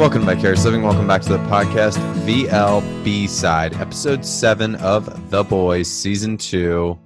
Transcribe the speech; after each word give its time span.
Welcome 0.00 0.24
to 0.24 0.34
Vicarious 0.34 0.64
Living. 0.64 0.80
Welcome 0.80 1.06
back 1.06 1.20
to 1.20 1.28
the 1.28 1.38
podcast, 1.40 1.98
VLB 2.24 3.28
side, 3.28 3.74
episode 3.74 4.24
seven 4.24 4.76
of 4.76 5.28
The 5.28 5.44
Boys, 5.44 5.88
season 5.90 6.38
two. 6.38 6.98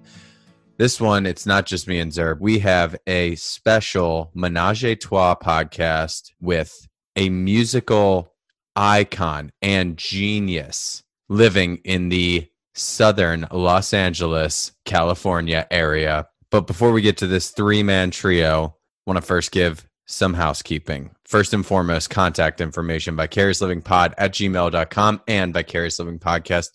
This 0.79 1.01
one, 1.01 1.27
it's 1.27 1.45
not 1.45 1.67
just 1.67 1.89
me 1.89 1.99
and 1.99 2.13
Zerb. 2.13 2.39
We 2.39 2.61
have 2.61 2.95
a 3.09 3.35
special 3.35 4.31
Menage 4.33 4.85
a 4.85 4.95
Trois 4.95 5.35
podcast 5.35 6.31
with 6.41 6.87
a 7.17 7.31
musical 7.31 8.33
icon 8.77 9.51
and 9.61 9.97
genius 9.97 11.03
living 11.29 11.79
in 11.79 12.11
the 12.11 12.49
southern 12.75 13.49
Los 13.51 13.93
Angeles, 13.93 14.71
California 14.85 15.67
area. 15.69 16.29
But 16.49 16.69
before 16.69 16.93
we 16.93 17.03
get 17.03 17.17
to 17.17 17.27
this 17.27 17.51
three 17.51 17.83
man 17.83 18.13
trio, 18.13 18.77
want 19.05 19.17
to 19.17 19.21
first 19.21 19.51
give 19.51 19.85
some 20.07 20.35
housekeeping. 20.35 21.11
First 21.25 21.55
and 21.55 21.65
foremost, 21.65 22.11
contact 22.11 22.61
information 22.61 23.17
vicariouslyvingpod 23.17 24.15
at 24.19 24.33
gmail.com 24.33 25.23
and 25.27 25.55
vicarious 25.55 25.99
living 25.99 26.19
podcast 26.19 26.69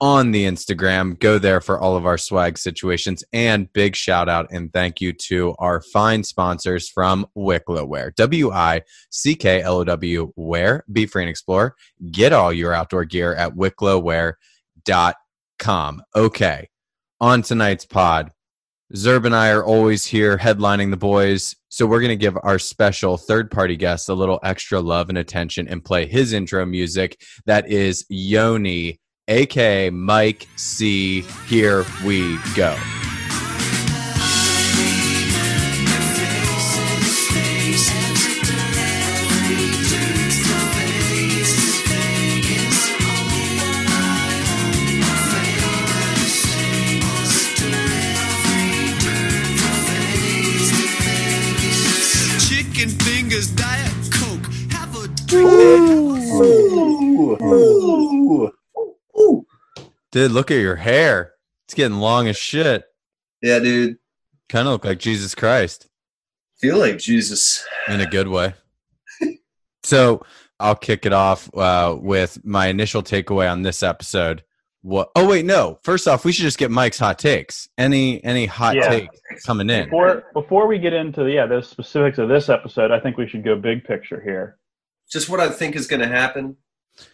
on 0.00 0.30
the 0.30 0.44
Instagram. 0.44 1.18
Go 1.18 1.38
there 1.38 1.60
for 1.60 1.78
all 1.78 1.96
of 1.96 2.06
our 2.06 2.18
swag 2.18 2.58
situations. 2.58 3.24
And 3.32 3.72
big 3.72 3.96
shout 3.96 4.28
out 4.28 4.48
and 4.50 4.72
thank 4.72 5.00
you 5.00 5.12
to 5.12 5.54
our 5.58 5.80
fine 5.80 6.24
sponsors 6.24 6.88
from 6.88 7.26
Wicklow 7.34 7.86
Wear. 7.86 8.12
W 8.16 8.50
I 8.50 8.82
C 9.10 9.34
K 9.34 9.62
L 9.62 9.78
O 9.78 9.84
W 9.84 10.32
Wear. 10.36 10.84
Be 10.90 11.06
free 11.06 11.22
and 11.22 11.30
explore. 11.30 11.74
Get 12.10 12.32
all 12.32 12.52
your 12.52 12.72
outdoor 12.72 13.04
gear 13.04 13.34
at 13.34 13.54
wicklowwear.com. 13.54 16.02
Okay. 16.14 16.68
On 17.18 17.40
tonight's 17.40 17.86
pod, 17.86 18.30
Zerb 18.94 19.26
and 19.26 19.34
I 19.34 19.50
are 19.50 19.64
always 19.64 20.06
here 20.06 20.38
headlining 20.38 20.90
the 20.90 20.96
boys. 20.96 21.56
So 21.70 21.86
we're 21.86 22.00
going 22.00 22.10
to 22.10 22.16
give 22.16 22.38
our 22.44 22.58
special 22.58 23.16
third 23.16 23.50
party 23.50 23.76
guest 23.76 24.08
a 24.08 24.14
little 24.14 24.38
extra 24.44 24.80
love 24.80 25.08
and 25.08 25.18
attention 25.18 25.66
and 25.66 25.84
play 25.84 26.06
his 26.06 26.32
intro 26.32 26.64
music. 26.64 27.20
That 27.46 27.68
is 27.68 28.06
Yony, 28.10 28.98
aka 29.26 29.90
Mike 29.90 30.46
C. 30.56 31.22
Here 31.48 31.84
we 32.04 32.38
go. 32.54 32.76
Dude, 60.16 60.32
look 60.32 60.50
at 60.50 60.54
your 60.54 60.76
hair. 60.76 61.34
It's 61.66 61.74
getting 61.74 61.98
long 61.98 62.26
as 62.26 62.38
shit. 62.38 62.84
Yeah, 63.42 63.58
dude. 63.58 63.98
Kind 64.48 64.66
of 64.66 64.72
look 64.72 64.86
like 64.86 64.98
Jesus 64.98 65.34
Christ 65.34 65.88
Feel 66.58 66.78
like 66.78 66.96
Jesus. 66.96 67.66
in 67.86 68.00
a 68.00 68.06
good 68.06 68.26
way. 68.26 68.54
so 69.82 70.24
I'll 70.58 70.74
kick 70.74 71.04
it 71.04 71.12
off 71.12 71.54
uh, 71.54 71.98
with 72.00 72.42
my 72.46 72.68
initial 72.68 73.02
takeaway 73.02 73.52
on 73.52 73.60
this 73.60 73.82
episode. 73.82 74.42
What? 74.80 75.10
Oh 75.16 75.28
wait, 75.28 75.44
no. 75.44 75.80
First 75.82 76.08
off, 76.08 76.24
we 76.24 76.32
should 76.32 76.44
just 76.44 76.56
get 76.56 76.70
Mike's 76.70 76.98
hot 76.98 77.18
takes. 77.18 77.68
Any 77.76 78.24
any 78.24 78.46
hot 78.46 78.74
Yeah. 78.74 78.88
take 78.88 79.10
coming 79.44 79.68
in? 79.68 79.84
Before 79.84 80.24
before 80.32 80.66
we 80.66 80.78
get 80.78 80.94
into 80.94 81.30
yeah 81.30 81.44
the 81.44 81.60
specifics 81.60 82.16
of 82.16 82.30
this 82.30 82.48
episode, 82.48 82.90
I 82.90 83.00
think 83.00 83.18
we 83.18 83.28
should 83.28 83.44
go 83.44 83.54
big 83.54 83.84
picture 83.84 84.22
here. 84.22 84.56
Just 85.12 85.28
what 85.28 85.40
I 85.40 85.50
think 85.50 85.76
is 85.76 85.86
going 85.86 86.00
to 86.00 86.08
happen. 86.08 86.56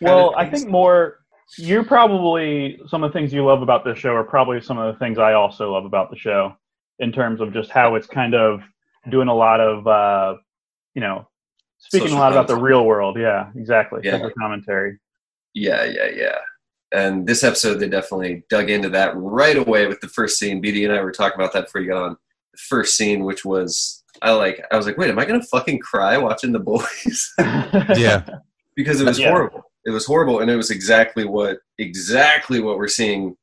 Well, 0.00 0.34
I 0.36 0.48
think 0.48 0.68
more 0.68 1.21
you 1.58 1.84
probably 1.84 2.80
some 2.88 3.02
of 3.04 3.12
the 3.12 3.18
things 3.18 3.32
you 3.32 3.44
love 3.44 3.62
about 3.62 3.84
this 3.84 3.98
show 3.98 4.14
are 4.14 4.24
probably 4.24 4.60
some 4.60 4.78
of 4.78 4.92
the 4.92 4.98
things 4.98 5.18
I 5.18 5.34
also 5.34 5.72
love 5.72 5.84
about 5.84 6.10
the 6.10 6.16
show 6.16 6.54
in 6.98 7.12
terms 7.12 7.40
of 7.40 7.52
just 7.52 7.70
how 7.70 7.94
it's 7.94 8.06
kind 8.06 8.34
of 8.34 8.60
doing 9.10 9.28
a 9.28 9.34
lot 9.34 9.60
of 9.60 9.86
uh, 9.86 10.36
you 10.94 11.00
know 11.00 11.28
speaking 11.78 12.08
Social 12.08 12.18
a 12.18 12.22
lot 12.22 12.32
about 12.32 12.46
the 12.48 12.56
real 12.56 12.84
world. 12.84 13.18
Yeah, 13.18 13.50
exactly. 13.56 14.00
Yeah. 14.04 14.12
Social 14.18 14.30
commentary. 14.38 14.98
Yeah, 15.54 15.84
yeah, 15.84 16.08
yeah. 16.14 16.38
And 16.92 17.26
this 17.26 17.42
episode, 17.42 17.78
they 17.80 17.88
definitely 17.88 18.44
dug 18.50 18.70
into 18.70 18.88
that 18.90 19.16
right 19.16 19.56
away 19.56 19.86
with 19.86 20.00
the 20.00 20.08
first 20.08 20.38
scene. 20.38 20.62
BD 20.62 20.84
and 20.84 20.92
I 20.92 21.02
were 21.02 21.10
talking 21.12 21.40
about 21.40 21.52
that 21.54 21.64
before 21.64 21.80
you 21.80 21.88
got 21.88 22.02
on. 22.02 22.16
The 22.52 22.58
first 22.68 22.96
scene, 22.98 23.24
which 23.24 23.44
was, 23.46 24.04
I 24.20 24.32
like, 24.32 24.62
I 24.70 24.76
was 24.76 24.84
like, 24.86 24.98
wait, 24.98 25.08
am 25.10 25.18
I 25.18 25.24
going 25.24 25.40
to 25.40 25.46
fucking 25.46 25.78
cry 25.78 26.18
watching 26.18 26.52
the 26.52 26.58
boys? 26.58 27.32
Yeah. 27.98 28.24
because 28.76 29.00
it 29.00 29.06
was 29.06 29.18
Yeah. 29.18 29.30
horrible. 29.30 29.62
It 29.84 29.90
was 29.90 30.06
horrible, 30.06 30.40
and 30.40 30.50
it 30.50 30.56
was 30.56 30.70
exactly 30.70 31.24
what 31.24 31.58
exactly 31.78 32.60
what 32.60 32.78
we're 32.78 32.88
seeing 32.88 33.36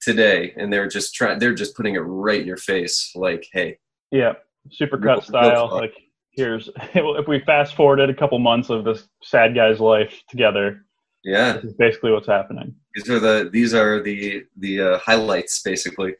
today. 0.00 0.52
And 0.56 0.72
they're 0.72 0.88
just 0.88 1.14
trying. 1.14 1.38
They're 1.38 1.54
just 1.54 1.76
putting 1.76 1.94
it 1.96 2.00
right 2.00 2.40
in 2.40 2.46
your 2.46 2.56
face, 2.56 3.10
like, 3.14 3.46
hey, 3.52 3.78
Yeah, 4.10 4.34
supercut 4.80 5.02
Real- 5.02 5.14
real 5.14 5.20
style. 5.22 5.68
Like 5.72 5.94
here's 6.32 6.68
if 6.94 7.26
we 7.26 7.40
fast 7.40 7.74
forwarded 7.74 8.08
a 8.10 8.14
couple 8.14 8.38
months 8.38 8.70
of 8.70 8.84
this 8.84 9.08
sad 9.22 9.54
guy's 9.54 9.80
life 9.80 10.14
together, 10.28 10.84
yeah, 11.24 11.54
this 11.54 11.64
is 11.64 11.74
basically 11.74 12.12
what's 12.12 12.28
happening. 12.28 12.74
these 12.94 13.10
are 13.10 13.18
the 13.20 13.50
these 13.52 13.74
are 13.74 14.00
the 14.02 14.44
the 14.58 14.80
uh, 14.80 14.98
highlights 14.98 15.60
basically 15.62 16.14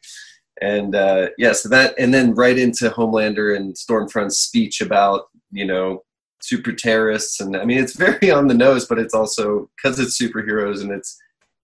and 0.61 0.95
uh 0.95 1.27
yeah 1.37 1.53
so 1.53 1.67
that 1.69 1.93
and 1.97 2.13
then 2.13 2.35
right 2.35 2.57
into 2.59 2.89
homelander 2.89 3.55
and 3.55 3.73
stormfront's 3.75 4.37
speech 4.37 4.79
about 4.81 5.23
you 5.51 5.65
know 5.65 6.03
super 6.43 6.71
terrorists 6.71 7.39
and 7.39 7.55
i 7.55 7.63
mean 7.65 7.77
it's 7.79 7.95
very 7.95 8.31
on 8.31 8.47
the 8.47 8.53
nose 8.53 8.85
but 8.87 8.99
it's 8.99 9.13
also 9.13 9.69
because 9.77 9.99
it's 9.99 10.19
superheroes 10.19 10.81
and 10.81 10.91
it's 10.91 11.17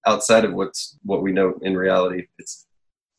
outside 0.05 0.45
of 0.45 0.53
what's 0.53 0.97
what 1.03 1.21
we 1.21 1.31
know 1.31 1.53
in 1.61 1.75
reality 1.75 2.27
it's 2.39 2.65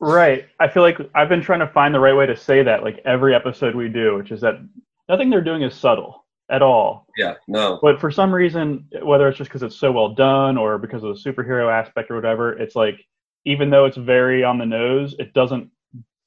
Right. 0.00 0.46
I 0.60 0.68
feel 0.68 0.84
like 0.84 0.98
I've 1.16 1.28
been 1.28 1.42
trying 1.42 1.58
to 1.58 1.66
find 1.66 1.92
the 1.92 1.98
right 1.98 2.14
way 2.14 2.24
to 2.24 2.36
say 2.36 2.62
that, 2.62 2.84
like 2.84 3.00
every 3.04 3.34
episode 3.34 3.74
we 3.74 3.88
do, 3.88 4.14
which 4.16 4.30
is 4.30 4.40
that 4.42 4.60
nothing 5.08 5.28
they're 5.28 5.42
doing 5.42 5.62
is 5.62 5.74
subtle 5.74 6.24
at 6.50 6.62
all. 6.62 7.06
yeah 7.16 7.34
no 7.48 7.80
But 7.82 8.00
for 8.00 8.08
some 8.10 8.32
reason, 8.32 8.86
whether 9.02 9.28
it's 9.28 9.36
just 9.38 9.50
because 9.50 9.64
it's 9.64 9.74
so 9.76 9.90
well 9.90 10.10
done 10.14 10.56
or 10.56 10.78
because 10.78 11.02
of 11.02 11.16
the 11.16 11.20
superhero 11.20 11.68
aspect 11.72 12.12
or 12.12 12.14
whatever, 12.14 12.52
it's 12.52 12.76
like 12.76 13.04
even 13.44 13.70
though 13.70 13.86
it's 13.86 13.96
very 13.96 14.44
on 14.44 14.56
the 14.56 14.66
nose, 14.66 15.16
it 15.18 15.32
doesn't 15.34 15.68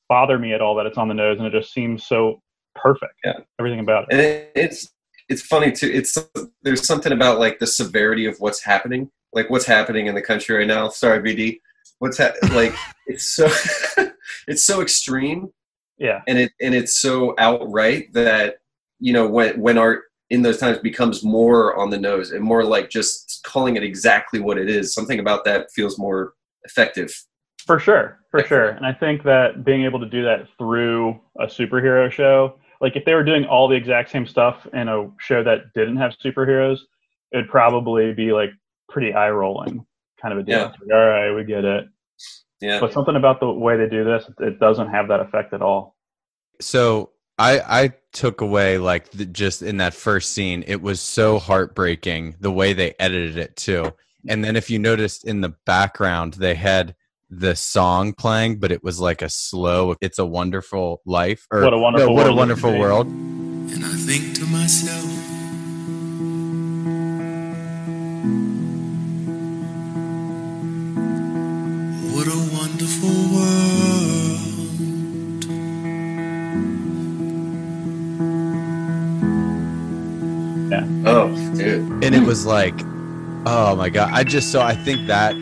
bother 0.09 0.37
me 0.37 0.51
at 0.53 0.59
all 0.61 0.75
that 0.75 0.85
it's 0.85 0.97
on 0.97 1.07
the 1.07 1.13
nose, 1.13 1.37
and 1.37 1.47
it 1.47 1.53
just 1.57 1.71
seems 1.73 2.05
so 2.05 2.41
perfect. 2.75 3.13
Yeah. 3.23 3.39
Everything 3.57 3.79
about 3.79 4.03
it. 4.03 4.07
and 4.11 4.21
it, 4.21 4.51
it's 4.53 4.89
it's 5.31 5.41
funny 5.41 5.71
too 5.71 5.89
it's 5.91 6.17
there's 6.61 6.85
something 6.85 7.13
about 7.13 7.39
like 7.39 7.57
the 7.59 7.67
severity 7.67 8.25
of 8.25 8.35
what's 8.39 8.61
happening 8.61 9.09
like 9.33 9.49
what's 9.49 9.65
happening 9.65 10.07
in 10.07 10.15
the 10.15 10.21
country 10.21 10.57
right 10.57 10.67
now. 10.67 10.89
Sorry 10.89 11.19
bd 11.19 11.59
what's 11.99 12.17
ha- 12.17 12.33
like 12.53 12.75
it's 13.07 13.25
so 13.25 13.47
it's 14.47 14.63
so 14.63 14.81
extreme. 14.81 15.49
Yeah. 15.97 16.21
and 16.27 16.39
it 16.39 16.51
and 16.59 16.73
it's 16.73 16.99
so 16.99 17.35
outright 17.37 18.11
that 18.13 18.55
you 18.99 19.13
know 19.13 19.27
when 19.27 19.59
when 19.61 19.77
art 19.77 20.03
in 20.31 20.41
those 20.41 20.57
times 20.57 20.79
becomes 20.79 21.23
more 21.23 21.75
on 21.75 21.91
the 21.91 21.99
nose 21.99 22.31
and 22.31 22.43
more 22.43 22.63
like 22.63 22.89
just 22.89 23.41
calling 23.45 23.75
it 23.75 23.83
exactly 23.83 24.39
what 24.39 24.57
it 24.57 24.69
is 24.69 24.93
something 24.93 25.19
about 25.19 25.45
that 25.45 25.71
feels 25.75 25.99
more 25.99 26.33
effective. 26.63 27.13
For 27.67 27.77
sure, 27.77 28.19
for 28.31 28.43
sure. 28.43 28.69
And 28.69 28.85
I 28.85 28.93
think 28.93 29.23
that 29.23 29.63
being 29.63 29.83
able 29.83 29.99
to 29.99 30.07
do 30.07 30.23
that 30.23 30.47
through 30.57 31.19
a 31.39 31.45
superhero 31.45 32.11
show, 32.11 32.55
like 32.81 32.95
if 32.95 33.05
they 33.05 33.13
were 33.13 33.23
doing 33.23 33.45
all 33.45 33.67
the 33.67 33.75
exact 33.75 34.09
same 34.09 34.25
stuff 34.25 34.67
in 34.73 34.89
a 34.89 35.09
show 35.19 35.43
that 35.43 35.73
didn't 35.73 35.97
have 35.97 36.13
superheroes, 36.23 36.79
it'd 37.31 37.47
probably 37.47 38.13
be 38.13 38.33
like 38.33 38.49
pretty 38.89 39.13
eye 39.13 39.29
rolling 39.29 39.85
kind 40.21 40.33
of 40.33 40.39
a 40.39 40.43
deal. 40.43 40.57
Yeah. 40.59 40.65
Like, 40.65 40.93
all 40.93 41.07
right, 41.07 41.31
we 41.31 41.43
get 41.43 41.63
it. 41.63 41.85
yeah 42.59 42.79
But 42.79 42.91
something 42.91 43.15
about 43.15 43.39
the 43.39 43.51
way 43.51 43.77
they 43.77 43.87
do 43.87 44.03
this, 44.03 44.25
it 44.39 44.59
doesn't 44.59 44.89
have 44.89 45.07
that 45.07 45.19
effect 45.19 45.53
at 45.53 45.61
all. 45.61 45.95
So 46.59 47.11
I 47.37 47.59
I 47.59 47.93
took 48.11 48.41
away 48.41 48.77
like 48.77 49.09
the, 49.11 49.25
just 49.25 49.61
in 49.61 49.77
that 49.77 49.93
first 49.93 50.33
scene, 50.33 50.63
it 50.67 50.81
was 50.81 50.99
so 50.99 51.39
heartbreaking 51.39 52.35
the 52.39 52.51
way 52.51 52.73
they 52.73 52.95
edited 52.99 53.37
it 53.37 53.55
too. 53.55 53.93
And 54.27 54.43
then 54.43 54.55
if 54.55 54.69
you 54.69 54.77
noticed 54.77 55.25
in 55.25 55.41
the 55.41 55.55
background, 55.65 56.33
they 56.35 56.53
had 56.53 56.95
the 57.31 57.55
song 57.55 58.11
playing, 58.13 58.59
but 58.59 58.73
it 58.73 58.83
was 58.83 58.99
like 58.99 59.21
a 59.21 59.29
slow 59.29 59.95
"It's 60.01 60.19
a 60.19 60.25
Wonderful 60.25 61.01
Life" 61.05 61.47
or 61.49 61.63
"What 61.63 61.73
a 61.73 61.77
Wonderful, 61.77 62.07
no, 62.09 62.13
what 62.13 62.25
world, 62.25 62.35
a 62.35 62.37
wonderful 62.37 62.77
world." 62.77 63.07
And 63.07 63.85
I 63.85 63.95
think 63.95 64.35
to 64.35 64.45
myself, 64.47 65.05
what 72.13 72.27
a 72.27 72.37
wonderful 72.53 73.09
world. 73.33 74.41
Yeah. 80.69 80.85
Oh, 81.09 81.55
dude. 81.55 82.03
And 82.03 82.13
it 82.13 82.23
was 82.23 82.45
like, 82.45 82.75
oh 83.45 83.75
my 83.77 83.89
god! 83.89 84.11
I 84.11 84.25
just 84.25 84.51
so 84.51 84.61
I 84.61 84.75
think 84.75 85.07
that 85.07 85.33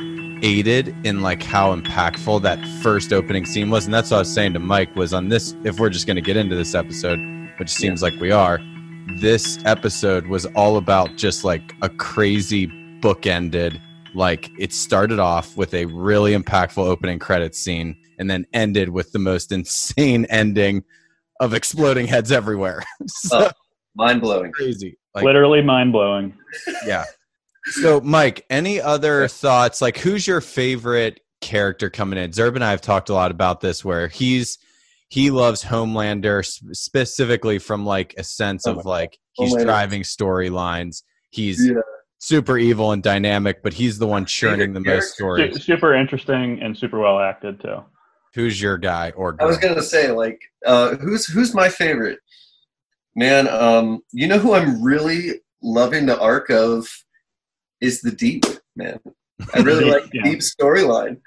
aided 0.41 0.95
in 1.05 1.21
like 1.21 1.41
how 1.43 1.75
impactful 1.75 2.41
that 2.41 2.59
first 2.81 3.11
opening 3.13 3.45
scene 3.45 3.69
was 3.69 3.85
and 3.85 3.93
that's 3.93 4.11
what 4.11 4.17
i 4.17 4.19
was 4.19 4.33
saying 4.33 4.53
to 4.53 4.59
mike 4.59 4.93
was 4.95 5.13
on 5.13 5.29
this 5.29 5.55
if 5.63 5.79
we're 5.79 5.89
just 5.89 6.05
going 6.07 6.15
to 6.15 6.21
get 6.21 6.37
into 6.37 6.55
this 6.55 6.75
episode 6.75 7.19
which 7.57 7.69
seems 7.69 8.01
like 8.01 8.13
we 8.19 8.31
are 8.31 8.59
this 9.19 9.57
episode 9.65 10.27
was 10.27 10.45
all 10.55 10.77
about 10.77 11.15
just 11.15 11.43
like 11.43 11.73
a 11.81 11.89
crazy 11.89 12.67
bookended 13.01 13.79
like 14.15 14.49
it 14.59 14.71
started 14.73 15.19
off 15.19 15.55
with 15.57 15.73
a 15.73 15.85
really 15.85 16.35
impactful 16.35 16.85
opening 16.85 17.19
credits 17.19 17.57
scene 17.59 17.95
and 18.17 18.29
then 18.29 18.45
ended 18.53 18.89
with 18.89 19.11
the 19.11 19.19
most 19.19 19.51
insane 19.53 20.25
ending 20.29 20.83
of 21.39 21.53
exploding 21.53 22.07
heads 22.07 22.31
everywhere 22.31 22.83
so 23.07 23.45
Oh. 23.47 23.51
Mind 23.95 24.21
blowing. 24.21 24.51
crazy 24.51 24.97
like 25.15 25.25
Literally 25.25 25.61
mind 25.61 25.91
blowing. 25.91 26.37
yeah. 26.85 27.03
So, 27.65 28.01
Mike, 28.01 28.45
any 28.49 28.81
other 28.81 29.27
thoughts? 29.27 29.81
Like, 29.81 29.97
who's 29.97 30.25
your 30.25 30.41
favorite 30.41 31.19
character 31.41 31.89
coming 31.89 32.17
in? 32.19 32.31
Zerb 32.31 32.55
and 32.55 32.63
I 32.63 32.71
have 32.71 32.81
talked 32.81 33.09
a 33.09 33.13
lot 33.13 33.31
about 33.31 33.61
this, 33.61 33.83
where 33.85 34.07
he's 34.07 34.57
he 35.09 35.31
loves 35.31 35.63
Homelander 35.63 36.45
specifically 36.75 37.57
from 37.59 37.85
like 37.85 38.13
a 38.17 38.23
sense 38.23 38.67
Oh 38.67 38.71
of 38.77 38.85
my 38.85 38.89
like 38.91 39.17
he's 39.33 39.53
Homelander. 39.55 39.63
driving 39.65 40.01
storylines. 40.03 41.03
He's 41.31 41.67
Yeah. 41.67 41.81
super 42.19 42.57
evil 42.57 42.91
and 42.91 43.01
dynamic, 43.01 43.63
but 43.63 43.73
he's 43.73 43.97
the 43.97 44.07
one 44.07 44.25
churning 44.25 44.73
the 44.73 44.79
most 44.81 45.09
Su- 45.09 45.13
stories. 45.15 45.63
super 45.63 45.93
interesting 45.95 46.61
and 46.61 46.77
super 46.77 46.99
well 46.99 47.19
acted 47.19 47.59
too. 47.61 47.83
Who's 48.35 48.61
your 48.61 48.77
guy 48.77 49.09
or 49.15 49.35
I 49.39 49.45
was 49.45 49.57
gonna 49.57 49.81
say, 49.81 50.11
like, 50.11 50.39
uh, 50.65 50.95
who's 50.97 51.25
who's 51.25 51.53
my 51.55 51.69
favorite? 51.69 52.19
Man, 53.15 53.47
um, 53.47 54.01
you 54.11 54.27
know 54.27 54.37
who 54.37 54.53
I'm 54.53 54.81
really 54.83 55.41
loving 55.63 56.05
the 56.05 56.19
arc 56.19 56.49
of 56.51 56.87
is 57.81 58.01
the 58.01 58.11
deep 58.11 58.43
man. 58.75 58.99
I 59.55 59.59
really 59.59 59.85
like 59.85 60.09
yeah. 60.13 60.23
deep 60.23 60.39
storyline, 60.39 61.17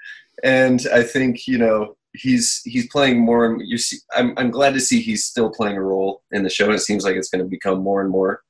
and 0.43 0.85
I 0.93 1.03
think 1.03 1.47
you 1.47 1.57
know 1.57 1.95
he's 2.13 2.61
he's 2.63 2.87
playing 2.89 3.19
more. 3.19 3.45
and 3.45 3.61
You 3.65 3.77
see, 3.77 3.97
I'm 4.13 4.33
I'm 4.37 4.51
glad 4.51 4.73
to 4.75 4.79
see 4.79 5.01
he's 5.01 5.25
still 5.25 5.49
playing 5.49 5.77
a 5.77 5.81
role 5.81 6.21
in 6.31 6.43
the 6.43 6.49
show, 6.49 6.65
and 6.65 6.75
it 6.75 6.79
seems 6.81 7.03
like 7.03 7.15
it's 7.15 7.29
going 7.29 7.43
to 7.43 7.49
become 7.49 7.81
more 7.81 8.01
and 8.01 8.11
more, 8.11 8.41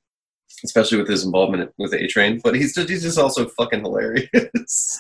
especially 0.66 0.98
with 0.98 1.08
his 1.08 1.24
involvement 1.24 1.72
with 1.78 1.94
A 1.94 2.08
Train. 2.08 2.42
But 2.44 2.56
he's 2.56 2.76
just, 2.76 2.90
he's 2.90 3.04
just 3.04 3.18
also 3.18 3.48
fucking 3.50 3.82
hilarious. 3.82 4.30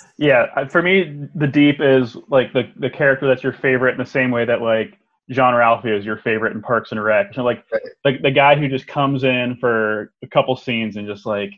Yeah, 0.17 0.67
for 0.67 0.81
me, 0.81 1.27
the 1.35 1.47
deep 1.47 1.77
is 1.81 2.15
like 2.29 2.53
the 2.53 2.71
the 2.77 2.89
character 2.89 3.27
that's 3.27 3.43
your 3.43 3.53
favorite 3.53 3.93
in 3.93 3.97
the 3.97 4.05
same 4.05 4.31
way 4.31 4.45
that 4.45 4.61
like 4.61 4.97
Jean-Ralphio 5.31 5.97
is 5.97 6.05
your 6.05 6.17
favorite 6.17 6.53
in 6.53 6.61
Parks 6.61 6.91
and 6.91 7.03
Rec. 7.03 7.33
So 7.33 7.43
like 7.43 7.65
Right. 7.71 7.81
like 8.05 8.21
the 8.21 8.31
guy 8.31 8.55
who 8.55 8.67
just 8.69 8.87
comes 8.87 9.23
in 9.23 9.57
for 9.59 10.13
a 10.23 10.27
couple 10.27 10.55
scenes 10.55 10.95
and 10.97 11.07
just 11.07 11.25
like 11.25 11.51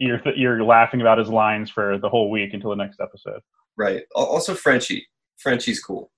you're 0.00 0.18
th- 0.18 0.36
you're 0.36 0.64
laughing 0.64 1.00
about 1.00 1.18
his 1.18 1.28
lines 1.28 1.70
for 1.70 1.98
the 1.98 2.08
whole 2.08 2.30
week 2.30 2.54
until 2.54 2.70
the 2.70 2.76
next 2.76 3.00
episode. 3.00 3.40
right. 3.76 4.02
Also, 4.14 4.54
Frenchie. 4.54 5.06
Frenchie's 5.38 5.80
cool. 5.80 6.10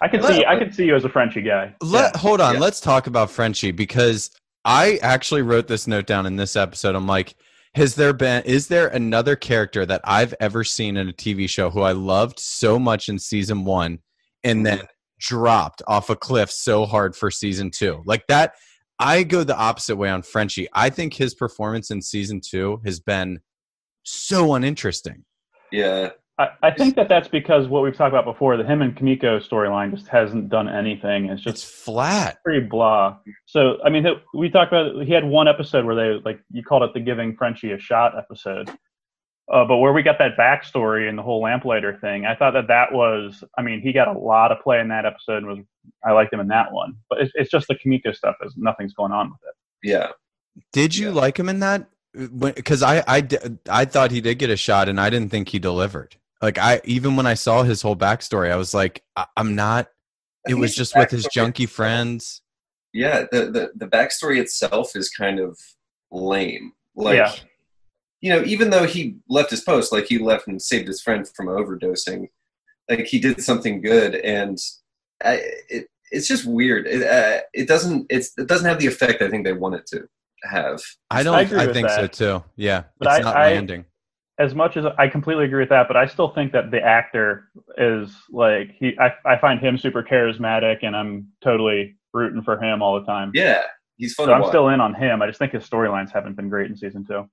I 0.00 0.08
could 0.08 0.22
Let- 0.22 0.34
see 0.34 0.44
I 0.44 0.58
could 0.58 0.74
see 0.74 0.84
you 0.84 0.94
as 0.94 1.04
a 1.04 1.08
Frenchie 1.08 1.42
guy. 1.42 1.74
Let 1.80 2.12
Yeah. 2.14 2.20
hold 2.20 2.40
on. 2.40 2.54
Yeah. 2.54 2.60
Let's 2.60 2.80
talk 2.80 3.06
about 3.06 3.30
Frenchie 3.30 3.72
because 3.72 4.30
I 4.64 4.98
actually 5.02 5.42
wrote 5.42 5.66
this 5.66 5.86
note 5.86 6.06
down 6.06 6.26
in 6.26 6.36
this 6.36 6.54
episode. 6.56 6.94
I'm 6.94 7.06
like, 7.06 7.34
has 7.74 7.94
there 7.94 8.12
been 8.12 8.42
is 8.44 8.68
there 8.68 8.88
another 8.88 9.34
character 9.34 9.86
that 9.86 10.02
I've 10.04 10.34
ever 10.40 10.62
seen 10.62 10.96
in 10.96 11.08
a 11.08 11.12
TV 11.12 11.48
show 11.48 11.70
who 11.70 11.80
I 11.80 11.92
loved 11.92 12.38
so 12.38 12.78
much 12.78 13.08
in 13.08 13.18
season 13.18 13.64
one 13.64 13.98
and 14.44 14.64
then 14.64 14.78
mm-hmm. 14.78 14.86
dropped 15.18 15.82
off 15.88 16.10
a 16.10 16.16
cliff 16.16 16.50
so 16.50 16.84
hard 16.84 17.16
for 17.16 17.30
season 17.30 17.70
two? 17.70 18.02
Like 18.04 18.26
that 18.28 18.54
I 18.98 19.22
go 19.22 19.44
the 19.44 19.56
opposite 19.56 19.96
way 19.96 20.08
on 20.08 20.22
Frenchie. 20.22 20.68
I 20.72 20.90
think 20.90 21.14
his 21.14 21.34
performance 21.34 21.90
in 21.90 22.02
season 22.02 22.40
two 22.40 22.80
has 22.84 23.00
been 23.00 23.40
so 24.04 24.54
uninteresting. 24.54 25.24
Yeah. 25.70 26.10
I, 26.38 26.48
I 26.62 26.70
think 26.70 26.96
that 26.96 27.08
that's 27.08 27.28
because 27.28 27.68
what 27.68 27.82
we've 27.82 27.94
talked 27.96 28.12
about 28.14 28.24
before, 28.24 28.56
the 28.56 28.64
him 28.64 28.80
and 28.80 28.96
Kimiko 28.96 29.38
storyline 29.38 29.90
just 29.94 30.08
hasn't 30.08 30.48
done 30.48 30.68
anything. 30.68 31.26
It's 31.26 31.44
It's 31.46 31.60
just 31.60 31.66
flat. 31.66 32.38
pretty 32.44 32.66
blah. 32.66 33.18
So 33.46 33.76
I 33.84 33.90
mean, 33.90 34.06
we 34.34 34.48
talked 34.48 34.72
about 34.72 35.04
he 35.04 35.12
had 35.12 35.24
one 35.24 35.46
episode 35.46 35.84
where 35.84 35.94
they 35.94 36.20
like 36.24 36.40
you 36.50 36.62
called 36.62 36.84
it 36.84 36.94
the 36.94 37.00
giving 37.00 37.36
Frenchie 37.36 37.72
a 37.72 37.78
shot 37.78 38.16
episode, 38.16 38.70
uh, 39.52 39.64
but 39.66 39.76
where 39.78 39.92
we 39.92 40.02
got 40.02 40.18
that 40.18 40.36
backstory 40.38 41.08
and 41.08 41.16
the 41.18 41.22
whole 41.22 41.42
lamplighter 41.42 41.98
thing, 42.00 42.24
I 42.24 42.34
thought 42.34 42.52
that 42.52 42.68
that 42.68 42.92
was. 42.92 43.44
I 43.58 43.62
mean, 43.62 43.80
he 43.80 43.92
got 43.92 44.08
a 44.08 44.18
lot 44.18 44.50
of 44.50 44.60
play 44.62 44.80
in 44.80 44.88
that 44.88 45.04
episode. 45.06 45.38
And 45.38 45.46
was 45.46 45.58
I 46.04 46.12
liked 46.12 46.32
him 46.32 46.40
in 46.40 46.48
that 46.48 46.72
one, 46.72 46.94
but 47.10 47.20
it's, 47.20 47.32
it's 47.34 47.50
just 47.50 47.68
the 47.68 47.74
Kimiko 47.74 48.12
stuff. 48.12 48.36
Is 48.42 48.54
nothing's 48.56 48.94
going 48.94 49.12
on 49.12 49.30
with 49.30 49.40
it. 49.48 49.54
Yeah. 49.88 50.08
Did 50.72 50.96
you 50.96 51.08
Yeah. 51.08 51.14
like 51.14 51.38
him 51.38 51.48
in 51.48 51.60
that? 51.60 51.86
When 52.14 52.52
Because 52.52 52.82
I, 52.82 53.02
I, 53.06 53.26
I 53.70 53.84
thought 53.86 54.10
he 54.10 54.20
did 54.20 54.38
get 54.38 54.50
a 54.50 54.56
shot, 54.56 54.88
and 54.88 55.00
I 55.00 55.08
didn't 55.10 55.30
think 55.30 55.48
he 55.48 55.58
delivered. 55.58 56.16
Like 56.40 56.58
I, 56.58 56.80
even 56.84 57.16
when 57.16 57.26
I 57.26 57.34
saw 57.34 57.62
his 57.62 57.82
whole 57.82 57.96
backstory, 57.96 58.50
I 58.50 58.56
was 58.56 58.74
like, 58.74 59.02
I, 59.16 59.26
I'm 59.36 59.54
not. 59.54 59.88
It 60.48 60.54
was 60.54 60.74
just 60.74 60.96
with 60.96 61.10
his 61.10 61.26
backstory- 61.28 61.52
junky 61.52 61.68
friends. 61.68 62.42
Yeah, 62.92 63.24
the, 63.32 63.46
the 63.50 63.70
the 63.76 63.86
backstory 63.86 64.38
itself 64.40 64.96
is 64.96 65.08
kind 65.08 65.38
of 65.40 65.58
lame. 66.10 66.72
Like, 66.94 67.16
Yeah. 67.16 67.32
You 68.22 68.30
know, 68.32 68.42
even 68.44 68.70
though 68.70 68.86
he 68.86 69.16
left 69.28 69.50
his 69.50 69.60
post, 69.60 69.92
like 69.92 70.06
he 70.06 70.16
left 70.18 70.46
and 70.46 70.62
saved 70.62 70.86
his 70.88 71.02
friend 71.02 71.28
from 71.36 71.48
overdosing, 71.48 72.28
like 72.88 73.00
he 73.06 73.18
did 73.18 73.42
something 73.42 73.82
good, 73.82 74.14
and 74.14 74.56
I, 75.24 75.40
it 75.68 75.86
it's 76.10 76.28
just 76.28 76.46
weird. 76.46 76.86
It 76.86 77.02
uh, 77.02 77.42
it 77.52 77.68
doesn't 77.68 78.06
it's 78.08 78.32
it 78.38 78.46
doesn't 78.46 78.66
have 78.68 78.78
the 78.78 78.86
effect 78.86 79.20
I 79.22 79.28
think 79.28 79.44
they 79.44 79.52
want 79.52 79.74
it 79.74 79.86
to 79.88 80.08
have. 80.44 80.80
I 81.10 81.22
don't. 81.22 81.34
I 81.34 81.38
I, 81.38 81.42
agree 81.42 81.66
with 81.66 81.74
think 81.74 81.90
so 81.90 82.06
too. 82.06 82.44
Yeah, 82.56 82.84
But 82.98 83.08
it's 83.08 83.18
I- 83.18 83.22
not 83.30 83.36
I- 83.36 83.52
landing. 83.52 83.84
As 84.38 84.54
much 84.54 84.76
as 84.78 84.86
I 84.98 85.08
completely 85.08 85.44
agree 85.44 85.60
with 85.60 85.68
that, 85.68 85.86
but 85.88 85.96
I 85.96 86.06
still 86.06 86.30
think 86.30 86.52
that 86.52 86.70
the 86.70 86.80
actor 86.82 87.50
is 87.76 88.10
like 88.30 88.70
he. 88.78 88.96
I, 88.98 89.12
I 89.26 89.38
find 89.38 89.60
him 89.60 89.76
super 89.76 90.02
charismatic, 90.02 90.78
and 90.82 90.96
I'm 90.96 91.28
totally 91.44 91.96
rooting 92.14 92.42
for 92.42 92.60
him 92.60 92.82
all 92.82 92.98
the 92.98 93.04
time. 93.06 93.30
Yeah, 93.34 93.62
he's 93.98 94.14
fun 94.14 94.26
So 94.26 94.32
I'm 94.32 94.40
watch. 94.40 94.48
still 94.50 94.68
in 94.70 94.80
on 94.80 94.94
him. 94.94 95.20
I 95.22 95.26
just 95.26 95.38
think 95.38 95.52
his 95.52 95.68
storylines 95.68 96.10
haven't 96.12 96.34
been 96.34 96.48
great 96.48 96.70
in 96.70 96.76
season 96.76 97.04
two. 97.06 97.28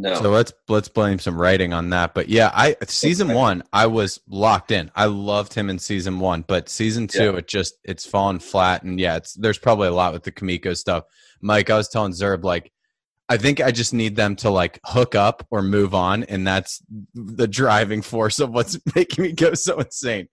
No, 0.00 0.14
So 0.14 0.30
let's 0.30 0.52
let's 0.68 0.88
blame 0.88 1.18
some 1.18 1.40
writing 1.40 1.72
on 1.72 1.90
that. 1.90 2.14
But 2.14 2.28
yeah, 2.28 2.50
I 2.54 2.76
season 2.86 3.28
Okay. 3.28 3.36
one, 3.36 3.62
I 3.72 3.86
was 3.86 4.20
locked 4.28 4.70
in. 4.70 4.90
I 4.96 5.04
loved 5.06 5.54
him 5.54 5.68
in 5.70 5.78
season 5.78 6.18
one, 6.20 6.44
but 6.46 6.68
season 6.68 7.06
two, 7.06 7.24
Yeah. 7.32 7.36
it 7.36 7.46
just 7.48 7.74
it's 7.84 8.06
fallen 8.06 8.38
flat. 8.38 8.82
And 8.82 8.98
yeah, 8.98 9.16
it's 9.16 9.34
there's 9.34 9.58
probably 9.58 9.88
a 9.88 9.92
lot 9.92 10.12
with 10.12 10.22
the 10.24 10.30
Kimiko 10.32 10.74
stuff. 10.74 11.04
Mike, 11.40 11.70
I 11.70 11.76
was 11.76 11.88
telling 11.88 12.12
Zerb 12.12 12.44
like. 12.44 12.72
I 13.28 13.36
think 13.36 13.60
I 13.60 13.70
just 13.70 13.94
need 13.94 14.16
them 14.16 14.34
to 14.36 14.50
like 14.50 14.80
hook 14.84 15.14
up 15.14 15.46
or 15.52 15.62
move 15.62 15.94
on, 15.94 16.24
and 16.24 16.44
that's 16.44 16.82
the 17.14 17.46
driving 17.46 18.02
force 18.02 18.40
of 18.40 18.50
what's 18.50 18.76
making 18.96 19.22
me 19.22 19.30
go 19.32 19.54
so 19.54 19.78
insane. 19.78 20.26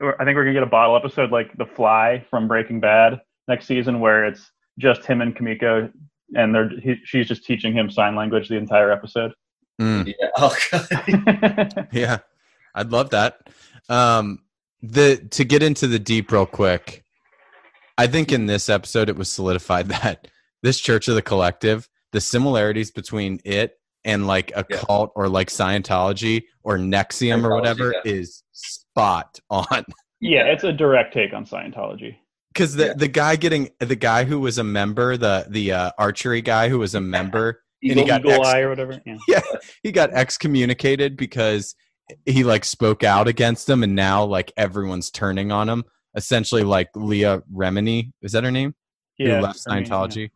I 0.00 0.24
think 0.24 0.36
we're 0.36 0.44
gonna 0.44 0.52
get 0.52 0.62
a 0.62 0.66
bottle 0.66 0.94
episode 0.94 1.32
like 1.32 1.50
The 1.58 1.66
Fly 1.66 2.24
from 2.30 2.46
Breaking 2.46 2.78
Bad 2.78 3.20
next 3.48 3.66
season, 3.66 3.98
where 3.98 4.26
it's 4.26 4.48
just 4.78 5.04
him 5.04 5.22
and 5.22 5.34
Kimiko, 5.34 5.90
and 6.34 6.54
they're 6.54 6.70
he, 6.80 6.96
she's 7.04 7.28
just 7.28 7.44
teaching 7.44 7.72
him 7.72 7.90
sign 7.90 8.16
language 8.16 8.48
the 8.48 8.56
entire 8.56 8.90
episode. 8.90 9.32
Mm. 9.80 10.06
yeah, 10.18 10.28
oh, 10.36 10.56
God. 10.72 11.88
Yeah, 11.92 12.18
I'd 12.74 12.90
love 12.90 13.10
that. 13.10 13.38
Um, 13.88 14.40
the 14.82 15.16
to 15.32 15.44
get 15.44 15.62
into 15.62 15.86
the 15.86 15.98
deep 15.98 16.32
real 16.32 16.46
quick, 16.46 17.04
I 17.98 18.06
think 18.06 18.32
in 18.32 18.46
this 18.46 18.68
episode 18.68 19.08
it 19.08 19.16
was 19.16 19.30
solidified 19.30 19.88
that 19.88 20.28
this 20.62 20.80
Church 20.80 21.08
of 21.08 21.14
the 21.14 21.22
Collective, 21.22 21.88
the 22.12 22.20
similarities 22.20 22.90
between 22.90 23.40
it 23.44 23.78
and 24.04 24.26
like 24.26 24.52
a 24.56 24.64
Yeah. 24.68 24.78
cult 24.78 25.12
or 25.16 25.28
like 25.28 25.48
Scientology 25.48 26.44
or 26.62 26.78
NXIVM 26.78 27.44
or 27.44 27.54
whatever 27.54 27.92
yeah. 28.04 28.12
is 28.12 28.42
spot 28.52 29.38
on. 29.50 29.84
yeah, 30.20 30.44
it's 30.44 30.64
a 30.64 30.72
direct 30.72 31.12
take 31.12 31.32
on 31.34 31.44
Scientology. 31.44 32.16
Because 32.56 32.74
the 32.74 32.86
Yeah. 32.86 32.92
the 32.96 33.08
guy 33.08 33.36
getting 33.36 33.68
the 33.80 33.96
guy 33.96 34.24
who 34.24 34.40
was 34.40 34.56
a 34.56 34.64
member, 34.64 35.18
the 35.18 35.46
the 35.50 35.72
uh, 35.72 35.90
archery 35.98 36.40
guy 36.40 36.70
who 36.70 36.78
was 36.78 36.94
a 36.94 37.00
member, 37.16 37.60
And 37.82 37.92
he 37.92 38.00
Eagle- 38.00 38.06
got 38.06 38.20
Eagle 38.22 38.32
ex- 38.32 38.48
Eye 38.48 38.60
or 38.60 38.70
whatever. 38.70 39.00
Yeah. 39.28 39.40
he 39.82 39.92
got 39.92 40.10
excommunicated 40.12 41.16
because 41.18 41.74
he 42.24 42.44
like 42.44 42.64
spoke 42.64 43.04
out 43.04 43.28
against 43.28 43.68
him 43.68 43.82
and 43.82 43.94
now 43.94 44.24
like 44.24 44.52
everyone's 44.56 45.10
turning 45.10 45.52
on 45.52 45.68
him 45.68 45.84
essentially 46.14 46.62
like 46.62 46.88
leah 46.94 47.42
remini 47.52 48.12
is 48.22 48.32
that 48.32 48.44
her 48.44 48.50
name 48.52 48.74
Yeah. 49.18 49.36
who 49.36 49.42
left 49.42 49.60
I 49.68 49.74
mean, 49.74 49.84
scientology 49.84 50.30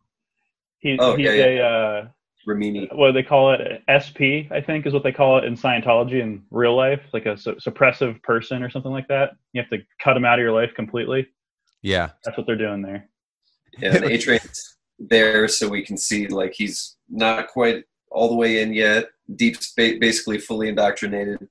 He, 0.80 0.98
Oh, 0.98 1.14
he's 1.16 1.26
yeah, 1.26 1.32
a 1.32 1.60
uh, 1.62 2.08
Remini. 2.46 2.92
what 2.94 3.06
do 3.08 3.12
they 3.12 3.22
call 3.22 3.52
it? 3.54 3.82
SP, 3.86 4.50
I 4.50 4.60
think, 4.66 4.84
is 4.86 4.92
what 4.92 5.04
they 5.04 5.12
call 5.12 5.38
it 5.38 5.44
in 5.44 5.54
Scientology 5.54 6.20
in 6.22 6.42
real 6.50 6.74
life, 6.76 7.00
like 7.12 7.26
a 7.26 7.36
su- 7.38 7.54
suppressive 7.56 8.20
person 8.22 8.62
or 8.62 8.70
something 8.70 8.90
like 8.92 9.06
that. 9.08 9.32
You 9.52 9.60
have 9.62 9.70
to 9.70 9.78
cut 10.02 10.16
him 10.16 10.24
out 10.24 10.38
of 10.38 10.42
your 10.42 10.52
life 10.52 10.70
completely. 10.74 11.26
Yeah 11.82 12.10
That's 12.24 12.36
what 12.36 12.46
they're 12.46 12.56
doing 12.56 12.82
there. 12.82 13.08
Yeah, 13.78 13.96
and 13.96 14.04
A 14.04 14.18
Train's 14.18 14.76
there 14.98 15.48
so 15.48 15.68
we 15.68 15.84
can 15.84 15.96
see 15.96 16.28
like 16.28 16.52
he's 16.54 16.96
not 17.08 17.48
quite 17.48 17.84
all 18.10 18.28
the 18.28 18.34
way 18.34 18.62
in 18.62 18.72
yet. 18.72 19.08
Deep's 19.36 19.72
ba- 19.74 19.96
basically 20.00 20.38
fully 20.38 20.68
indoctrinated, 20.68 21.48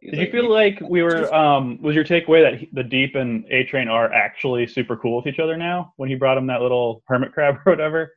He's 0.00 0.12
Did 0.12 0.20
you 0.20 0.32
feel 0.32 0.50
like 0.50 0.80
we 0.80 1.02
were? 1.02 1.32
Um, 1.32 1.80
was 1.82 1.94
your 1.94 2.04
takeaway 2.04 2.42
that 2.42 2.58
he- 2.58 2.70
the 2.72 2.82
Deep 2.82 3.14
and 3.16 3.44
A 3.50 3.64
Train 3.64 3.88
are 3.88 4.10
actually 4.12 4.66
super 4.66 4.96
cool 4.96 5.16
with 5.16 5.26
each 5.26 5.38
other 5.38 5.58
now? 5.58 5.92
When 5.96 6.08
he 6.08 6.14
brought 6.14 6.38
him 6.38 6.46
that 6.46 6.62
little 6.62 7.02
hermit 7.06 7.32
crab 7.32 7.56
or 7.66 7.72
whatever. 7.72 8.14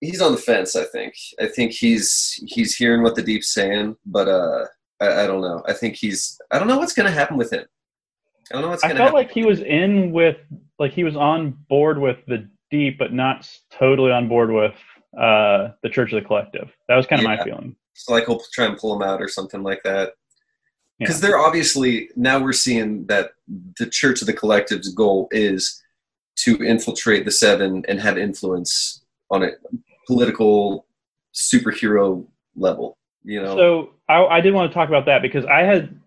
he's 0.00 0.20
on 0.22 0.32
the 0.32 0.38
fence? 0.38 0.76
I 0.76 0.84
think. 0.84 1.14
I 1.40 1.46
think 1.48 1.72
he's 1.72 2.40
he's 2.46 2.76
hearing 2.76 3.02
what 3.02 3.16
the 3.16 3.22
deep's 3.22 3.52
saying, 3.52 3.96
but 4.06 4.28
uh, 4.28 4.66
I, 5.00 5.24
I 5.24 5.26
don't 5.26 5.40
know. 5.40 5.64
I 5.66 5.72
think 5.72 5.96
he's. 5.96 6.38
I 6.52 6.60
don't 6.60 6.68
know 6.68 6.78
what's 6.78 6.94
gonna 6.94 7.10
happen 7.10 7.36
with 7.36 7.52
him. 7.52 7.66
I 8.50 8.54
don't 8.54 8.62
know 8.62 8.68
what's 8.70 8.84
I 8.84 8.88
felt 8.88 8.98
happen. 8.98 9.14
like 9.14 9.30
he 9.30 9.44
was 9.44 9.60
in 9.60 10.12
with, 10.12 10.36
like 10.78 10.92
he 10.92 11.04
was 11.04 11.16
on 11.16 11.56
board 11.68 11.98
with 11.98 12.18
the 12.26 12.48
Deep, 12.70 12.98
but 12.98 13.12
not 13.12 13.48
totally 13.70 14.10
on 14.10 14.28
board 14.28 14.50
with 14.50 14.74
uh, 15.18 15.68
the 15.82 15.88
Church 15.88 16.12
of 16.12 16.20
the 16.20 16.26
Collective. 16.26 16.70
That 16.88 16.96
was 16.96 17.06
kind 17.06 17.20
of 17.20 17.24
Yeah. 17.24 17.36
my 17.36 17.44
feeling. 17.44 17.76
So 17.94 18.12
like 18.12 18.26
he'll 18.26 18.42
try 18.52 18.66
and 18.66 18.76
pull 18.76 18.94
him 18.94 19.02
out 19.08 19.22
or 19.22 19.28
something 19.28 19.62
like 19.62 19.82
that. 19.84 20.12
Yeah. 20.98 21.06
Because 21.06 21.20
they're 21.20 21.38
obviously 21.38 22.10
now 22.16 22.42
we're 22.42 22.52
seeing 22.52 23.06
that 23.06 23.30
the 23.78 23.86
Church 23.86 24.20
of 24.20 24.26
the 24.26 24.32
Collective's 24.32 24.92
goal 24.92 25.28
is 25.30 25.82
to 26.40 26.56
infiltrate 26.62 27.24
the 27.24 27.30
Seven 27.30 27.84
and 27.88 28.00
have 28.00 28.18
influence 28.18 29.04
on 29.30 29.42
a 29.44 29.50
political 30.06 30.86
superhero 31.34 32.26
level. 32.56 32.96
You 33.24 33.42
know, 33.42 33.56
So 33.56 33.90
I, 34.08 34.24
I 34.24 34.40
did 34.40 34.54
want 34.54 34.70
to 34.70 34.74
talk 34.74 34.88
about 34.88 35.06
that 35.06 35.22
because 35.22 35.44
I 35.46 35.60
had 35.62 35.98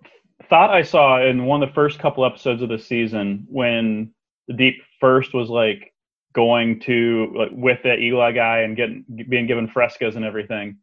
thought 0.47 0.71
I 0.71 0.83
saw 0.83 1.23
in 1.23 1.45
one 1.45 1.61
of 1.61 1.69
the 1.69 1.73
first 1.75 1.99
couple 1.99 2.25
episodes 2.25 2.61
of 2.61 2.69
the 2.69 2.79
season 2.79 3.45
when 3.49 4.13
the 4.47 4.53
Deep 4.53 4.81
first 4.99 5.33
was 5.33 5.49
like 5.49 5.93
going 6.33 6.79
to 6.81 7.31
like 7.35 7.49
with 7.51 7.79
that 7.83 7.99
Eagle 7.99 8.21
Eye 8.21 8.31
guy 8.31 8.59
and 8.59 8.75
getting 8.75 9.03
being 9.27 9.47
given 9.47 9.67
frescoes 9.67 10.15
and 10.15 10.25
everything. 10.25 10.77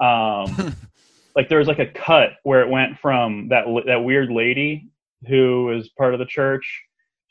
Um, 0.00 0.74
like 1.36 1.48
there 1.48 1.58
was 1.58 1.68
like 1.68 1.78
a 1.78 1.86
cut 1.86 2.32
where 2.44 2.60
it 2.60 2.68
went 2.68 2.98
from 2.98 3.48
that 3.48 3.64
that 3.86 4.04
weird 4.04 4.30
lady 4.30 4.88
who 5.28 5.70
is 5.70 5.88
part 5.90 6.12
of 6.12 6.20
the 6.20 6.26
church 6.26 6.82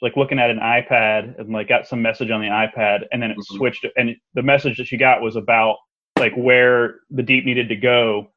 like 0.01 0.17
looking 0.17 0.37
at 0.39 0.49
an 0.49 0.57
iPad 0.59 1.39
and 1.39 1.53
like 1.53 1.69
got 1.69 1.87
some 1.87 2.01
message 2.01 2.29
on 2.29 2.41
the 2.41 2.47
iPad 2.47 3.03
and 3.11 3.21
then 3.23 3.31
it 3.31 3.37
Mhm. 3.37 3.57
switched 3.57 3.85
and 3.95 4.15
the 4.33 4.41
message 4.41 4.77
that 4.77 4.87
she 4.87 4.97
got 4.97 5.21
was 5.21 5.35
about 5.37 5.77
like 6.19 6.33
where 6.35 6.99
the 7.09 7.23
deep 7.23 7.45
needed 7.45 7.69
to 7.69 7.75
go 7.75 8.29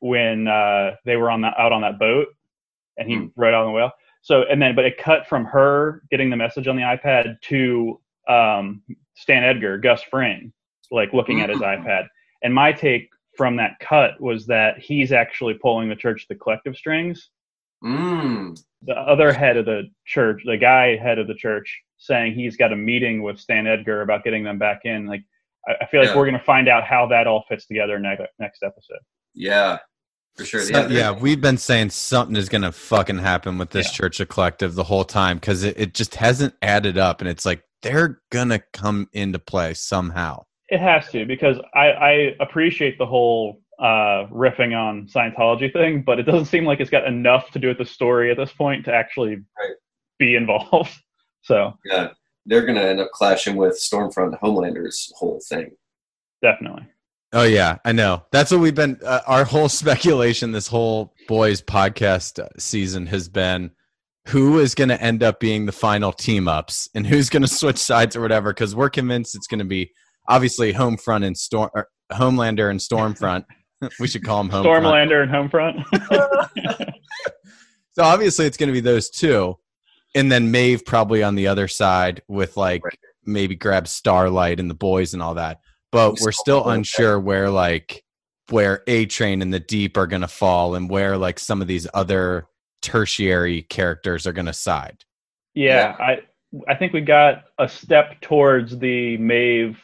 when 0.00 0.48
uh, 0.48 0.96
they 1.04 1.16
were 1.16 1.30
on 1.30 1.42
that 1.42 1.54
out 1.58 1.72
on 1.72 1.82
that 1.82 1.98
boat 1.98 2.28
and 3.00 3.08
he 3.08 3.16
Mm. 3.16 3.32
rode 3.36 3.54
on 3.54 3.64
the 3.66 3.72
whale 3.72 3.90
so 4.22 4.44
and 4.44 4.60
then 4.62 4.76
but 4.76 4.84
it 4.84 4.96
cut 4.98 5.26
from 5.26 5.44
her 5.46 6.02
getting 6.10 6.30
the 6.30 6.36
message 6.36 6.68
on 6.68 6.76
the 6.76 6.82
iPad 6.82 7.40
to 7.42 8.00
um, 8.28 8.82
Stan 9.16 9.42
Edgar 9.42 9.78
Gus 9.78 10.02
Fring 10.04 10.52
like 10.92 11.12
looking 11.12 11.40
at 11.40 11.50
his 11.50 11.58
Mm. 11.60 11.84
iPad 11.84 12.06
and 12.42 12.54
my 12.54 12.70
take 12.72 13.08
from 13.36 13.56
that 13.56 13.78
cut 13.80 14.20
was 14.20 14.46
that 14.46 14.78
he's 14.78 15.10
actually 15.12 15.54
pulling 15.54 15.88
the 15.88 15.96
church 15.96 16.26
the 16.28 16.34
collective 16.36 16.76
strings 16.76 17.30
mm, 17.82 18.56
the 18.82 18.94
other 18.96 19.32
head 19.32 19.56
of 19.56 19.66
the 19.66 19.90
church, 20.06 20.42
the 20.44 20.56
guy 20.56 20.96
head 20.96 21.18
of 21.18 21.26
the 21.26 21.34
church, 21.34 21.82
saying 21.98 22.34
he's 22.34 22.56
got 22.56 22.72
a 22.72 22.76
meeting 22.76 23.22
with 23.22 23.38
Stan 23.38 23.66
Edgar 23.66 24.02
about 24.02 24.24
getting 24.24 24.42
them 24.44 24.58
back 24.58 24.80
in. 24.84 25.06
Like, 25.06 25.22
I, 25.68 25.76
I 25.82 25.86
feel 25.86 26.00
like 26.00 26.10
Yeah. 26.10 26.16
we're 26.16 26.24
going 26.26 26.38
to 26.38 26.44
find 26.44 26.66
out 26.68 26.84
how 26.84 27.06
that 27.08 27.26
all 27.26 27.44
fits 27.48 27.66
together 27.66 27.98
next 27.98 28.22
next 28.38 28.62
episode. 28.62 28.98
yeah, 29.34 29.78
for 30.36 30.44
sure. 30.44 30.60
So- 30.62 30.72
yeah, 30.82 30.88
yeah, 30.88 31.10
we've 31.12 31.40
been 31.40 31.56
saying 31.58 31.90
something 31.90 32.36
is 32.36 32.48
going 32.48 32.62
to 32.62 32.72
fucking 32.72 33.18
happen 33.18 33.58
with 33.58 33.70
this 33.70 33.86
Yeah. 33.88 33.92
Church 33.92 34.20
of 34.20 34.28
Collective 34.28 34.74
the 34.74 34.84
whole 34.84 35.04
time 35.04 35.36
because 35.38 35.62
it, 35.64 35.78
it 35.78 35.94
just 35.94 36.14
hasn't 36.14 36.54
added 36.62 36.96
up. 36.98 37.20
And 37.20 37.28
it's 37.28 37.44
like 37.46 37.62
they're 37.82 38.20
going 38.30 38.48
to 38.50 38.62
come 38.72 39.08
into 39.12 39.38
play 39.38 39.74
somehow. 39.74 40.44
It 40.68 40.80
has 40.80 41.08
to 41.10 41.26
because 41.26 41.56
I, 41.74 41.86
I 41.90 42.10
appreciate 42.40 42.96
the 42.98 43.06
whole 43.06 43.60
uh, 43.80 44.26
riffing 44.30 44.76
on 44.76 45.06
Scientology 45.08 45.72
thing, 45.72 46.02
but 46.02 46.18
it 46.20 46.24
doesn't 46.24 46.44
seem 46.46 46.64
like 46.64 46.80
it's 46.80 46.90
got 46.90 47.06
enough 47.06 47.50
to 47.52 47.58
do 47.58 47.68
with 47.68 47.78
the 47.78 47.84
story 47.86 48.30
at 48.30 48.36
this 48.36 48.52
point 48.52 48.84
to 48.84 48.92
actually 48.94 49.36
Right. 49.58 49.74
be 50.18 50.34
involved. 50.36 50.92
So 51.42 51.72
yeah. 51.86 52.08
They're 52.44 52.66
gonna 52.66 52.82
end 52.82 53.00
up 53.00 53.10
clashing 53.12 53.56
with 53.56 53.72
Stormfront 53.76 54.38
Homelander's 54.40 55.10
whole 55.16 55.40
thing. 55.48 55.70
definitely. 56.42 56.86
Oh, 57.32 57.44
yeah, 57.44 57.78
I 57.84 57.92
know. 57.92 58.24
That's 58.32 58.50
what 58.50 58.60
we've 58.60 58.74
been, 58.74 58.98
uh, 59.04 59.20
our 59.26 59.44
whole 59.44 59.68
speculation 59.82 60.52
this 60.52 60.66
whole 60.66 61.14
boys 61.28 61.62
podcast 61.62 62.40
season 62.58 63.06
has 63.06 63.28
been 63.28 63.70
who 64.28 64.58
is 64.58 64.74
going 64.74 64.88
to 64.90 65.00
end 65.00 65.22
up 65.22 65.40
being 65.40 65.64
the 65.66 65.72
final 65.72 66.12
team 66.12 66.46
ups 66.48 66.88
and 66.94 67.06
who's 67.06 67.30
going 67.30 67.42
to 67.46 67.48
switch 67.48 67.78
sides 67.78 68.16
or 68.16 68.20
whatever 68.20 68.52
because 68.52 68.74
we're 68.74 68.90
convinced 68.90 69.34
it's 69.34 69.46
going 69.46 69.60
to 69.60 69.64
be 69.64 69.90
obviously 70.28 70.72
Homefront 70.72 71.24
and 71.24 71.36
Storm, 71.36 71.70
or 71.74 71.88
Homelander 72.12 72.70
and 72.70 72.80
Stormfront. 72.80 73.44
we 74.00 74.06
should 74.08 74.24
call 74.24 74.42
them 74.42 74.50
Homefront. 74.50 74.82
Stormlander 74.82 75.22
and 75.22 75.50
Homefront. 75.50 76.94
So 77.92 78.04
obviously 78.04 78.46
it's 78.46 78.56
going 78.56 78.68
to 78.68 78.72
be 78.72 78.80
those 78.80 79.10
two, 79.10 79.56
and 80.14 80.30
then 80.30 80.50
Maeve 80.50 80.84
probably 80.86 81.22
on 81.22 81.34
the 81.34 81.48
other 81.48 81.66
side 81.68 82.22
with 82.28 82.56
like 82.56 82.84
Right. 82.84 82.98
maybe 83.24 83.56
grab 83.56 83.88
Starlight 83.88 84.60
and 84.60 84.70
the 84.70 84.74
boys 84.74 85.12
and 85.12 85.22
all 85.22 85.34
that. 85.34 85.58
But 85.92 86.10
Who's 86.10 86.20
we're 86.22 86.32
still 86.32 86.42
still 86.42 86.64
going 86.64 86.78
unsure 86.78 87.18
where 87.18 87.50
like 87.50 88.04
where 88.50 88.82
A 88.86 89.06
Train 89.06 89.42
and 89.42 89.52
the 89.52 89.60
Deep 89.60 89.96
are 89.96 90.06
going 90.06 90.22
to 90.22 90.28
fall 90.28 90.74
and 90.74 90.88
where 90.88 91.16
like 91.16 91.38
some 91.38 91.62
of 91.62 91.68
these 91.68 91.86
other 91.94 92.46
tertiary 92.82 93.62
characters 93.62 94.26
are 94.26 94.32
going 94.32 94.46
to 94.46 94.52
side. 94.52 95.04
Yeah, 95.54 95.96
I 95.98 96.20
I 96.68 96.74
think 96.74 96.92
we 96.92 97.00
got 97.00 97.44
a 97.58 97.68
step 97.68 98.20
towards 98.20 98.78
the 98.78 99.16
Maeve 99.18 99.78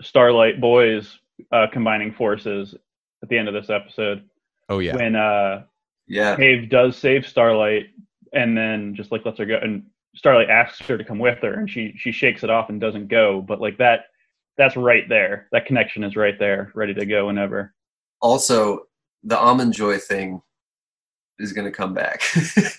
Starlight 0.00 0.60
boys 0.60 1.18
uh, 1.52 1.66
combining 1.72 2.12
forces 2.12 2.74
at 3.22 3.28
the 3.28 3.38
end 3.38 3.48
of 3.48 3.54
this 3.54 3.70
episode. 3.70 4.24
Oh 4.68 4.78
yeah, 4.78 4.96
when 4.96 5.16
uh, 5.16 5.64
Yeah, 6.06 6.36
Maeve 6.36 6.68
does 6.68 6.96
save 6.96 7.26
Starlight 7.26 7.86
and 8.32 8.56
then 8.56 8.94
just 8.94 9.12
like 9.12 9.24
lets 9.24 9.38
her 9.38 9.46
go 9.46 9.58
and 9.62 9.84
Starlight 10.14 10.50
asks 10.50 10.86
her 10.86 10.98
to 10.98 11.04
come 11.04 11.18
with 11.18 11.38
her 11.40 11.54
and 11.54 11.70
she 11.70 11.94
she 11.96 12.12
shakes 12.12 12.44
it 12.44 12.50
off 12.50 12.68
and 12.68 12.80
doesn't 12.80 13.08
go. 13.08 13.40
But 13.40 13.60
like 13.60 13.78
that 13.78 14.06
that's 14.58 14.76
right 14.76 15.08
there 15.08 15.48
that 15.52 15.66
connection 15.66 16.04
is 16.04 16.14
right 16.16 16.38
there 16.38 16.70
ready 16.74 16.92
to 16.94 17.04
go 17.06 17.26
whenever 17.26 17.74
also 18.20 18.82
the 19.24 19.38
almond 19.38 19.72
joy 19.72 19.98
thing 19.98 20.40
is 21.38 21.52
going 21.52 21.64
to 21.64 21.70
come 21.72 21.92
back. 21.94 22.22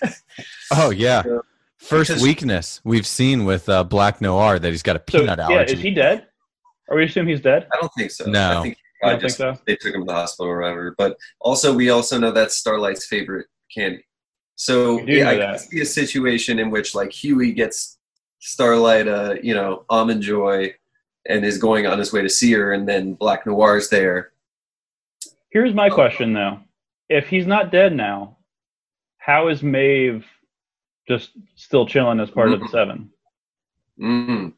oh 0.72 0.90
yeah. 0.90 1.22
Yeah. 1.26 1.38
First 1.78 2.08
Because- 2.10 2.22
weakness 2.22 2.80
we've 2.84 3.06
seen 3.06 3.44
with 3.44 3.68
uh, 3.68 3.84
Black 3.84 4.20
Noir 4.20 4.58
that 4.58 4.70
he's 4.70 4.82
got 4.82 4.96
a 4.96 5.02
so 5.10 5.18
peanut 5.20 5.38
yeah 5.38 5.44
allergy. 5.56 5.74
is 5.74 5.80
he 5.80 5.90
dead 5.90 6.26
are 6.90 6.96
we 6.96 7.04
assume 7.04 7.26
he's 7.26 7.40
dead 7.40 7.66
I 7.72 7.76
don't 7.80 7.90
think 7.96 8.10
so. 8.10 8.24
No. 8.26 8.60
I 8.60 8.62
think 8.62 8.76
I 9.02 9.06
I 9.06 9.10
don't 9.10 9.20
think 9.20 9.32
so 9.32 9.58
they 9.66 9.76
took 9.76 9.94
him 9.94 10.02
to 10.02 10.06
the 10.06 10.12
hospital 10.14 10.50
or 10.50 10.60
whatever. 10.60 10.94
But 10.96 11.16
also, 11.40 11.74
we 11.74 11.90
also 11.90 12.18
know 12.18 12.30
that's 12.30 12.56
Starlight's 12.56 13.06
favorite 13.06 13.46
candy. 13.74 14.04
So 14.56 15.02
We 15.02 15.18
yeah, 15.18 15.30
I 15.30 15.36
can 15.36 15.58
see 15.58 15.80
a 15.80 15.84
situation 15.86 16.58
in 16.58 16.70
which 16.70 16.94
like 16.94 17.10
Hughie 17.12 17.52
gets 17.52 17.98
Starlight, 18.40 19.08
uh, 19.08 19.34
you 19.42 19.52
know, 19.54 19.84
almond 19.90 20.22
joy, 20.22 20.72
and 21.28 21.44
is 21.44 21.58
going 21.58 21.86
on 21.86 21.98
his 21.98 22.12
way 22.12 22.22
to 22.22 22.28
see 22.28 22.52
her, 22.52 22.72
and 22.72 22.88
then 22.88 23.14
Black 23.14 23.46
Noir's 23.46 23.88
there. 23.88 24.32
Here's 25.50 25.74
my 25.74 25.88
question 25.88 26.32
though. 26.32 26.58
If 27.08 27.28
he's 27.28 27.46
not 27.46 27.70
dead 27.70 27.94
now, 27.94 28.36
how 29.18 29.48
is 29.48 29.62
Maeve 29.62 30.24
just 31.08 31.30
still 31.56 31.86
chilling 31.86 32.20
as 32.20 32.30
part 32.30 32.52
of 32.52 32.60
the 32.60 32.66
Mhm. 32.66 32.70
seven? 32.70 33.10
Mm. 34.00 34.52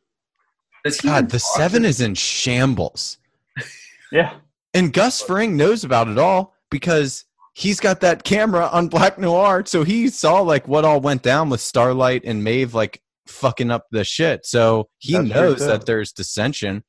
Does 0.85 1.01
he 1.01 1.09
God, 1.09 1.29
the 1.31 1.39
talk 1.39 1.57
seven 1.57 1.85
is 1.85 2.01
in 2.01 2.15
shambles. 2.15 3.19
Yeah. 4.13 4.35
And 4.73 4.93
Gus 4.93 5.21
Fring 5.21 5.57
knows 5.57 5.83
about 5.83 6.07
it 6.07 6.17
all 6.17 6.55
because 6.71 7.25
he's 7.55 7.81
got 7.81 8.01
that 8.03 8.23
camera 8.23 8.69
on 8.73 8.87
Black 8.89 9.19
Noir, 9.19 9.65
so 9.67 9.83
he 9.83 10.09
saw 10.09 10.41
like 10.43 10.69
what 10.69 10.85
all 10.85 11.01
went 11.01 11.23
down 11.23 11.51
with 11.51 11.61
Starlight 11.61 12.23
and 12.25 12.45
Maeve 12.45 12.73
like 12.73 13.03
fucking 13.27 13.71
up 13.71 13.87
the 13.91 14.05
shit. 14.05 14.47
So 14.47 14.89
he 14.99 15.15
That's 15.15 15.29
knows 15.29 15.59
that 15.61 15.87
there's 15.87 16.13
dissension. 16.13 16.85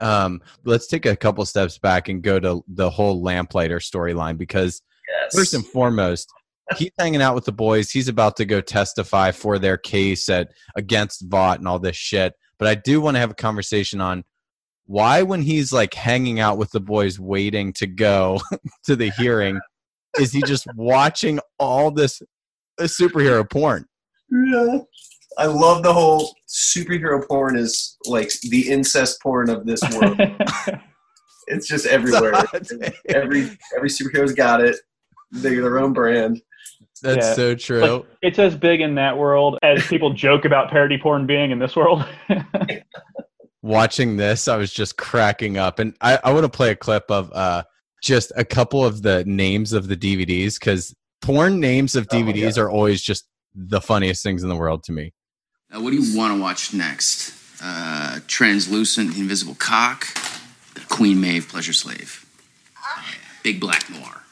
Um, 0.00 0.40
let's 0.64 0.86
take 0.86 1.06
a 1.06 1.14
couple 1.16 1.44
steps 1.46 1.78
back 1.78 2.08
and 2.08 2.22
go 2.22 2.40
to 2.40 2.64
the 2.66 2.90
whole 2.90 3.22
Lamplighter 3.22 3.78
storyline 3.78 4.36
because 4.36 4.82
Yes. 5.08 5.34
first 5.34 5.54
and 5.54 5.66
foremost, 5.66 6.32
he's 6.76 6.90
hanging 6.98 7.22
out 7.22 7.34
with 7.34 7.44
the 7.44 7.52
boys. 7.52 7.90
He's 7.90 8.08
about 8.08 8.36
to 8.36 8.44
go 8.44 8.60
testify 8.60 9.30
for 9.32 9.58
their 9.58 9.76
case 9.76 10.28
at 10.28 10.52
against 10.76 11.26
Vought 11.28 11.58
and 11.58 11.68
all 11.68 11.78
this 11.78 11.96
shit. 11.96 12.34
But 12.58 12.68
I 12.68 12.74
do 12.76 13.00
want 13.00 13.16
to 13.16 13.20
have 13.20 13.30
a 13.30 13.34
conversation 13.34 14.00
on 14.00 14.24
why, 14.86 15.22
when 15.22 15.42
he's 15.42 15.72
like 15.72 15.94
hanging 15.94 16.40
out 16.40 16.58
with 16.58 16.70
the 16.70 16.80
boys, 16.80 17.18
waiting 17.18 17.72
to 17.74 17.86
go 17.86 18.40
to 18.84 18.96
the 18.96 19.10
hearing, 19.10 19.60
is 20.18 20.32
he 20.32 20.42
just 20.42 20.66
watching 20.76 21.40
all 21.58 21.90
this 21.90 22.20
uh, 22.78 22.84
superhero 22.84 23.48
porn? 23.48 23.86
Yeah. 24.30 24.78
I 25.38 25.46
love 25.46 25.82
the 25.82 25.92
whole 25.92 26.34
superhero 26.48 27.26
porn 27.26 27.56
is 27.56 27.96
like 28.06 28.30
the 28.50 28.68
incest 28.70 29.20
porn 29.22 29.50
of 29.50 29.66
this 29.66 29.82
world. 29.94 30.20
it's 31.48 31.66
just 31.66 31.86
everywhere. 31.86 32.34
every 33.08 33.50
every 33.76 33.88
superhero's 33.88 34.32
got 34.34 34.60
it. 34.60 34.76
They're 35.30 35.62
their 35.62 35.78
own 35.78 35.92
brand. 35.92 36.40
That's 37.02 37.26
Yeah. 37.26 37.34
so 37.34 37.54
true. 37.54 37.80
Like, 37.80 38.04
it's 38.22 38.38
as 38.38 38.56
big 38.56 38.80
in 38.80 38.94
that 38.96 39.16
world 39.16 39.58
as 39.62 39.86
people 39.86 40.12
joke 40.14 40.44
about 40.44 40.70
parody 40.70 40.98
porn 40.98 41.26
being 41.26 41.50
in 41.50 41.58
this 41.58 41.74
world. 41.74 42.04
watching 43.62 44.16
this, 44.16 44.48
I 44.48 44.56
was 44.56 44.72
just 44.72 44.96
cracking 44.96 45.58
up. 45.58 45.78
And 45.78 45.96
I, 46.00 46.18
I 46.22 46.32
want 46.32 46.44
to 46.44 46.48
play 46.48 46.70
a 46.70 46.76
clip 46.76 47.10
of 47.10 47.32
uh, 47.32 47.64
just 48.02 48.32
a 48.36 48.44
couple 48.44 48.84
of 48.84 49.02
the 49.02 49.24
names 49.24 49.72
of 49.72 49.88
the 49.88 49.96
DVDs 49.96 50.58
because 50.58 50.94
porn 51.22 51.60
names 51.60 51.96
of 51.96 52.06
Oh 52.10 52.16
DVDs 52.16 52.58
are 52.58 52.70
always 52.70 53.02
just 53.02 53.28
the 53.54 53.80
funniest 53.80 54.22
things 54.22 54.42
in 54.42 54.48
the 54.48 54.56
world 54.56 54.82
to 54.84 54.92
me. 54.92 55.12
Uh, 55.74 55.80
what 55.80 55.90
do 55.90 55.96
you 55.96 56.16
want 56.16 56.34
to 56.34 56.40
watch 56.40 56.74
next? 56.74 57.34
Uh, 57.62 58.20
Translucent, 58.26 59.16
Invisible 59.16 59.54
Cock, 59.54 60.06
Queen 60.88 61.20
Maeve, 61.20 61.48
Pleasure 61.48 61.72
Slave, 61.72 62.26
Big 63.42 63.60
Black 63.60 63.88
Noir. 63.88 64.22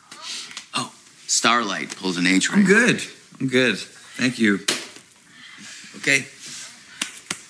Oh, 0.75 0.92
Starlight 1.26 1.97
pulls 1.97 2.18
an 2.18 2.26
H 2.26 2.52
I'm 2.52 2.64
good. 2.64 3.02
I'm 3.40 3.49
good. 3.49 3.78
Thank 3.78 4.38
you. 4.38 4.56
Okay. 5.97 6.26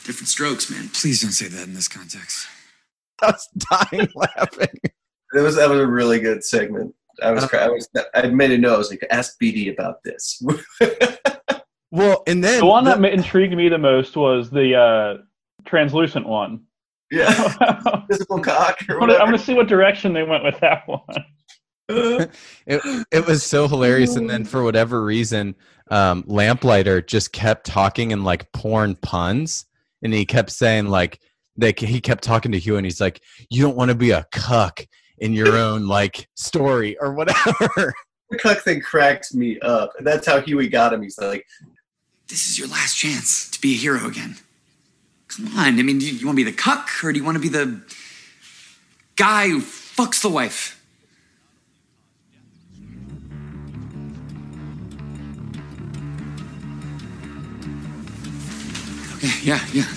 Different 0.06 0.28
strokes, 0.28 0.70
man. 0.70 0.88
Please 0.92 1.22
don't 1.22 1.32
say 1.32 1.48
that 1.48 1.66
in 1.66 1.74
this 1.74 1.88
context. 1.88 2.46
I 3.22 3.26
was 3.26 3.48
dying 3.70 4.08
laughing. 4.14 4.80
That 5.32 5.42
was 5.42 5.56
that 5.56 5.68
was 5.68 5.80
a 5.80 5.86
really 5.86 6.20
good 6.20 6.44
segment. 6.44 6.94
I 7.22 7.32
was, 7.32 7.52
I 7.52 7.68
was, 7.68 7.88
I 8.14 8.28
made 8.28 8.50
a 8.50 8.58
note. 8.58 8.74
I 8.74 8.78
was 8.78 8.90
like, 8.90 9.06
ask 9.10 9.38
BD 9.38 9.72
about 9.72 10.02
this. 10.04 10.42
Well, 11.90 12.22
and 12.26 12.42
then 12.42 12.60
The 12.60 12.66
one 12.66 12.84
the- 12.84 12.94
that 12.94 13.12
intrigued 13.12 13.54
me 13.56 13.68
the 13.68 13.78
most 13.78 14.16
was 14.16 14.50
the 14.50 14.74
uh, 14.76 15.14
translucent 15.66 16.26
one. 16.26 16.62
yeah, 17.10 17.54
I'm 17.60 18.06
physical 18.10 18.40
cock 18.40 18.78
or 18.88 18.98
gonna, 19.00 19.14
I'm 19.14 19.26
gonna 19.26 19.38
see 19.38 19.54
what 19.54 19.66
direction 19.68 20.12
they 20.12 20.22
went 20.22 20.44
with 20.44 20.58
that 20.60 20.86
one. 20.86 21.24
it, 22.66 23.06
it 23.10 23.26
was 23.26 23.42
so 23.42 23.66
hilarious 23.66 24.14
and 24.14 24.30
then 24.30 24.44
for 24.44 24.62
whatever 24.62 25.04
reason 25.04 25.56
um 25.90 26.22
lamplighter 26.28 27.02
just 27.02 27.32
kept 27.32 27.66
talking 27.66 28.12
in 28.12 28.22
like 28.22 28.50
porn 28.52 28.94
puns 28.94 29.66
and 30.04 30.14
he 30.14 30.24
kept 30.24 30.50
saying 30.50 30.86
like 30.86 31.18
they, 31.56 31.74
he 31.76 32.00
kept 32.00 32.22
talking 32.22 32.52
to 32.52 32.60
hugh 32.60 32.76
and 32.76 32.86
he's 32.86 33.00
like 33.00 33.20
you 33.50 33.60
don't 33.60 33.74
want 33.74 33.88
to 33.88 33.96
be 33.96 34.12
a 34.12 34.24
cuck 34.30 34.86
in 35.18 35.32
your 35.32 35.56
own 35.56 35.88
like 35.88 36.28
story 36.36 36.96
or 37.00 37.12
whatever 37.12 37.92
the 38.30 38.38
cuck 38.38 38.58
thing 38.60 38.80
cracked 38.80 39.34
me 39.34 39.58
up, 39.58 39.90
that's 40.00 40.24
how 40.26 40.40
Hughie 40.40 40.68
got 40.68 40.92
him. 40.92 41.02
He's 41.02 41.18
like, 41.18 41.44
This 42.30 42.48
is 42.48 42.60
your 42.60 42.68
last 42.68 42.96
chance 42.96 43.50
to 43.50 43.60
be 43.60 43.74
a 43.74 43.76
hero 43.76 44.06
again. 44.06 44.36
Come 45.26 45.48
on. 45.58 45.80
I 45.80 45.82
mean, 45.82 45.98
do 45.98 46.06
you, 46.06 46.12
you 46.12 46.26
want 46.26 46.38
to 46.38 46.44
be 46.44 46.48
the 46.48 46.56
cuck 46.56 46.88
or 47.02 47.12
do 47.12 47.18
you 47.18 47.24
want 47.24 47.34
to 47.34 47.40
be 47.40 47.48
the 47.48 47.80
guy 49.16 49.48
who 49.48 49.58
fucks 49.60 50.22
the 50.22 50.28
wife? 50.28 50.76
Okay, 59.16 59.32
yeah, 59.42 59.58
yeah. 59.72 59.88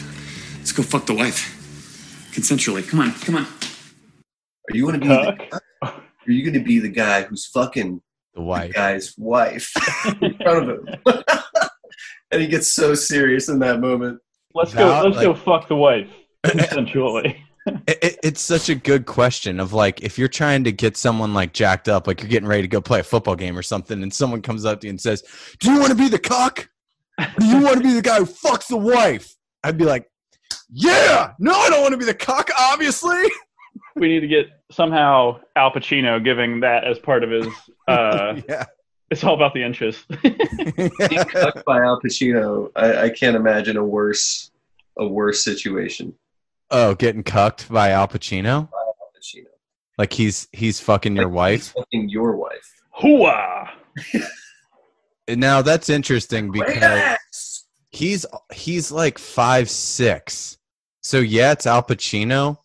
Let's 0.57 0.71
go 0.71 0.81
fuck 0.81 1.05
the 1.05 1.13
wife. 1.13 1.51
Consensually. 2.33 2.87
Come 2.89 2.99
on, 2.99 3.11
come 3.13 3.35
on. 3.35 3.45
"Are 3.45 4.75
you 4.75 4.87
going 4.87 4.99
to 4.99 5.01
be? 5.01 5.07
The, 5.07 5.37
Cuck. 5.51 5.61
are 5.83 6.31
you 6.31 6.41
going 6.41 6.55
to 6.55 6.67
be 6.67 6.79
the 6.79 6.89
guy 6.89 7.21
who's 7.21 7.45
fucking 7.45 8.01
the 8.33 8.41
wife? 8.41 8.61
the 8.61 8.67
wife 8.69 8.73
guy's 8.73 9.13
wife 9.19 9.71
in 10.21 10.35
front 10.39 10.69
of 10.71 10.87
him?" 11.05 11.23
and 12.33 12.41
he 12.41 12.47
gets 12.47 12.73
so 12.73 12.93
serious 12.95 13.47
in 13.49 13.59
that 13.59 13.79
moment. 13.79 14.19
Let's 14.53 14.73
go. 14.73 14.87
That, 14.89 15.05
Let's 15.05 15.21
go. 15.21 15.33
Fuck 15.33 15.67
the 15.67 15.75
wife. 15.75 16.09
Consensually. 16.45 17.37
it, 17.87 17.97
it- 18.03 18.19
it's 18.23 18.41
such 18.41 18.69
a 18.69 18.75
good 18.75 19.05
question 19.05 19.59
of 19.59 19.71
like 19.73 20.01
if 20.01 20.17
you're 20.17 20.27
trying 20.27 20.63
to 20.65 20.71
get 20.71 20.97
someone 20.97 21.33
like 21.33 21.53
jacked 21.53 21.87
up 21.87 22.07
like 22.07 22.21
you're 22.21 22.29
getting 22.29 22.47
ready 22.47 22.61
to 22.61 22.67
go 22.67 22.81
play 22.81 22.99
a 22.99 23.03
football 23.03 23.35
game 23.35 23.57
or 23.57 23.61
something 23.61 24.01
and 24.03 24.13
someone 24.13 24.41
comes 24.41 24.65
up 24.65 24.81
to 24.81 24.87
you 24.87 24.91
and 24.91 24.99
says 24.99 25.23
do 25.59 25.71
you 25.71 25.79
want 25.79 25.89
to 25.89 25.95
be 25.95 26.09
the 26.09 26.19
cock 26.19 26.69
do 27.39 27.45
you 27.45 27.61
want 27.61 27.75
to 27.77 27.81
be 27.81 27.93
the 27.93 28.01
guy 28.01 28.17
who 28.17 28.25
fucks 28.25 28.67
the 28.67 28.77
wife 28.77 29.35
i'd 29.63 29.77
be 29.77 29.85
like 29.85 30.09
yeah 30.69 31.31
no 31.39 31.53
i 31.53 31.69
don't 31.69 31.81
want 31.81 31.91
to 31.93 31.97
be 31.97 32.03
the 32.05 32.13
cock 32.13 32.49
obviously 32.59 33.21
we 33.95 34.07
need 34.09 34.19
to 34.21 34.27
get 34.27 34.47
somehow 34.71 35.39
Al 35.55 35.71
Pacino 35.71 36.21
giving 36.23 36.59
that 36.61 36.83
as 36.83 36.97
part 36.99 37.23
of 37.23 37.29
his. 37.29 37.47
Uh, 37.87 38.39
yeah 38.47 38.63
it's 39.13 39.23
all 39.23 39.35
about 39.35 39.53
the 39.53 39.63
interest. 39.63 40.05
Being 40.23 40.89
cucked 41.25 41.63
by 41.65 41.79
Al 41.79 42.01
Pacino, 42.01 42.71
I, 42.75 43.03
I 43.03 43.09
can't 43.09 43.35
imagine 43.35 43.77
a 43.77 43.83
worse 43.85 44.51
a 44.97 45.07
worse 45.07 45.43
situation. 45.43 46.13
oh 46.71 46.93
getting 46.95 47.23
cucked 47.23 47.69
by 47.71 47.89
al 47.91 48.07
pacino 48.07 48.69
Al 48.71 48.95
Pacino, 49.17 49.45
like 49.97 50.13
he's 50.13 50.47
he's 50.51 50.79
fucking 50.79 51.15
your 51.15 51.29
Like, 51.29 51.51
he's 51.53 51.73
wife 51.73 51.73
fucking 51.77 52.09
your 52.09 52.35
wife. 52.35 52.69
Hooah! 52.99 53.69
Now 55.27 55.61
that's 55.61 55.89
interesting 55.89 56.51
because 56.51 56.75
Yes! 56.75 57.65
he's 57.91 58.25
he's 58.51 58.91
like 58.91 59.17
five 59.17 59.69
six 59.69 60.57
so 61.01 61.19
yeah 61.19 61.53
it's 61.53 61.65
al 61.65 61.81
pacino 61.83 62.57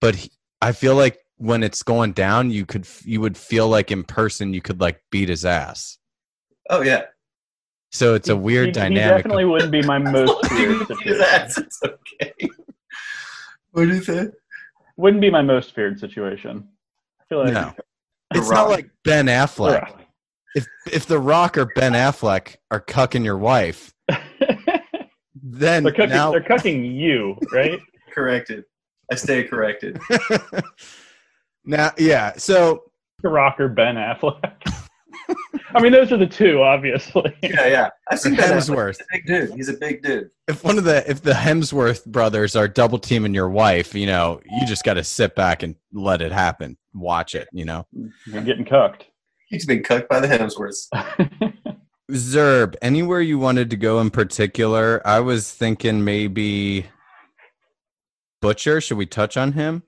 but 0.00 0.16
he, 0.16 0.30
i 0.60 0.72
feel 0.72 0.96
like 0.96 1.18
when 1.42 1.64
it's 1.64 1.82
going 1.82 2.12
down 2.12 2.50
you 2.50 2.64
could 2.64 2.86
you 3.04 3.20
would 3.20 3.36
feel 3.36 3.68
like 3.68 3.90
in 3.90 4.04
person 4.04 4.54
you 4.54 4.62
could 4.62 4.80
like 4.80 5.00
beat 5.10 5.28
his 5.28 5.44
ass 5.44 5.98
Oh 6.70 6.80
yeah, 6.82 7.02
so 7.90 8.14
it's 8.14 8.28
a 8.28 8.36
weird 8.36 8.66
he, 8.66 8.72
dynamic 8.72 9.16
He 9.16 9.22
definitely 9.22 9.44
wouldn't 9.46 9.72
be 9.72 9.82
my 9.82 9.98
most 10.18 10.46
feared 10.46 10.78
His 10.78 10.86
situation. 10.86 11.22
ass 11.22 11.58
is 11.58 11.80
okay. 11.84 12.48
What 13.72 13.88
do 13.88 13.94
you 13.96 14.02
say? 14.02 14.28
Wouldn't 14.96 15.20
be 15.20 15.30
my 15.30 15.42
most 15.42 15.74
feared 15.74 15.98
situation. 15.98 16.68
I 17.20 17.24
feel 17.28 17.38
like 17.44 17.52
no 17.52 17.74
The 18.32 18.38
it's 18.38 18.50
not 18.50 18.70
like 18.70 18.88
ben 19.04 19.26
affleck 19.26 19.82
Rock. 19.82 20.00
if 20.54 20.66
if 20.90 21.06
the 21.06 21.18
rock 21.18 21.58
or 21.58 21.66
ben 21.74 21.92
affleck 21.92 22.56
are 22.70 22.80
cucking 22.80 23.24
your 23.24 23.36
wife 23.36 23.92
then 25.42 25.82
they're 25.82 25.92
cooking. 25.92 26.10
now 26.10 26.30
They're 26.30 26.40
cooking 26.40 26.84
you, 26.84 27.36
right? 27.52 27.80
Corrected. 28.14 28.64
I 29.10 29.16
stay 29.16 29.42
corrected. 29.42 29.98
Now 31.64 31.90
yeah 31.98 32.32
so 32.36 32.84
The 33.22 33.28
Rocker 33.28 33.68
Ben 33.68 33.96
Affleck. 33.96 34.60
I 35.74 35.80
mean, 35.80 35.92
those 35.92 36.12
are 36.12 36.16
the 36.16 36.26
two, 36.26 36.60
obviously. 36.62 37.34
Yeah, 37.42 37.66
yeah. 37.66 37.88
I've 38.10 38.20
seen 38.20 38.34
Ben 38.34 38.50
Affleck. 38.50 38.68
hemsworth 38.68 38.96
He's 38.98 39.00
a 39.00 39.04
big 39.12 39.26
dude. 39.26 39.54
He's 39.54 39.68
a 39.68 39.74
big 39.74 40.02
dude. 40.02 40.30
if 40.48 40.64
one 40.64 40.78
of 40.78 40.84
the 40.84 41.08
if 41.10 41.22
the 41.22 41.32
Hemsworth 41.32 42.04
brothers 42.06 42.56
are 42.56 42.68
double 42.68 42.98
teaming 42.98 43.34
your 43.34 43.48
wife, 43.48 43.94
you 43.94 44.06
know, 44.06 44.40
you 44.44 44.66
just 44.66 44.84
got 44.84 44.94
to 44.94 45.04
sit 45.04 45.34
back 45.34 45.62
and 45.62 45.76
let 45.92 46.20
it 46.20 46.32
happen. 46.32 46.76
Watch 46.92 47.34
it, 47.34 47.48
you 47.52 47.64
know. 47.64 47.86
You're 48.26 48.42
getting 48.42 48.64
cooked. 48.64 49.06
He's 49.48 49.66
been 49.66 49.82
cucked 49.82 50.08
by 50.08 50.20
the 50.20 50.28
Hemsworths. 50.28 50.88
Zerb, 52.10 52.74
anywhere 52.82 53.20
you 53.20 53.38
wanted 53.38 53.70
to 53.70 53.76
go 53.76 54.00
in 54.00 54.10
particular? 54.10 55.00
I 55.06 55.20
was 55.20 55.50
thinking 55.50 56.04
maybe 56.04 56.86
Butcher. 58.40 58.80
Should 58.80 58.98
we 58.98 59.06
touch 59.06 59.36
on 59.36 59.52
him? 59.52 59.82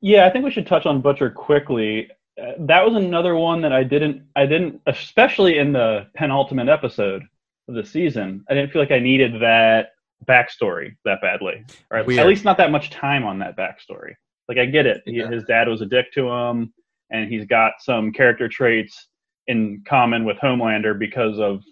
Yeah, 0.00 0.26
I 0.26 0.30
think 0.30 0.44
we 0.44 0.50
should 0.50 0.66
touch 0.66 0.86
on 0.86 1.00
Butcher 1.00 1.30
quickly. 1.30 2.08
Uh, 2.40 2.52
that 2.60 2.84
was 2.84 2.94
another 2.94 3.34
one 3.36 3.60
that 3.62 3.72
I 3.72 3.82
didn't, 3.82 4.22
I 4.36 4.46
didn't, 4.46 4.80
especially 4.86 5.58
in 5.58 5.72
the 5.72 6.06
penultimate 6.14 6.68
episode 6.68 7.22
of 7.68 7.74
the 7.74 7.84
season. 7.84 8.44
I 8.48 8.54
didn't 8.54 8.72
feel 8.72 8.80
like 8.82 8.92
I 8.92 9.00
needed 9.00 9.40
that 9.42 9.90
backstory 10.26 10.96
that 11.04 11.20
badly, 11.20 11.64
or 11.90 11.98
at, 11.98 12.06
Weird. 12.06 12.20
at 12.20 12.26
least 12.26 12.44
not 12.44 12.56
that 12.58 12.70
much 12.70 12.90
time 12.90 13.24
on 13.24 13.38
that 13.40 13.56
backstory. 13.56 14.14
Like 14.48 14.58
I 14.58 14.66
get 14.66 14.86
it, 14.86 15.02
he, 15.04 15.12
Yeah. 15.18 15.28
his 15.30 15.44
dad 15.44 15.68
was 15.68 15.80
a 15.82 15.86
dick 15.86 16.12
to 16.14 16.28
him, 16.28 16.72
and 17.10 17.30
he's 17.30 17.44
got 17.44 17.72
some 17.80 18.12
character 18.12 18.48
traits 18.48 19.08
in 19.48 19.82
common 19.86 20.24
with 20.24 20.36
Homelander 20.38 20.98
because 20.98 21.38
of 21.38 21.62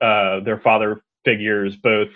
uh, 0.00 0.40
their 0.44 0.58
father 0.60 1.02
figures 1.24 1.76
both 1.76 2.08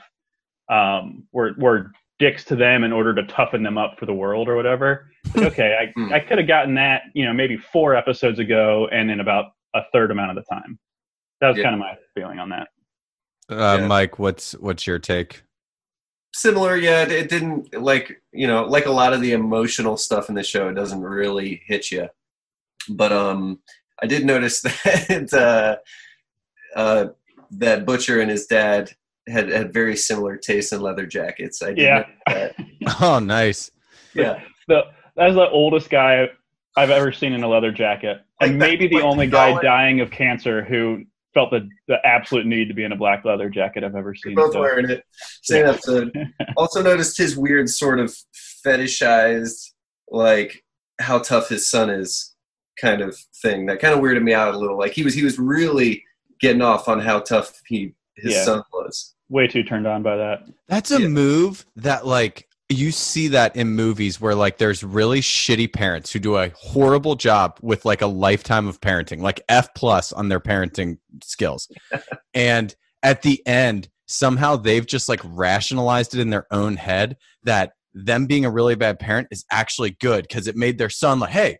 um, 0.70 1.26
were 1.32 1.54
were 1.58 1.90
dicks 2.18 2.44
to 2.44 2.56
them 2.56 2.84
in 2.84 2.92
order 2.92 3.14
to 3.14 3.22
toughen 3.24 3.62
them 3.62 3.78
up 3.78 3.98
for 3.98 4.06
the 4.06 4.12
world 4.12 4.48
or 4.48 4.56
whatever. 4.56 5.10
Like, 5.34 5.52
okay, 5.52 5.76
I, 5.80 5.92
Hmm. 5.94 6.12
I 6.12 6.20
could 6.20 6.38
have 6.38 6.48
gotten 6.48 6.74
that, 6.74 7.02
you 7.14 7.24
know, 7.24 7.32
maybe 7.32 7.56
four 7.56 7.94
episodes 7.94 8.38
ago 8.38 8.88
and 8.90 9.10
in 9.10 9.20
about 9.20 9.52
a 9.74 9.82
third 9.92 10.10
amount 10.10 10.30
of 10.30 10.36
the 10.36 10.54
time. 10.54 10.78
That 11.40 11.48
was 11.48 11.58
Yeah. 11.58 11.64
kind 11.64 11.74
of 11.74 11.80
my 11.80 11.96
feeling 12.14 12.38
on 12.38 12.48
that. 12.50 12.68
Uh, 13.50 13.78
Yeah. 13.80 13.86
Mike, 13.86 14.18
what's 14.18 14.52
what's 14.54 14.86
your 14.86 14.98
take? 14.98 15.42
Similar, 16.34 16.76
yeah. 16.76 17.02
It, 17.02 17.12
it 17.12 17.28
didn't 17.30 17.72
like 17.80 18.20
you 18.32 18.46
know, 18.46 18.64
like 18.64 18.86
a 18.86 18.90
lot 18.90 19.12
of 19.12 19.20
the 19.20 19.32
emotional 19.32 19.96
stuff 19.96 20.28
in 20.28 20.34
the 20.34 20.42
show. 20.42 20.68
It 20.68 20.74
doesn't 20.74 21.00
really 21.00 21.62
hit 21.66 21.90
you. 21.90 22.08
But 22.90 23.12
um, 23.12 23.60
I 24.02 24.06
did 24.06 24.24
notice 24.26 24.60
that 24.62 25.32
uh, 25.32 25.76
uh, 26.78 27.06
that 27.52 27.86
Butcher 27.86 28.20
and 28.20 28.30
his 28.30 28.46
dad 28.46 28.90
had 29.30 29.48
had 29.50 29.72
very 29.72 29.96
similar 29.96 30.36
tastes 30.36 30.72
in 30.72 30.80
leather 30.80 31.06
jackets. 31.06 31.62
I 31.62 31.68
did 31.68 31.78
Yeah. 31.78 32.06
that. 32.26 32.54
Oh, 33.00 33.18
nice. 33.18 33.70
Yeah. 34.14 34.40
The, 34.68 34.82
that's 35.16 35.34
the 35.34 35.48
oldest 35.50 35.90
guy 35.90 36.28
I've 36.76 36.90
ever 36.90 37.12
seen 37.12 37.32
in 37.32 37.42
a 37.42 37.48
leather 37.48 37.72
jacket. 37.72 38.20
Like 38.40 38.50
And 38.50 38.60
that- 38.62 38.66
maybe 38.66 38.86
the 38.88 39.02
only 39.02 39.26
the 39.26 39.32
guy 39.32 39.50
collar. 39.50 39.62
dying 39.62 40.00
of 40.00 40.10
cancer 40.10 40.64
who 40.64 41.04
felt 41.34 41.50
the, 41.50 41.68
the 41.88 41.96
absolute 42.06 42.46
need 42.46 42.68
to 42.68 42.74
be 42.74 42.84
in 42.84 42.92
a 42.92 42.96
black 42.96 43.24
leather 43.24 43.50
jacket 43.50 43.84
I've 43.84 43.94
ever 43.96 44.14
seen. 44.14 44.34
They're 44.34 44.44
both 44.46 44.54
So- 44.54 44.60
wearing 44.60 44.88
it. 44.90 45.04
Same 45.42 45.64
Yeah. 45.66 45.72
episode. 45.72 46.12
also 46.56 46.82
noticed 46.82 47.18
his 47.18 47.36
weird 47.36 47.68
sort 47.68 47.98
of 48.00 48.16
fetishized, 48.66 49.72
like 50.10 50.64
how 51.00 51.18
tough 51.18 51.48
his 51.48 51.68
son 51.68 51.90
is, 51.90 52.34
kind 52.80 53.00
of 53.02 53.16
thing. 53.42 53.66
That 53.66 53.80
kind 53.80 53.94
of 53.94 54.00
weirded 54.00 54.22
me 54.22 54.32
out 54.34 54.54
a 54.54 54.58
little. 54.58 54.78
Like 54.78 54.92
he 54.92 55.02
was 55.02 55.14
he 55.14 55.24
was 55.24 55.38
really 55.38 56.04
getting 56.40 56.62
off 56.62 56.88
on 56.88 57.00
how 57.00 57.20
tough 57.20 57.60
he 57.66 57.94
his 58.16 58.34
Yeah. 58.34 58.44
son 58.44 58.62
was. 58.72 59.14
Way 59.30 59.46
too 59.46 59.62
turned 59.62 59.86
on 59.86 60.02
by 60.02 60.16
that. 60.16 60.40
That's 60.68 60.90
a 60.90 61.00
Yeah. 61.00 61.08
move 61.08 61.66
that 61.76 62.06
like 62.06 62.48
you 62.70 62.92
see 62.92 63.28
that 63.28 63.56
in 63.56 63.68
movies 63.70 64.20
where 64.20 64.34
like 64.34 64.58
there's 64.58 64.84
really 64.84 65.20
shitty 65.20 65.72
parents 65.72 66.12
who 66.12 66.18
do 66.18 66.36
a 66.36 66.50
horrible 66.50 67.14
job 67.14 67.58
with 67.62 67.84
like 67.86 68.02
a 68.02 68.06
lifetime 68.06 68.66
of 68.68 68.80
parenting, 68.80 69.20
like 69.20 69.40
F 69.48 69.72
plus 69.74 70.12
on 70.12 70.28
their 70.28 70.40
parenting 70.40 70.98
skills. 71.22 71.68
and 72.34 72.74
at 73.02 73.22
the 73.22 73.44
end, 73.46 73.88
somehow 74.06 74.56
they've 74.56 74.86
just 74.86 75.08
like 75.08 75.20
rationalized 75.24 76.14
it 76.14 76.20
in 76.20 76.30
their 76.30 76.46
own 76.50 76.76
head 76.76 77.16
that 77.44 77.72
them 77.94 78.26
being 78.26 78.44
a 78.44 78.50
really 78.50 78.74
bad 78.74 78.98
parent 78.98 79.28
is 79.30 79.44
actually 79.50 79.96
good 80.00 80.26
because 80.28 80.46
it 80.46 80.56
made 80.56 80.76
their 80.78 80.90
son 80.90 81.20
like, 81.20 81.30
hey, 81.30 81.58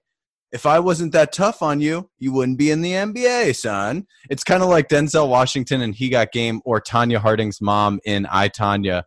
if 0.53 0.67
I 0.67 0.79
wasn't 0.79 1.13
that 1.13 1.33
tough 1.33 1.63
on 1.63 1.81
you, 1.81 2.09
you 2.19 2.33
wouldn't 2.33 2.59
be 2.59 2.71
in 2.71 2.81
the 2.81 2.93
NBA, 2.93 3.55
son. 3.55 4.07
It's 4.31 4.45
kind 4.45 4.63
of 4.63 4.69
like 4.69 4.89
Denzel 4.89 5.29
Washington 5.29 5.83
and 5.83 5.95
He 5.95 6.09
Got 6.09 6.33
Game 6.33 6.61
or 6.65 6.81
Tonya 6.81 7.19
Harding's 7.19 7.61
mom 7.61 8.01
in 8.05 8.27
I, 8.31 8.49
Tonya, 8.49 9.03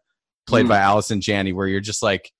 played 0.47 0.65
Mm. 0.65 0.69
by 0.69 0.79
Allison 0.79 1.19
Janney, 1.21 1.53
where 1.53 1.67
you're 1.67 1.79
just 1.81 2.03
like, 2.03 2.31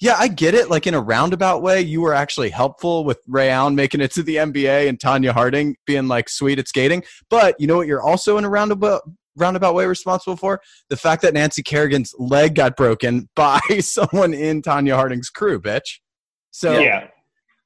yeah, 0.00 0.14
I 0.16 0.28
get 0.28 0.54
it. 0.54 0.70
Like 0.70 0.86
in 0.86 0.94
a 0.94 1.00
roundabout 1.00 1.60
way, 1.62 1.80
you 1.80 2.00
were 2.00 2.14
actually 2.14 2.50
helpful 2.50 3.04
with 3.04 3.18
Ray 3.26 3.50
Allen 3.50 3.74
making 3.74 4.00
it 4.00 4.12
to 4.12 4.22
the 4.22 4.36
NBA 4.36 4.88
and 4.88 4.98
Tonya 4.98 5.32
Harding 5.32 5.76
being 5.86 6.06
like 6.06 6.28
sweet 6.28 6.58
at 6.58 6.68
skating. 6.68 7.02
But 7.30 7.56
you 7.58 7.66
know 7.66 7.76
what? 7.78 7.86
You're 7.88 8.02
also 8.02 8.38
in 8.38 8.44
a 8.44 8.48
roundabout 8.48 9.02
roundabout 9.36 9.72
way 9.74 9.86
responsible 9.86 10.36
for 10.36 10.60
the 10.90 10.96
fact 10.96 11.22
that 11.22 11.32
Nancy 11.32 11.62
Kerrigan's 11.62 12.12
leg 12.18 12.56
got 12.56 12.76
broken 12.76 13.28
by 13.36 13.60
someone 13.80 14.34
in 14.34 14.62
Tonya 14.62 14.94
Harding's 14.94 15.30
crew, 15.30 15.60
bitch. 15.60 15.98
So 16.50 16.78
yeah, 16.78 17.08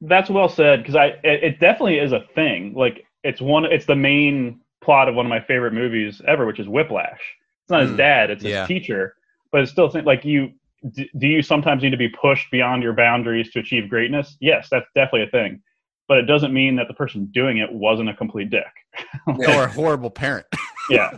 that's 0.03 0.29
well 0.31 0.49
said 0.49 0.81
because 0.81 0.95
I 0.97 1.07
it, 1.25 1.43
it 1.45 1.61
definitely 1.61 1.99
is 1.99 2.13
a 2.13 2.21
thing. 2.35 2.75
Like 2.75 3.05
it's 3.25 3.41
one, 3.41 3.65
it's 3.65 3.87
the 3.87 3.97
main 3.97 4.61
plot 4.83 5.09
of 5.09 5.15
one 5.15 5.25
of 5.27 5.31
my 5.31 5.41
favorite 5.41 5.73
movies 5.73 6.21
ever, 6.27 6.45
which 6.47 6.59
is 6.61 6.69
Whiplash. 6.69 7.21
It's 7.65 7.71
not 7.71 7.83
Mm, 7.83 7.89
his 7.89 7.97
dad; 7.97 8.31
it's 8.31 8.43
yeah. 8.45 8.61
his 8.61 8.69
teacher. 8.69 9.15
But 9.53 9.63
it's 9.63 9.71
still 9.73 9.91
like 10.05 10.25
you. 10.25 10.53
d- 10.93 11.11
Do 11.19 11.27
you 11.27 11.43
sometimes 11.43 11.83
need 11.83 11.91
to 11.91 11.97
be 11.97 12.09
pushed 12.09 12.51
beyond 12.51 12.83
your 12.83 12.93
boundaries 12.95 13.51
to 13.53 13.61
achieve 13.61 13.89
greatness? 13.89 14.37
Yes, 14.41 14.69
that's 14.71 14.87
definitely 14.95 15.25
a 15.29 15.31
thing. 15.31 15.63
But 16.09 16.19
it 16.19 16.23
doesn't 16.23 16.53
mean 16.53 16.75
that 16.77 16.89
the 16.89 16.95
person 16.95 17.27
doing 17.33 17.59
it 17.59 17.73
wasn't 17.73 18.09
a 18.11 18.15
complete 18.15 18.51
dick. 18.51 18.65
or 19.27 19.65
a 19.65 19.69
horrible 19.69 20.11
parent. 20.11 20.47
Yeah, 20.91 21.13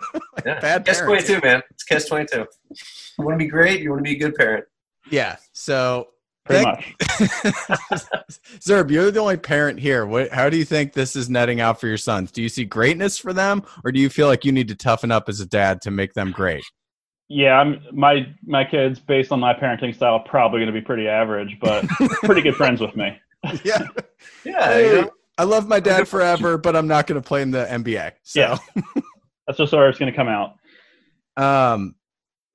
Yeah. 0.45 0.61
Bad 0.61 0.85
catch 0.85 0.99
parents. 0.99 1.25
22, 1.27 1.41
man. 1.47 1.63
It's 1.71 1.85
catch 1.85 2.07
22. 2.07 2.37
You 3.19 3.25
want 3.25 3.39
to 3.41 3.45
be 3.45 3.49
great, 3.51 3.81
you 3.81 3.91
want 3.91 4.01
to 4.01 4.03
be 4.05 4.15
a 4.15 4.19
good 4.19 4.35
parent. 4.35 4.67
Yeah. 5.11 5.37
So 5.55 6.09
pretty 6.45 6.65
thank- 6.65 6.77
much. 6.77 8.01
Zerb, 8.61 8.91
you're 8.91 9.11
the 9.11 9.21
only 9.21 9.37
parent 9.37 9.79
here. 9.79 10.07
What, 10.07 10.31
how 10.31 10.49
do 10.51 10.57
you 10.57 10.65
think 10.65 10.93
this 10.93 11.17
is 11.17 11.29
netting 11.31 11.61
out 11.61 11.81
for 11.81 11.87
your 11.87 11.97
sons? 11.97 12.31
Do 12.31 12.43
you 12.43 12.49
see 12.49 12.65
greatness 12.65 13.19
for 13.19 13.33
them, 13.33 13.63
or 13.85 13.93
do 13.93 14.01
you 14.01 14.09
feel 14.09 14.27
like 14.27 14.45
you 14.45 14.53
need 14.53 14.69
to 14.69 14.75
toughen 14.75 15.11
up 15.11 15.29
as 15.29 15.41
a 15.41 15.47
dad 15.47 15.81
to 15.83 15.91
make 15.91 16.15
them 16.15 16.33
great? 16.33 16.65
Yeah, 17.29 17.59
I'm 17.59 17.81
my 17.93 18.27
my 18.45 18.65
kids, 18.65 19.01
based 19.01 19.33
on 19.33 19.41
my 19.41 19.55
parenting 19.55 19.95
style, 19.95 20.21
probably 20.21 20.59
going 20.61 20.73
to 20.73 20.79
be 20.79 20.85
pretty 20.85 21.09
average, 21.09 21.57
but 21.61 21.87
pretty 22.23 22.43
good 22.43 22.55
friends 22.57 22.81
with 22.81 22.95
me. 22.97 23.19
Yeah. 23.65 23.87
Yeah, 24.45 24.69
Hey? 24.73 25.05
I 25.37 25.45
love 25.45 25.69
my 25.69 25.81
dad 25.81 25.99
Good 26.01 26.09
for 26.09 26.21
you. 26.21 26.37
forever, 26.37 26.59
but 26.59 26.75
I'm 26.77 26.87
not 26.87 27.07
going 27.07 27.21
to 27.21 27.27
play 27.27 27.43
in 27.43 27.51
the 27.51 27.65
NBA. 27.67 28.13
So, 28.23 28.41
Yeah. 28.41 28.59
That's 29.47 29.59
just 29.59 29.73
where 29.73 29.89
it's 29.89 29.99
going 29.99 30.11
to 30.13 30.17
come 30.17 30.29
out. 30.29 30.55
um, 31.37 31.95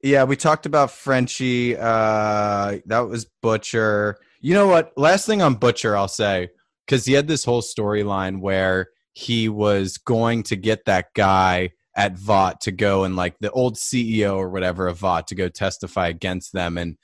yeah, 0.01 0.23
we 0.23 0.35
talked 0.35 0.65
about 0.65 0.91
Frenchie. 0.91 1.75
Uh, 1.77 2.79
that 2.85 2.99
was 2.99 3.25
Butcher. 3.41 4.17
You 4.39 4.53
know 4.53 4.67
what? 4.67 4.93
Last 4.97 5.25
thing 5.25 5.41
on 5.41 5.55
Butcher, 5.55 5.97
I'll 5.97 6.07
say, 6.07 6.49
because 6.85 7.05
he 7.05 7.13
had 7.13 7.27
this 7.27 7.43
whole 7.43 7.61
storyline 7.61 8.39
where 8.39 8.89
he 9.13 9.49
was 9.49 9.97
going 9.97 10.43
to 10.43 10.55
get 10.55 10.85
that 10.85 11.13
guy 11.13 11.71
at 11.95 12.17
Vought 12.17 12.61
to 12.61 12.71
go 12.71 13.03
and 13.03 13.15
like 13.17 13.37
the 13.39 13.51
old 13.51 13.75
CEO 13.75 14.37
or 14.37 14.49
whatever 14.49 14.87
of 14.87 14.99
Vought 14.99 15.27
to 15.27 15.35
go 15.35 15.49
testify 15.49 16.07
against 16.07 16.53
them. 16.53 16.77
And 16.77 16.97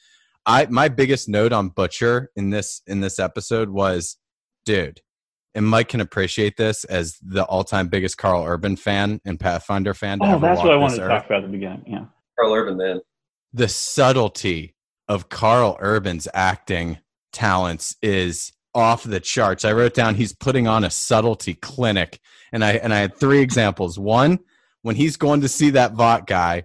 I 0.45 0.67
my 0.67 0.88
biggest 0.88 1.27
note 1.27 1.51
on 1.51 1.69
Butcher 1.69 2.31
in 2.36 2.51
this 2.51 2.81
in 2.88 3.01
this 3.01 3.19
episode 3.19 3.69
was, 3.69 4.17
dude, 4.65 5.01
and 5.53 5.67
Mike 5.67 5.89
can 5.89 6.01
appreciate 6.01 6.55
this 6.55 6.86
as 6.86 7.17
the 7.21 7.43
all 7.43 7.65
time 7.65 7.89
biggest 7.89 8.17
Karl 8.17 8.45
Urban 8.45 8.77
fan 8.77 9.19
and 9.25 9.38
Pathfinder 9.38 9.93
fan. 9.93 10.19
Oh, 10.21 10.39
that's 10.39 10.62
what 10.62 10.71
I 10.71 10.77
wanted 10.77 10.97
to 10.97 11.08
talk 11.08 11.25
about 11.25 11.43
at 11.43 11.47
the 11.47 11.51
beginning. 11.51 11.84
Yeah. 11.88 12.05
Karl 12.37 12.53
Urban, 12.53 12.77
man. 12.77 13.01
the 13.53 13.67
subtlety 13.67 14.75
of 15.07 15.29
Karl 15.29 15.77
Urban's 15.81 16.27
acting 16.33 16.97
talents 17.31 17.95
is 18.01 18.51
off 18.73 19.03
the 19.03 19.19
charts. 19.19 19.63
I 19.63 19.71
wrote 19.71 19.93
down 19.93 20.15
he's 20.15 20.33
putting 20.33 20.67
on 20.67 20.83
a 20.83 20.89
subtlety 20.89 21.53
clinic, 21.53 22.19
and 22.51 22.63
I 22.63 22.73
and 22.73 22.93
I 22.93 22.99
had 22.99 23.15
three 23.15 23.39
examples. 23.39 23.97
One, 23.97 24.39
when 24.81 24.95
he's 24.95 25.17
going 25.17 25.41
to 25.41 25.47
see 25.47 25.69
that 25.71 25.93
Vought 25.93 26.27
guy, 26.27 26.63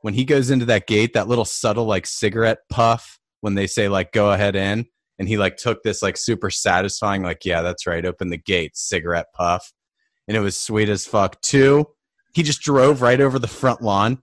when 0.00 0.14
he 0.14 0.24
goes 0.24 0.50
into 0.50 0.64
that 0.66 0.86
gate, 0.86 1.12
that 1.14 1.28
little 1.28 1.44
subtle 1.44 1.84
like 1.84 2.06
cigarette 2.06 2.58
puff 2.70 3.18
when 3.40 3.54
they 3.54 3.66
say 3.66 3.88
like 3.88 4.12
go 4.12 4.32
ahead 4.32 4.56
in, 4.56 4.86
and 5.18 5.28
he 5.28 5.36
like 5.36 5.56
took 5.56 5.82
this 5.82 6.02
like 6.02 6.16
super 6.16 6.50
satisfying 6.50 7.22
like 7.22 7.44
yeah 7.44 7.60
that's 7.62 7.86
right, 7.86 8.06
open 8.06 8.30
the 8.30 8.38
gate, 8.38 8.76
cigarette 8.76 9.26
puff, 9.34 9.72
and 10.28 10.36
it 10.36 10.40
was 10.40 10.58
sweet 10.58 10.88
as 10.88 11.04
fuck. 11.06 11.40
Two, 11.42 11.86
he 12.34 12.42
just 12.42 12.62
drove 12.62 13.02
right 13.02 13.20
over 13.20 13.38
the 13.38 13.48
front 13.48 13.82
lawn. 13.82 14.22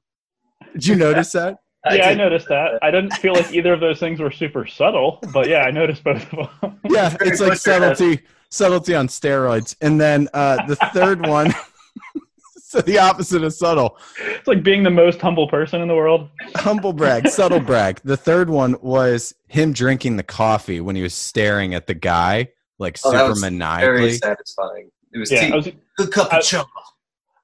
Did 0.80 0.88
you 0.88 0.96
notice 0.96 1.32
that? 1.34 1.58
yeah, 1.92 2.06
I 2.06 2.10
did- 2.10 2.18
noticed 2.18 2.48
that. 2.50 2.80
I 2.82 2.92
didn't 2.92 3.14
feel 3.14 3.34
like 3.34 3.52
either 3.54 3.74
of 3.74 3.80
those 3.80 4.00
things 4.00 4.20
were 4.20 4.32
super 4.32 4.66
subtle, 4.66 5.20
but 5.34 5.48
yeah, 5.48 5.64
I 5.64 5.72
noticed 5.72 6.04
both 6.04 6.32
of 6.34 6.50
them. 6.62 6.80
yeah, 6.90 7.10
Very 7.10 7.32
it's 7.32 7.42
like 7.42 7.58
subtlety, 7.58 8.22
subtlety 8.50 8.96
on 8.96 9.08
steroids. 9.08 9.76
And 9.82 10.00
then 10.00 10.28
uh, 10.34 10.66
the 10.68 10.76
third 10.94 11.26
one, 11.28 11.54
so 12.58 12.82
the 12.82 12.98
opposite 13.00 13.44
of 13.44 13.54
subtle, 13.54 13.98
it's 14.20 14.48
like 14.48 14.62
being 14.64 14.84
the 14.84 14.90
most 14.90 15.20
humble 15.22 15.48
person 15.48 15.82
in 15.82 15.88
the 15.88 15.96
world. 15.96 16.30
humble 16.56 16.94
brag, 16.94 17.28
subtle 17.28 17.60
brag. 17.60 18.02
The 18.04 18.18
third 18.18 18.50
one 18.50 18.76
was 18.82 19.34
him 19.48 19.74
drinking 19.74 20.18
the 20.18 20.24
coffee 20.24 20.82
when 20.82 20.96
he 20.96 21.02
was 21.02 21.14
staring 21.14 21.74
at 21.76 21.88
the 21.88 21.94
guy, 21.96 22.50
like 22.78 22.98
Oh, 23.04 23.12
that 23.12 23.18
super 23.20 23.30
was 23.30 23.42
Very 23.42 23.52
maniacally. 23.54 24.14
satisfying. 24.18 24.92
It 25.14 25.18
was 25.18 25.32
Yeah, 25.32 25.48
tea. 25.48 25.54
I 25.54 25.56
was 25.56 25.70
Good 25.98 26.12
cup 26.12 26.34
I- 26.34 26.38
of 26.40 26.44
chum. 26.44 26.66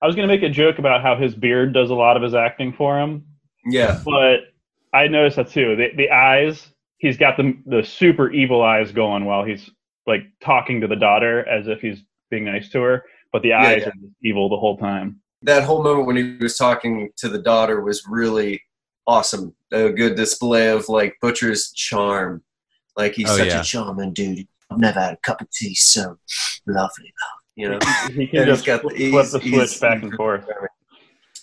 I 0.02 0.08
was 0.08 0.16
going 0.16 0.28
to 0.28 0.34
make 0.34 0.44
a 0.44 0.50
joke 0.54 0.78
about 0.80 1.02
how 1.02 1.16
his 1.16 1.34
beard 1.36 1.74
does 1.74 1.90
a 1.90 1.96
lot 1.96 2.18
of 2.18 2.24
his 2.24 2.34
acting 2.36 2.74
for 2.74 3.00
him, 3.00 3.26
Yeah. 3.66 4.00
but 4.06 4.42
I 4.94 5.08
noticed 5.08 5.38
that 5.38 5.50
too. 5.50 5.76
The, 5.76 5.90
the 5.96 6.10
eyes, 6.12 6.68
he's 6.98 7.18
got 7.18 7.38
the 7.38 7.54
the 7.66 7.84
super 7.84 8.32
evil 8.32 8.62
eyes 8.62 8.92
going 8.92 9.26
while 9.26 9.44
he's 9.44 9.70
like 10.08 10.24
talking 10.42 10.82
to 10.82 10.88
the 10.88 10.96
daughter 10.96 11.48
as 11.48 11.68
if 11.68 11.80
he's 11.82 12.02
being 12.30 12.46
nice 12.46 12.70
to 12.70 12.82
her, 12.82 13.04
but 13.34 13.42
the 13.42 13.54
eyes 13.54 13.82
yeah. 13.82 13.90
are 13.90 13.94
evil 14.24 14.50
the 14.50 14.58
whole 14.58 14.78
time. 14.78 15.20
That 15.42 15.64
whole 15.64 15.84
moment 15.84 16.08
when 16.08 16.16
he 16.16 16.38
was 16.40 16.58
talking 16.58 17.10
to 17.18 17.30
the 17.30 17.40
daughter 17.40 17.82
was 17.82 18.04
really 18.08 18.62
awesome. 19.08 19.56
A 19.72 19.90
good 19.92 20.16
display 20.16 20.70
of 20.70 20.88
like 20.90 21.16
Butcher's 21.22 21.72
charm. 21.72 22.44
Like 22.98 23.14
he's 23.14 23.30
Oh, 23.30 23.38
such 23.38 23.48
yeah. 23.48 23.62
a 23.62 23.64
charming 23.64 24.14
dude. 24.14 24.48
I've 24.72 24.80
never 24.80 25.00
had 25.00 25.14
a 25.14 25.18
cup 25.18 25.42
of 25.42 25.50
tea 25.52 25.76
so 25.76 26.18
lovely. 26.66 27.12
You 27.56 27.70
know? 27.70 27.80
He 28.14 28.28
can 28.28 28.40
And 28.42 28.48
just 28.48 28.66
got- 28.66 28.82
flip 28.82 28.96
he's- 28.98 29.32
the 29.32 29.40
he's- 29.40 29.72
switch 29.72 29.82
back 29.82 30.04
and 30.04 30.14
forth. 30.14 30.46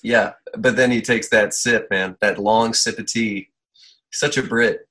Yeah. 0.02 0.32
But 0.58 0.76
then 0.76 0.90
he 0.90 1.00
takes 1.00 1.28
that 1.30 1.54
sip, 1.54 1.88
man. 1.90 2.16
That 2.20 2.38
long 2.38 2.74
sip 2.74 2.98
of 2.98 3.06
tea. 3.06 3.48
Such 4.12 4.36
a 4.36 4.42
Brit. 4.42 4.88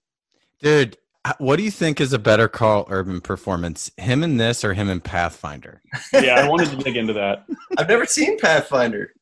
Dude, 0.61 0.97
what 1.37 1.57
do 1.57 1.63
you 1.63 1.69
think 1.71 2.01
is 2.01 2.13
a 2.13 2.19
better 2.19 2.47
Karl 2.47 2.87
Urban 2.89 3.21
performance? 3.21 3.91
Him 3.97 4.23
in 4.23 4.37
this 4.37 4.63
or 4.63 4.73
him 4.73 4.89
in 4.89 4.99
Pathfinder? 5.01 5.81
Yeah, 6.13 6.39
I 6.39 6.47
wanted 6.49 6.69
to 6.71 6.77
dig 6.77 6.97
into 6.97 7.13
that. 7.13 7.45
I've 7.77 7.87
never 7.87 8.05
seen 8.05 8.39
Pathfinder. 8.39 9.13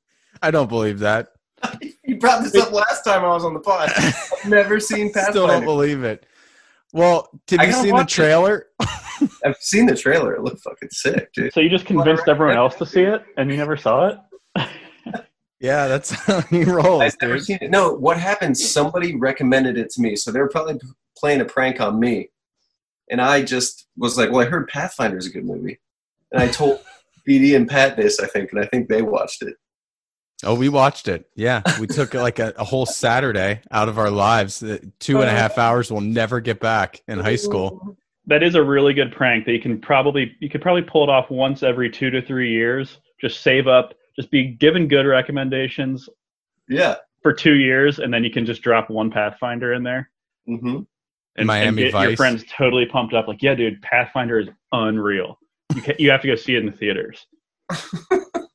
I 0.42 0.52
don't 0.52 0.70
believe 0.70 1.00
that. 1.00 1.30
You 2.04 2.18
brought 2.18 2.42
this 2.44 2.56
up 2.56 2.72
last 2.72 3.04
time 3.04 3.24
I 3.24 3.28
was 3.28 3.44
on 3.44 3.54
the 3.54 3.60
pod. 3.60 3.92
I've 3.98 4.46
never 4.48 4.80
seen 4.80 5.08
Pathfinder. 5.14 5.32
Still 5.32 5.48
don't 5.48 5.64
believe 5.66 6.04
it. 6.04 6.26
Well, 6.92 7.30
have 7.52 7.60
I 7.60 7.66
you 7.66 7.72
gotta 7.72 7.84
seen 7.84 7.96
the 7.98 8.04
trailer? 8.06 8.66
I've 9.46 9.58
seen 9.58 9.86
the 9.86 9.96
trailer. 9.96 10.34
It 10.36 10.44
looked 10.44 10.62
fucking 10.62 10.90
sick, 10.92 11.32
dude. 11.34 11.54
So 11.54 11.60
you 11.60 11.70
just 11.70 11.86
convinced 11.86 12.28
everyone 12.28 12.58
else 12.58 12.76
to 12.76 12.86
see 12.86 13.02
it, 13.02 13.24
and 13.38 13.50
you 13.50 13.58
never 13.58 13.78
saw 13.78 14.08
it? 14.08 14.18
Yeah, 15.62 15.88
that's 15.88 16.12
how 16.12 16.40
he 16.42 16.64
rolls, 16.64 17.02
I've 17.02 17.16
never 17.22 17.36
dude. 17.36 17.44
seen 17.44 17.58
it. 17.62 17.70
No, 17.70 17.94
what 17.94 18.18
happened? 18.18 18.58
Somebody 18.58 19.16
recommended 19.18 19.78
it 19.78 19.90
to 19.92 20.02
me, 20.02 20.16
so 20.16 20.32
they 20.32 20.40
were 20.40 20.48
probably 20.48 20.80
playing 21.18 21.42
a 21.42 21.46
prank 21.46 21.82
on 21.82 22.00
me, 22.00 22.30
and 23.10 23.20
I 23.22 23.42
just 23.42 23.88
was 23.98 24.18
like, 24.18 24.32
"Well, 24.32 24.46
I 24.46 24.50
heard 24.50 24.70
Pathfinder's 24.70 25.26
a 25.26 25.30
good 25.30 25.44
movie," 25.44 25.78
and 26.32 26.42
I 26.42 26.48
told 26.48 26.80
BD 27.28 27.58
and 27.58 27.68
Pat 27.68 27.98
this, 27.98 28.22
I 28.22 28.28
think, 28.28 28.54
and 28.54 28.62
I 28.62 28.68
think 28.68 28.88
they 28.88 29.02
watched 29.02 29.42
it. 29.42 29.56
Oh, 30.46 30.56
we 30.56 30.70
watched 30.70 31.10
it. 31.10 31.30
Yeah, 31.36 31.62
we 31.82 31.88
took 31.88 32.14
like 32.14 32.40
a, 32.40 32.54
a 32.58 32.64
whole 32.64 32.86
Saturday 32.86 33.60
out 33.70 33.90
of 33.90 33.98
our 33.98 34.10
lives. 34.10 34.64
Uh, 34.64 34.78
Two 35.02 35.20
and 35.20 35.30
a 35.30 35.34
half 35.34 35.58
hours 35.58 35.92
we'll 35.92 36.00
never 36.00 36.40
get 36.40 36.62
back 36.62 37.02
in 37.10 37.20
high 37.20 37.36
school. 37.36 37.98
That 38.30 38.44
is 38.44 38.56
a 38.56 38.64
really 38.64 38.94
good 38.94 39.12
prank 39.12 39.46
that 39.46 39.52
you 39.54 39.60
can 39.60 39.82
probably 39.82 40.36
you 40.40 40.50
could 40.50 40.62
probably 40.62 40.84
pull 40.84 41.04
it 41.04 41.10
off 41.10 41.30
once 41.30 41.64
every 41.64 41.90
two 41.90 42.10
to 42.12 42.22
three 42.22 42.52
years. 42.52 42.98
Just 43.20 43.42
save 43.42 43.68
up, 43.68 43.94
just 44.16 44.32
be 44.32 44.46
given 44.46 44.88
good 44.88 45.06
recommendations 45.06 46.08
Yeah. 46.70 46.96
for 47.22 47.34
two 47.34 47.56
years, 47.56 48.00
and 48.00 48.14
then 48.14 48.24
you 48.24 48.32
can 48.32 48.46
just 48.46 48.62
drop 48.62 48.90
one 48.90 49.12
Pathfinder 49.12 49.74
in 49.74 49.84
there. 49.84 50.10
hmm 50.46 50.82
And, 51.36 51.48
Miami 51.48 51.84
and 51.84 51.92
get 51.92 52.02
your 52.04 52.16
friends 52.16 52.46
totally 52.56 52.86
pumped 52.86 53.14
up. 53.14 53.28
Like, 53.28 53.42
yeah, 53.42 53.56
dude, 53.56 53.82
Pathfinder 53.82 54.40
is 54.40 54.48
unreal. 54.72 55.38
You 55.76 55.82
ca 55.82 55.96
you 56.00 56.10
have 56.12 56.22
to 56.22 56.28
go 56.28 56.36
see 56.36 56.56
it 56.56 56.60
in 56.60 56.66
the 56.68 56.72
theaters. 56.72 57.26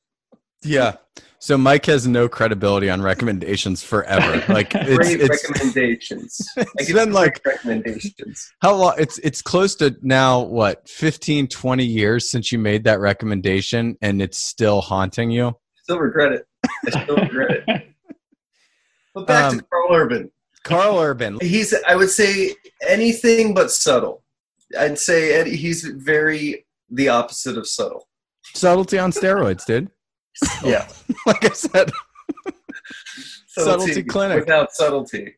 Yeah. 0.67 0.97
So 1.45 1.59
Mike 1.59 1.85
has 1.85 2.07
no 2.09 2.27
credibility 2.27 2.89
on 2.89 3.03
recommendations 3.03 3.83
forever. 3.83 4.43
Like 4.55 4.75
it's 4.75 4.97
Great 4.97 5.21
it's 5.21 5.45
recommendations. 5.51 6.49
I 6.57 6.65
it's 6.77 6.87
give 6.89 6.97
been 6.97 7.13
like 7.13 7.45
recommendations. 7.45 8.51
how 8.63 8.75
long 8.77 8.95
it's 8.97 9.19
it's 9.19 9.43
close 9.43 9.75
to 9.77 9.95
now 10.01 10.41
what 10.41 10.89
15 10.89 11.49
20 11.49 11.85
years 11.85 12.31
since 12.31 12.51
you 12.51 12.59
made 12.59 12.85
that 12.85 12.99
recommendation 12.99 13.99
and 14.01 14.23
it's 14.23 14.39
still 14.39 14.81
haunting 14.81 15.31
you. 15.31 15.53
Still 15.83 15.99
regret 15.99 16.33
it. 16.33 16.47
I 16.87 17.03
still 17.03 17.17
regret 17.17 17.51
it. 17.69 17.83
But 19.15 19.27
back 19.27 19.53
Um, 19.53 19.59
to 19.59 19.65
Karl 19.67 19.95
Urban. 19.95 20.31
Karl 20.65 20.99
Urban. 20.99 21.39
He's, 21.41 21.75
I 21.87 21.95
would 21.95 22.11
say, 22.11 22.55
anything 22.89 23.53
but 23.55 23.71
subtle. 23.71 24.25
I'd 24.77 24.99
say 24.99 25.49
he's 25.55 25.85
very 25.85 26.67
the 26.91 27.11
opposite 27.11 27.57
of 27.59 27.69
subtle. 27.69 28.09
Subtlety 28.55 28.99
on 28.99 29.13
steroids, 29.13 29.65
dude. 29.67 29.91
Yeah. 30.65 30.89
Like 31.27 31.45
I 31.45 31.55
said. 31.55 31.91
Subtlety 33.47 34.03
clinic. 34.03 34.41
Without 34.41 34.73
subtlety. 34.73 35.37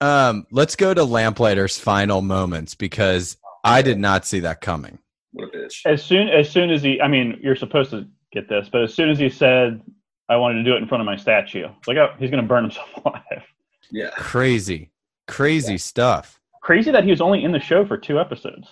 Um, 0.00 0.46
let's 0.50 0.74
go 0.74 0.94
to 0.94 1.02
Lamplighter's 1.02 1.78
final 1.78 2.22
moments 2.22 2.74
because 2.74 3.36
I 3.64 3.82
did 3.82 3.98
not 3.98 4.26
see 4.26 4.40
that 4.40 4.60
coming. 4.60 4.98
What 5.32 5.54
a 5.54 5.56
bitch. 5.56 5.84
As 5.84 6.02
soon 6.02 6.28
as 6.28 6.50
soon 6.50 6.70
as 6.70 6.82
he, 6.82 7.00
I 7.00 7.08
mean, 7.08 7.38
you're 7.42 7.56
supposed 7.56 7.90
to 7.90 8.06
get 8.32 8.48
this, 8.48 8.68
but 8.70 8.82
as 8.82 8.94
soon 8.94 9.10
as 9.10 9.18
he 9.18 9.28
said, 9.28 9.80
"I 10.28 10.36
wanted 10.36 10.62
to 10.62 10.64
do 10.64 10.74
it 10.74 10.78
in 10.78 10.88
front 10.88 11.02
of 11.02 11.06
my 11.06 11.16
statue," 11.16 11.66
it's 11.78 11.86
like, 11.86 11.98
oh, 11.98 12.14
he's 12.18 12.30
going 12.30 12.42
to 12.42 12.48
burn 12.48 12.64
himself 12.64 12.88
alive. 13.04 13.44
Yeah. 13.90 14.10
Crazy. 14.16 14.90
Crazy 15.26 15.78
stuff. 15.78 16.40
Crazy 16.62 16.90
that 16.90 17.04
he 17.04 17.10
was 17.10 17.20
only 17.20 17.44
in 17.44 17.52
the 17.52 17.60
show 17.60 17.86
for 17.86 17.98
two 17.98 18.18
episodes. 18.18 18.68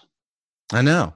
I 0.73 0.83
know. 0.83 1.15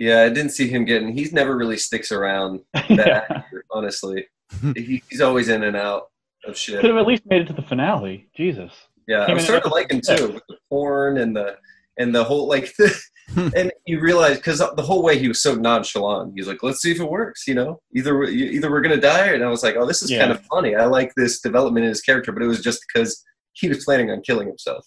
Yeah, 0.00 0.22
I 0.22 0.30
didn't 0.30 0.52
see 0.52 0.66
him 0.66 0.86
getting. 0.86 1.12
He's 1.12 1.30
never 1.30 1.58
really 1.58 1.76
sticks 1.76 2.10
around. 2.10 2.60
That 2.72 2.88
yeah. 3.06 3.24
actor, 3.28 3.66
honestly, 3.70 4.26
he, 4.74 5.02
he's 5.10 5.20
always 5.20 5.50
in 5.50 5.62
and 5.62 5.76
out 5.76 6.04
of 6.46 6.56
shit. 6.56 6.80
Could 6.80 6.88
have 6.88 6.98
at 6.98 7.06
least 7.06 7.26
made 7.26 7.42
it 7.42 7.48
to 7.48 7.52
the 7.52 7.60
finale. 7.60 8.26
Jesus. 8.34 8.72
Yeah, 9.06 9.26
Came 9.26 9.36
I'm 9.36 9.42
starting 9.42 9.68
to 9.68 9.74
like 9.74 9.90
him 9.90 10.00
too 10.00 10.32
with 10.32 10.42
the 10.48 10.56
porn 10.70 11.18
and 11.18 11.36
the 11.36 11.58
and 11.98 12.14
the 12.14 12.24
whole 12.24 12.48
like. 12.48 12.72
and 13.54 13.70
you 13.86 14.00
realize 14.00 14.38
because 14.38 14.58
the 14.58 14.82
whole 14.82 15.02
way 15.02 15.18
he 15.18 15.28
was 15.28 15.42
so 15.42 15.54
nonchalant, 15.54 16.32
he's 16.34 16.48
like, 16.48 16.62
"Let's 16.62 16.80
see 16.80 16.92
if 16.92 16.98
it 16.98 17.10
works." 17.10 17.46
You 17.46 17.56
know, 17.56 17.82
either 17.94 18.24
either 18.24 18.70
we're 18.70 18.80
gonna 18.80 18.96
die, 18.96 19.34
and 19.34 19.44
I 19.44 19.48
was 19.48 19.62
like, 19.62 19.76
"Oh, 19.76 19.84
this 19.84 20.02
is 20.02 20.10
Yeah. 20.10 20.20
kind 20.20 20.32
of 20.32 20.40
funny." 20.46 20.74
I 20.76 20.86
like 20.86 21.12
this 21.14 21.40
development 21.42 21.84
in 21.84 21.90
his 21.90 22.00
character, 22.00 22.32
but 22.32 22.42
it 22.42 22.46
was 22.46 22.62
just 22.62 22.80
because 22.88 23.22
he 23.52 23.68
was 23.68 23.84
planning 23.84 24.10
on 24.10 24.22
killing 24.22 24.48
himself 24.48 24.86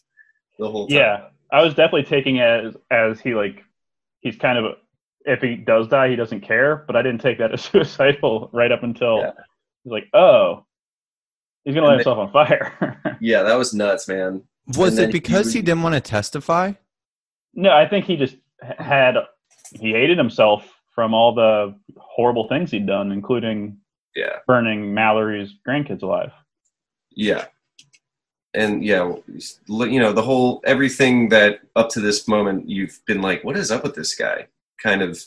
the 0.57 0.67
whole 0.71 0.87
time. 0.87 0.97
Yeah, 0.97 1.27
I 1.51 1.61
was 1.61 1.75
definitely 1.75 2.03
taking 2.05 2.37
it 2.37 2.65
as 2.65 2.75
as 2.89 3.21
he 3.21 3.35
like 3.35 3.63
he's 4.21 4.37
kind 4.37 4.57
of 4.57 4.77
if 5.25 5.41
he 5.41 5.55
does 5.55 5.87
die, 5.87 6.09
he 6.09 6.15
doesn't 6.15 6.41
care. 6.41 6.83
But 6.87 6.95
I 6.95 7.01
didn't 7.01 7.21
take 7.21 7.37
that 7.39 7.51
as 7.53 7.61
suicidal 7.63 8.49
right 8.53 8.71
up 8.71 8.83
until 8.83 9.19
Yeah. 9.19 9.31
he's 9.83 9.91
like, 9.91 10.07
oh, 10.13 10.65
he's 11.63 11.75
gonna 11.75 11.87
And 11.87 11.97
light 11.97 12.03
they- 12.03 12.09
himself 12.09 12.17
on 12.19 12.31
fire. 12.31 13.17
yeah, 13.21 13.43
that 13.43 13.55
was 13.55 13.73
nuts, 13.73 14.07
man. 14.07 14.43
Was 14.77 14.97
And 14.97 15.09
it 15.09 15.11
because 15.11 15.51
he 15.53 15.59
he- 15.59 15.63
didn't 15.65 15.83
want 15.83 15.95
to 15.95 16.01
testify? 16.01 16.73
no, 17.53 17.69
I 17.71 17.87
think 17.87 18.05
he 18.05 18.15
just 18.17 18.35
had 18.79 19.15
he 19.73 19.91
hated 19.91 20.17
himself 20.17 20.65
from 20.95 21.13
all 21.13 21.33
the 21.35 21.75
horrible 21.97 22.47
things 22.47 22.71
he'd 22.71 22.85
done, 22.87 23.11
including 23.11 23.77
Yeah, 24.15 24.39
burning 24.47 24.93
Mallory's 24.93 25.53
grandkids 25.67 26.01
alive. 26.03 26.31
yeah, 27.11 27.45
and 28.53 28.83
yeah, 28.83 29.15
you 29.67 29.99
know 29.99 30.13
the 30.13 30.21
whole 30.21 30.61
everything 30.65 31.29
that 31.29 31.59
up 31.75 31.89
to 31.89 31.99
this 31.99 32.27
moment 32.27 32.69
you've 32.69 32.99
been 33.05 33.21
like, 33.21 33.43
"What 33.43 33.57
is 33.57 33.69
up 33.71 33.83
with 33.83 33.95
this 33.95 34.15
guy?" 34.15 34.47
Kind 34.83 35.01
of 35.01 35.19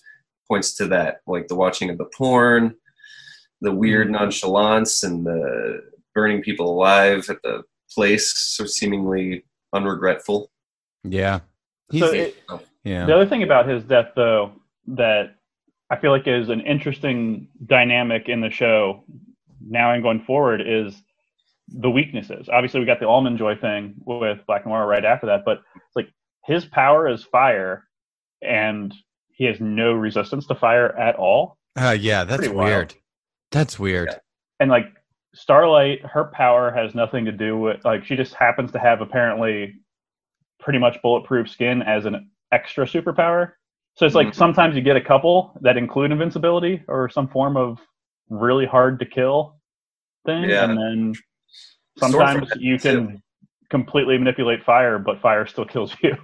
points 0.48 0.74
to 0.76 0.86
that, 0.88 1.20
like 1.26 1.48
the 1.48 1.56
watching 1.56 1.90
of 1.90 1.98
the 1.98 2.04
porn, 2.16 2.76
the 3.60 3.72
weird 3.72 4.08
Mhm. 4.08 4.12
nonchalance, 4.12 5.02
and 5.02 5.24
the 5.26 5.80
burning 6.14 6.42
people 6.42 6.70
alive 6.70 7.28
at 7.28 7.42
the 7.42 7.62
place, 7.92 8.32
so 8.36 8.64
seemingly 8.66 9.44
unregretful. 9.74 10.48
Yeah. 11.04 11.40
He's, 11.90 12.00
So 12.02 12.12
it, 12.12 12.36
yeah. 12.84 13.06
The 13.06 13.14
other 13.14 13.26
thing 13.26 13.42
about 13.42 13.68
his 13.68 13.82
death, 13.84 14.12
though, 14.14 14.52
that 14.88 15.36
I 15.90 15.96
feel 15.96 16.10
like 16.10 16.26
is 16.26 16.48
an 16.48 16.60
interesting 16.60 17.48
dynamic 17.64 18.28
in 18.28 18.40
the 18.40 18.50
show 18.50 19.04
now 19.60 19.92
and 19.92 20.02
going 20.02 20.20
forward 20.24 20.60
is 20.60 21.00
the 21.68 21.90
weaknesses. 21.90 22.48
Obviously, 22.48 22.80
we 22.80 22.86
got 22.86 23.00
the 23.00 23.08
almond 23.08 23.38
joy 23.38 23.56
thing 23.56 23.94
with 24.04 24.44
Black 24.46 24.66
Noir 24.66 24.86
right 24.86 25.04
after 25.04 25.26
that, 25.26 25.44
but 25.44 25.62
it's 25.76 25.96
like 25.96 26.08
his 26.44 26.64
power 26.64 27.08
is 27.08 27.24
fire, 27.24 27.84
and 28.42 28.94
he 29.36 29.44
has 29.44 29.60
no 29.60 29.92
resistance 29.92 30.46
to 30.46 30.54
fire 30.54 30.96
at 30.98 31.14
all. 31.16 31.58
Uh, 31.78 31.96
yeah, 31.98 32.24
that's 32.24 32.38
Pretty 32.40 32.54
wild. 32.54 32.68
weird. 32.68 32.94
That's 33.52 33.78
weird. 33.78 34.08
Yeah. 34.10 34.18
And 34.60 34.70
like 34.70 34.86
Starlight, 35.34 36.00
her 36.06 36.24
power 36.32 36.70
has 36.72 36.94
nothing 36.94 37.26
to 37.26 37.32
do 37.32 37.58
with 37.58 37.84
like 37.84 38.04
she 38.06 38.16
just 38.16 38.32
happens 38.34 38.72
to 38.72 38.78
have 38.78 39.02
apparently 39.02 39.74
pretty 40.58 40.78
much 40.78 40.96
bulletproof 41.02 41.48
skin 41.50 41.82
as 41.82 42.06
an 42.06 42.30
extra 42.52 42.86
superpower. 42.86 43.52
So 43.96 44.06
it's 44.06 44.14
like 44.14 44.28
Mhm. 44.28 44.34
sometimes 44.34 44.74
you 44.74 44.80
get 44.80 44.96
a 44.96 45.00
couple 45.02 45.52
that 45.60 45.76
include 45.76 46.10
invincibility 46.12 46.82
or 46.88 47.10
some 47.10 47.28
form 47.28 47.56
of 47.58 47.78
really 48.30 48.64
hard 48.66 48.98
to 49.00 49.04
kill 49.06 49.60
thing, 50.24 50.44
Yeah. 50.48 50.64
and 50.64 50.78
then 50.78 51.14
sometimes 51.98 52.48
Stormfront 52.48 52.60
you 52.60 52.78
too. 52.78 52.90
can 52.90 53.22
completely 53.68 54.16
manipulate 54.16 54.64
fire, 54.64 54.98
but 54.98 55.20
fire 55.20 55.44
still 55.46 55.64
kills 55.74 55.94
you. 56.02 56.16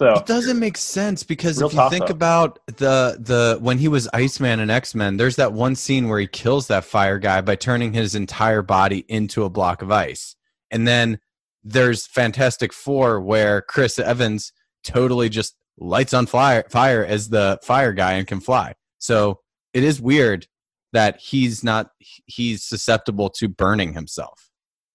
So 0.00 0.14
It 0.14 0.24
doesn't 0.24 0.58
make 0.58 0.78
sense 0.78 1.22
because 1.22 1.60
if 1.60 1.74
you 1.74 1.90
think 1.90 2.04
up. 2.04 2.10
about 2.10 2.58
the 2.68 3.18
the 3.20 3.58
when 3.60 3.76
he 3.76 3.86
was 3.86 4.08
Iceman 4.14 4.60
and 4.60 4.70
X 4.70 4.94
Men, 4.94 5.18
there's 5.18 5.36
that 5.36 5.52
one 5.52 5.76
scene 5.76 6.08
where 6.08 6.18
he 6.18 6.26
kills 6.26 6.68
that 6.68 6.84
fire 6.84 7.18
guy 7.18 7.42
by 7.42 7.54
turning 7.54 7.92
his 7.92 8.14
entire 8.14 8.62
body 8.62 9.04
into 9.08 9.44
a 9.44 9.50
block 9.50 9.82
of 9.82 9.90
ice, 9.92 10.36
and 10.70 10.88
then 10.88 11.18
there's 11.62 12.06
Fantastic 12.06 12.72
Four 12.72 13.20
where 13.20 13.60
Chris 13.60 13.98
Evans 13.98 14.52
totally 14.84 15.28
just 15.28 15.54
lights 15.76 16.14
on 16.14 16.24
fire 16.24 16.64
fire 16.70 17.04
as 17.04 17.28
the 17.28 17.58
fire 17.62 17.92
guy 17.92 18.12
and 18.12 18.26
can 18.26 18.40
fly. 18.40 18.74
So 18.96 19.40
it 19.74 19.84
is 19.84 20.00
weird 20.00 20.46
that 20.94 21.20
he's 21.20 21.62
not 21.62 21.90
he's 22.24 22.64
susceptible 22.64 23.28
to 23.28 23.48
burning 23.48 23.92
himself. 23.92 24.48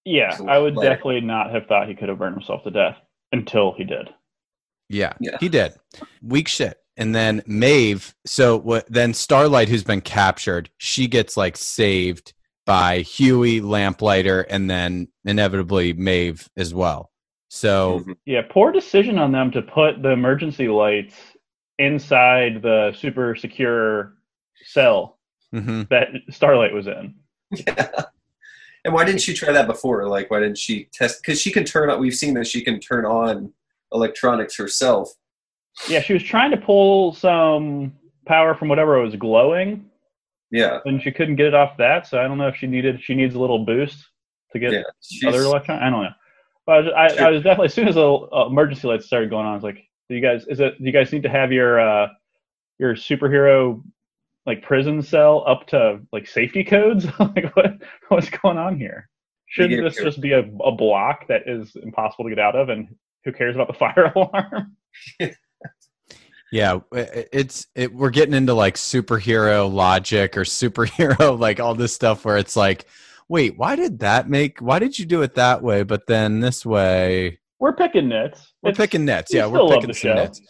yeah, 0.04 0.36
I 0.48 0.58
would 0.58 0.76
like- 0.76 0.90
definitely 0.90 1.22
not 1.22 1.52
have 1.52 1.68
thought 1.68 1.88
he 1.88 1.94
could 1.94 2.10
have 2.10 2.18
burned 2.18 2.38
himself 2.38 2.64
to 2.64 2.72
death 2.72 2.98
until 3.32 3.72
he 3.74 3.84
did. 3.84 4.10
Yeah, 4.90 5.14
Yeah. 5.20 5.38
he 5.40 5.50
did. 5.50 5.74
Weak 6.22 6.48
shit. 6.48 6.78
And 6.98 7.14
then 7.14 7.44
Maeve, 7.46 8.16
so 8.26 8.58
what? 8.58 8.86
Then 8.88 9.14
Starlight, 9.14 9.68
who's 9.68 9.84
been 9.84 10.02
captured, 10.02 10.70
she 10.78 11.08
gets 11.08 11.36
like 11.36 11.58
saved 11.58 12.34
by 12.66 13.00
Hughie, 13.00 13.62
Lamplighter, 13.62 14.42
and 14.50 14.70
then 14.70 15.08
inevitably 15.26 15.94
Maeve 15.94 16.48
as 16.56 16.74
well. 16.74 17.12
So 17.50 18.00
Mhm. 18.06 18.16
Yeah, 18.26 18.42
poor 18.50 18.72
decision 18.72 19.18
on 19.18 19.32
them 19.32 19.52
to 19.52 19.62
put 19.62 20.02
the 20.02 20.10
emergency 20.12 20.68
lights 20.68 21.16
inside 21.80 22.62
the 22.62 22.94
super 22.98 23.36
secure 23.36 24.16
cell 24.64 25.20
mhm. 25.54 25.88
that 25.90 26.10
Starlight 26.30 26.74
was 26.74 26.88
in. 26.88 27.16
And 28.86 28.94
why 28.94 29.04
didn't 29.04 29.22
she 29.22 29.34
try 29.34 29.52
that 29.52 29.66
before? 29.66 30.08
Like, 30.08 30.30
why 30.30 30.40
didn't 30.42 30.60
she 30.60 30.88
test? 30.94 31.20
Because 31.24 31.42
she 31.42 31.52
can 31.52 31.64
turn 31.64 31.90
on. 31.90 32.00
We've 32.00 32.14
seen 32.14 32.36
that 32.36 32.46
she 32.46 32.62
can 32.64 32.80
turn 32.80 33.04
on 33.04 33.52
electronics 33.96 34.58
herself. 34.58 35.10
Yeah, 35.88 36.02
she 36.02 36.14
was 36.14 36.24
trying 36.24 36.52
to 36.52 36.58
pull 36.58 37.14
some 37.14 37.94
power 38.26 38.56
from 38.56 38.68
whatever 38.68 39.00
was 39.02 39.16
glowing, 39.16 39.86
Yeah, 40.52 40.80
and 40.86 41.02
she 41.02 41.12
couldn't 41.12 41.36
get 41.36 41.48
it 41.48 41.54
off 41.54 41.78
that. 41.78 42.08
So 42.08 42.20
I 42.20 42.28
don't 42.28 42.38
know 42.38 42.48
if 42.48 42.56
she 42.56 42.68
needed 42.68 43.02
she 43.02 43.16
needs 43.16 43.36
a 43.36 43.40
little 43.40 43.66
boost 43.66 44.06
to 44.54 44.60
get 44.60 44.74
yeah. 44.74 45.30
Other 45.30 45.42
electron. 45.42 45.80
I 45.80 45.90
don't 45.90 46.04
know. 46.04 46.10
But 46.66 46.72
I 46.72 46.80
was, 46.80 47.18
I, 47.20 47.26
I 47.26 47.30
was 47.30 47.44
definitely 47.44 47.68
as 47.68 47.74
soon 47.74 47.88
as 47.88 47.96
the 47.96 48.08
uh, 48.08 48.48
emergency 48.48 48.88
lights 48.88 49.06
started 49.06 49.30
going 49.30 49.46
on, 49.46 49.52
I 49.52 49.56
was 49.56 49.64
like, 49.64 49.84
"Do 50.10 50.16
you 50.16 50.22
guys 50.22 50.46
is 50.48 50.60
it? 50.60 50.78
Do 50.80 50.86
you 50.86 50.92
guys 50.92 51.12
need 51.12 51.24
to 51.24 51.30
have 51.30 51.52
your 51.52 51.80
uh, 51.80 52.08
your 52.80 52.96
superhero 52.96 53.84
like 54.46 54.62
prison 54.62 55.02
cell 55.02 55.44
up 55.48 55.68
to 55.68 56.00
like 56.12 56.28
safety 56.28 56.64
codes? 56.64 57.06
like 57.20 57.56
what 57.56 57.74
what's 58.10 58.30
going 58.30 58.58
on 58.58 58.78
here? 58.78 59.10
Shouldn't 59.48 59.84
this 59.84 60.04
just 60.04 60.22
be 60.22 60.32
a, 60.32 60.40
a 60.40 60.72
block 60.72 61.28
that 61.28 61.44
is 61.48 61.76
impossible 61.76 62.26
to 62.26 62.32
get 62.32 62.40
out 62.40 62.56
of, 62.56 62.70
and 62.70 62.88
who 63.26 63.34
cares 63.34 63.56
about 63.56 63.68
the 63.68 63.74
fire 63.78 64.12
alarm? 64.16 64.78
yeah, 66.52 66.80
it's 66.94 67.68
it, 67.76 67.94
we're 67.94 68.12
getting 68.12 68.34
into 68.36 68.54
like 68.54 68.76
superhero 68.76 69.72
logic 69.72 70.38
or 70.38 70.42
superhero 70.44 71.38
like 71.40 71.60
all 71.60 71.76
this 71.76 71.94
stuff 71.94 72.24
where 72.24 72.38
it's 72.38 72.56
like, 72.56 72.86
wait, 73.28 73.58
why 73.58 73.76
did 73.76 74.00
that 74.00 74.30
make? 74.30 74.60
Why 74.60 74.80
did 74.80 74.98
you 74.98 75.06
do 75.06 75.22
it 75.24 75.36
that 75.36 75.62
way? 75.62 75.84
But 75.84 76.08
then 76.08 76.40
this 76.40 76.66
way, 76.66 77.40
We're 77.60 77.74
picking 77.76 78.08
nits. 78.10 78.54
We're 78.62 78.70
It's- 78.72 78.78
picking 78.86 79.06
nets. 79.06 79.34
we 79.34 79.40
Yeah, 79.40 79.48
we're 79.48 79.68
picking 79.68 79.94
some 79.94 80.16
nets. 80.16 80.42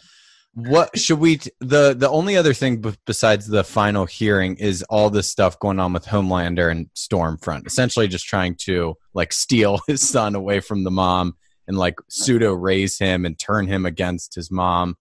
What 0.54 0.98
should 0.98 1.18
we? 1.18 1.36
T- 1.36 1.50
the 1.60 1.94
The 1.94 2.08
only 2.08 2.36
other 2.36 2.54
thing 2.54 2.80
b- 2.80 2.94
besides 3.04 3.46
the 3.46 3.62
final 3.62 4.06
hearing 4.06 4.56
is 4.56 4.82
all 4.88 5.10
this 5.10 5.28
stuff 5.30 5.58
going 5.58 5.78
on 5.78 5.92
with 5.92 6.06
Homelander 6.06 6.70
and 6.70 6.86
Stormfront. 6.96 7.66
Essentially, 7.66 8.08
just 8.08 8.24
trying 8.26 8.54
to 8.60 8.94
like 9.12 9.34
steal 9.34 9.80
his 9.86 10.00
son 10.06 10.34
away 10.34 10.60
from 10.60 10.82
the 10.84 10.90
mom 10.90 11.34
and 11.68 11.76
like 11.78 11.94
uh-huh. 12.00 12.06
pseudo 12.08 12.52
raise 12.54 12.98
him 12.98 13.24
and 13.24 13.38
turn 13.38 13.66
him 13.66 13.86
against 13.86 14.34
his 14.34 14.50
mom. 14.50 14.96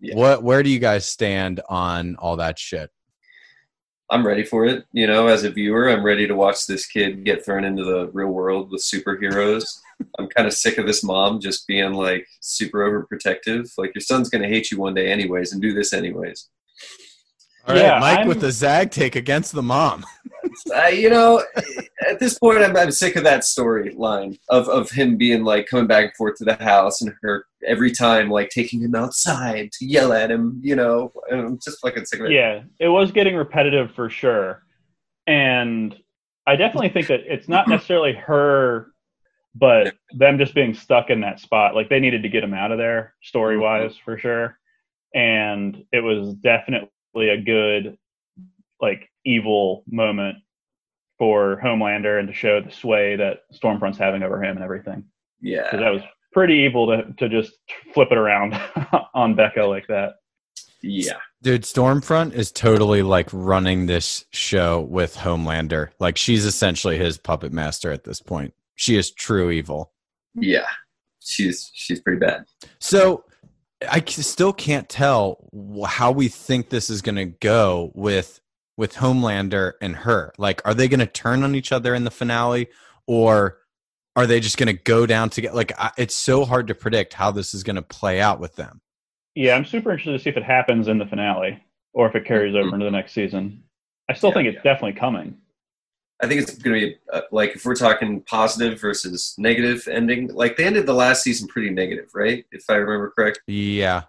Yeah. 0.00 0.16
What? 0.16 0.42
Where 0.42 0.62
do 0.62 0.70
you 0.70 0.78
guys 0.78 1.06
stand 1.06 1.60
on 1.68 2.16
all 2.16 2.36
that 2.36 2.58
shit? 2.58 2.90
I'm 4.10 4.26
ready 4.26 4.44
for 4.44 4.66
it. 4.66 4.84
You 4.92 5.06
know, 5.06 5.28
as 5.28 5.44
a 5.44 5.50
viewer, 5.50 5.88
I'm 5.88 6.04
ready 6.04 6.26
to 6.26 6.34
watch 6.34 6.66
this 6.66 6.86
kid 6.86 7.24
get 7.24 7.44
thrown 7.44 7.64
into 7.64 7.82
the 7.84 8.08
real 8.08 8.28
world 8.28 8.70
with 8.70 8.82
superheroes. 8.82 9.80
I'm 10.18 10.28
kind 10.28 10.46
of 10.46 10.52
sick 10.52 10.76
of 10.76 10.86
this 10.86 11.02
mom 11.02 11.40
just 11.40 11.66
being 11.66 11.94
like 11.94 12.26
super 12.40 12.80
overprotective. 12.80 13.72
Like 13.78 13.94
your 13.94 14.02
son's 14.02 14.28
gonna 14.28 14.48
hate 14.48 14.70
you 14.70 14.78
one 14.78 14.94
day 14.94 15.10
anyways, 15.10 15.52
and 15.52 15.62
do 15.62 15.72
this 15.72 15.92
anyways. 15.92 16.48
All 17.66 17.74
right, 17.74 17.82
Yeah, 17.82 17.98
Mike 18.00 18.18
I'm- 18.20 18.28
with 18.28 18.40
the 18.40 18.52
Zag 18.52 18.90
take 18.90 19.16
against 19.16 19.52
the 19.52 19.62
mom. 19.62 20.04
Uh, 20.74 20.86
you 20.86 21.10
know, 21.10 21.42
at 22.08 22.18
this 22.18 22.38
point, 22.38 22.58
I'm, 22.58 22.76
I'm 22.76 22.90
sick 22.90 23.16
of 23.16 23.24
that 23.24 23.42
storyline 23.42 24.38
of 24.48 24.68
of 24.68 24.90
him 24.90 25.16
being 25.16 25.44
like 25.44 25.66
coming 25.66 25.86
back 25.86 26.04
and 26.04 26.14
forth 26.14 26.36
to 26.38 26.44
the 26.44 26.56
house, 26.56 27.00
and 27.02 27.14
her 27.22 27.46
every 27.66 27.92
time 27.92 28.30
like 28.30 28.50
taking 28.50 28.80
him 28.80 28.94
outside 28.94 29.70
to 29.72 29.86
yell 29.86 30.12
at 30.12 30.30
him. 30.30 30.60
You 30.62 30.76
know, 30.76 31.12
I'm 31.30 31.58
just 31.58 31.80
fucking 31.80 32.04
sick 32.04 32.20
of 32.20 32.26
it. 32.26 32.32
Yeah, 32.32 32.62
it 32.78 32.88
was 32.88 33.12
getting 33.12 33.36
repetitive 33.36 33.94
for 33.94 34.10
sure. 34.10 34.62
And 35.26 35.94
I 36.46 36.56
definitely 36.56 36.88
think 36.88 37.06
that 37.06 37.20
it's 37.26 37.48
not 37.48 37.68
necessarily 37.68 38.12
her, 38.14 38.88
but 39.54 39.94
them 40.10 40.38
just 40.38 40.54
being 40.54 40.74
stuck 40.74 41.10
in 41.10 41.20
that 41.20 41.38
spot. 41.38 41.76
Like 41.76 41.88
they 41.88 42.00
needed 42.00 42.24
to 42.24 42.28
get 42.28 42.42
him 42.42 42.54
out 42.54 42.72
of 42.72 42.78
there, 42.78 43.14
story 43.22 43.56
wise, 43.56 43.96
for 44.04 44.18
sure. 44.18 44.58
And 45.14 45.84
it 45.92 46.00
was 46.00 46.34
definitely 46.34 46.88
a 47.28 47.40
good, 47.40 47.96
like, 48.80 49.08
evil 49.24 49.84
moment 49.86 50.36
for 51.18 51.60
Homelander 51.62 52.18
and 52.18 52.28
to 52.28 52.34
show 52.34 52.60
the 52.60 52.70
sway 52.70 53.16
that 53.16 53.40
Stormfront's 53.54 53.98
having 53.98 54.22
over 54.22 54.42
him 54.42 54.56
and 54.56 54.64
everything. 54.64 55.04
Yeah. 55.40 55.62
Because 55.64 55.80
that 55.80 55.90
was 55.90 56.02
pretty 56.32 56.54
evil 56.54 56.86
to, 56.88 57.12
to 57.18 57.28
just 57.28 57.52
flip 57.94 58.08
it 58.10 58.18
around 58.18 58.58
on 59.14 59.34
Becca 59.34 59.62
like 59.62 59.86
that. 59.88 60.14
Yeah. 60.82 61.18
Dude, 61.42 61.62
Stormfront 61.62 62.32
is 62.34 62.50
totally 62.50 63.02
like 63.02 63.28
running 63.32 63.86
this 63.86 64.24
show 64.30 64.80
with 64.80 65.16
Homelander. 65.16 65.90
Like 66.00 66.16
she's 66.16 66.44
essentially 66.44 66.98
his 66.98 67.18
puppet 67.18 67.52
master 67.52 67.92
at 67.92 68.04
this 68.04 68.20
point. 68.20 68.54
She 68.74 68.96
is 68.96 69.12
true 69.12 69.50
evil. 69.50 69.92
Yeah. 70.34 70.66
She's 71.20 71.70
she's 71.72 72.00
pretty 72.00 72.18
bad. 72.18 72.46
So 72.80 73.24
I 73.88 74.02
still 74.04 74.52
can't 74.52 74.88
tell 74.88 75.48
how 75.86 76.10
we 76.10 76.28
think 76.28 76.68
this 76.68 76.90
is 76.90 77.02
going 77.02 77.16
to 77.16 77.26
go 77.26 77.92
with 77.94 78.40
with 78.76 78.94
Homelander 78.94 79.72
and 79.80 79.96
her. 79.96 80.32
Like, 80.38 80.62
are 80.64 80.74
they 80.74 80.88
going 80.88 81.00
to 81.00 81.06
turn 81.06 81.42
on 81.42 81.54
each 81.54 81.72
other 81.72 81.94
in 81.94 82.04
the 82.04 82.10
finale, 82.10 82.68
or 83.06 83.58
are 84.16 84.26
they 84.26 84.40
just 84.40 84.56
going 84.58 84.74
to 84.74 84.82
go 84.82 85.06
down 85.06 85.30
together? 85.30 85.54
Like, 85.54 85.72
I, 85.78 85.90
it's 85.98 86.14
so 86.14 86.44
hard 86.44 86.68
to 86.68 86.74
predict 86.74 87.14
how 87.14 87.30
this 87.30 87.54
is 87.54 87.62
going 87.62 87.76
to 87.76 87.82
play 87.82 88.20
out 88.20 88.40
with 88.40 88.56
them. 88.56 88.80
Yeah, 89.34 89.54
I'm 89.56 89.64
super 89.64 89.90
interested 89.92 90.12
to 90.12 90.18
see 90.18 90.30
if 90.30 90.36
it 90.36 90.44
happens 90.44 90.88
in 90.88 90.98
the 90.98 91.06
finale 91.06 91.62
or 91.94 92.06
if 92.08 92.14
it 92.14 92.24
carries 92.24 92.54
over 92.54 92.74
into 92.74 92.84
the 92.84 92.90
next 92.90 93.12
season. 93.12 93.62
I 94.08 94.14
still 94.14 94.30
Yeah, 94.30 94.34
think 94.36 94.48
it's 94.48 94.62
definitely 94.62 94.98
coming. 94.98 95.38
I 96.22 96.28
think 96.28 96.42
it's 96.42 96.54
going 96.56 96.80
to 96.80 96.86
be 96.86 96.96
uh, 97.12 97.22
like 97.32 97.56
if 97.56 97.64
we're 97.64 97.74
talking 97.74 98.20
positive 98.22 98.80
versus 98.80 99.34
negative 99.38 99.88
ending. 99.88 100.28
Like 100.28 100.56
they 100.56 100.64
ended 100.64 100.86
the 100.86 100.94
last 100.94 101.22
season 101.24 101.48
pretty 101.48 101.70
negative, 101.70 102.10
right? 102.14 102.44
If 102.52 102.64
I 102.68 102.74
remember 102.74 103.10
correct. 103.10 103.40
Yeah, 103.46 104.02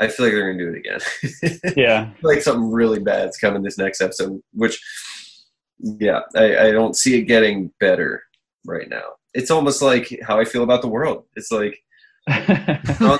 I 0.00 0.08
feel 0.08 0.26
like 0.26 0.34
they're 0.34 0.52
going 0.52 0.58
to 0.58 0.64
do 0.64 0.72
it 0.72 0.78
again. 0.78 1.74
Yeah, 1.76 2.10
like 2.22 2.42
something 2.42 2.70
really 2.70 3.00
bad's 3.00 3.36
coming 3.36 3.62
this 3.62 3.78
next 3.78 4.00
episode, 4.00 4.42
which, 4.52 4.80
yeah, 5.78 6.20
I, 6.36 6.68
I 6.68 6.72
don't 6.72 6.96
see 6.96 7.18
it 7.18 7.22
getting 7.22 7.72
better 7.80 8.22
right 8.64 8.88
now. 8.88 9.02
It's 9.34 9.50
almost 9.50 9.82
like 9.82 10.18
how 10.26 10.38
I 10.40 10.44
feel 10.44 10.62
about 10.62 10.82
the 10.82 10.88
world. 10.88 11.24
It's 11.36 11.50
like 11.50 11.78
on 12.28 12.36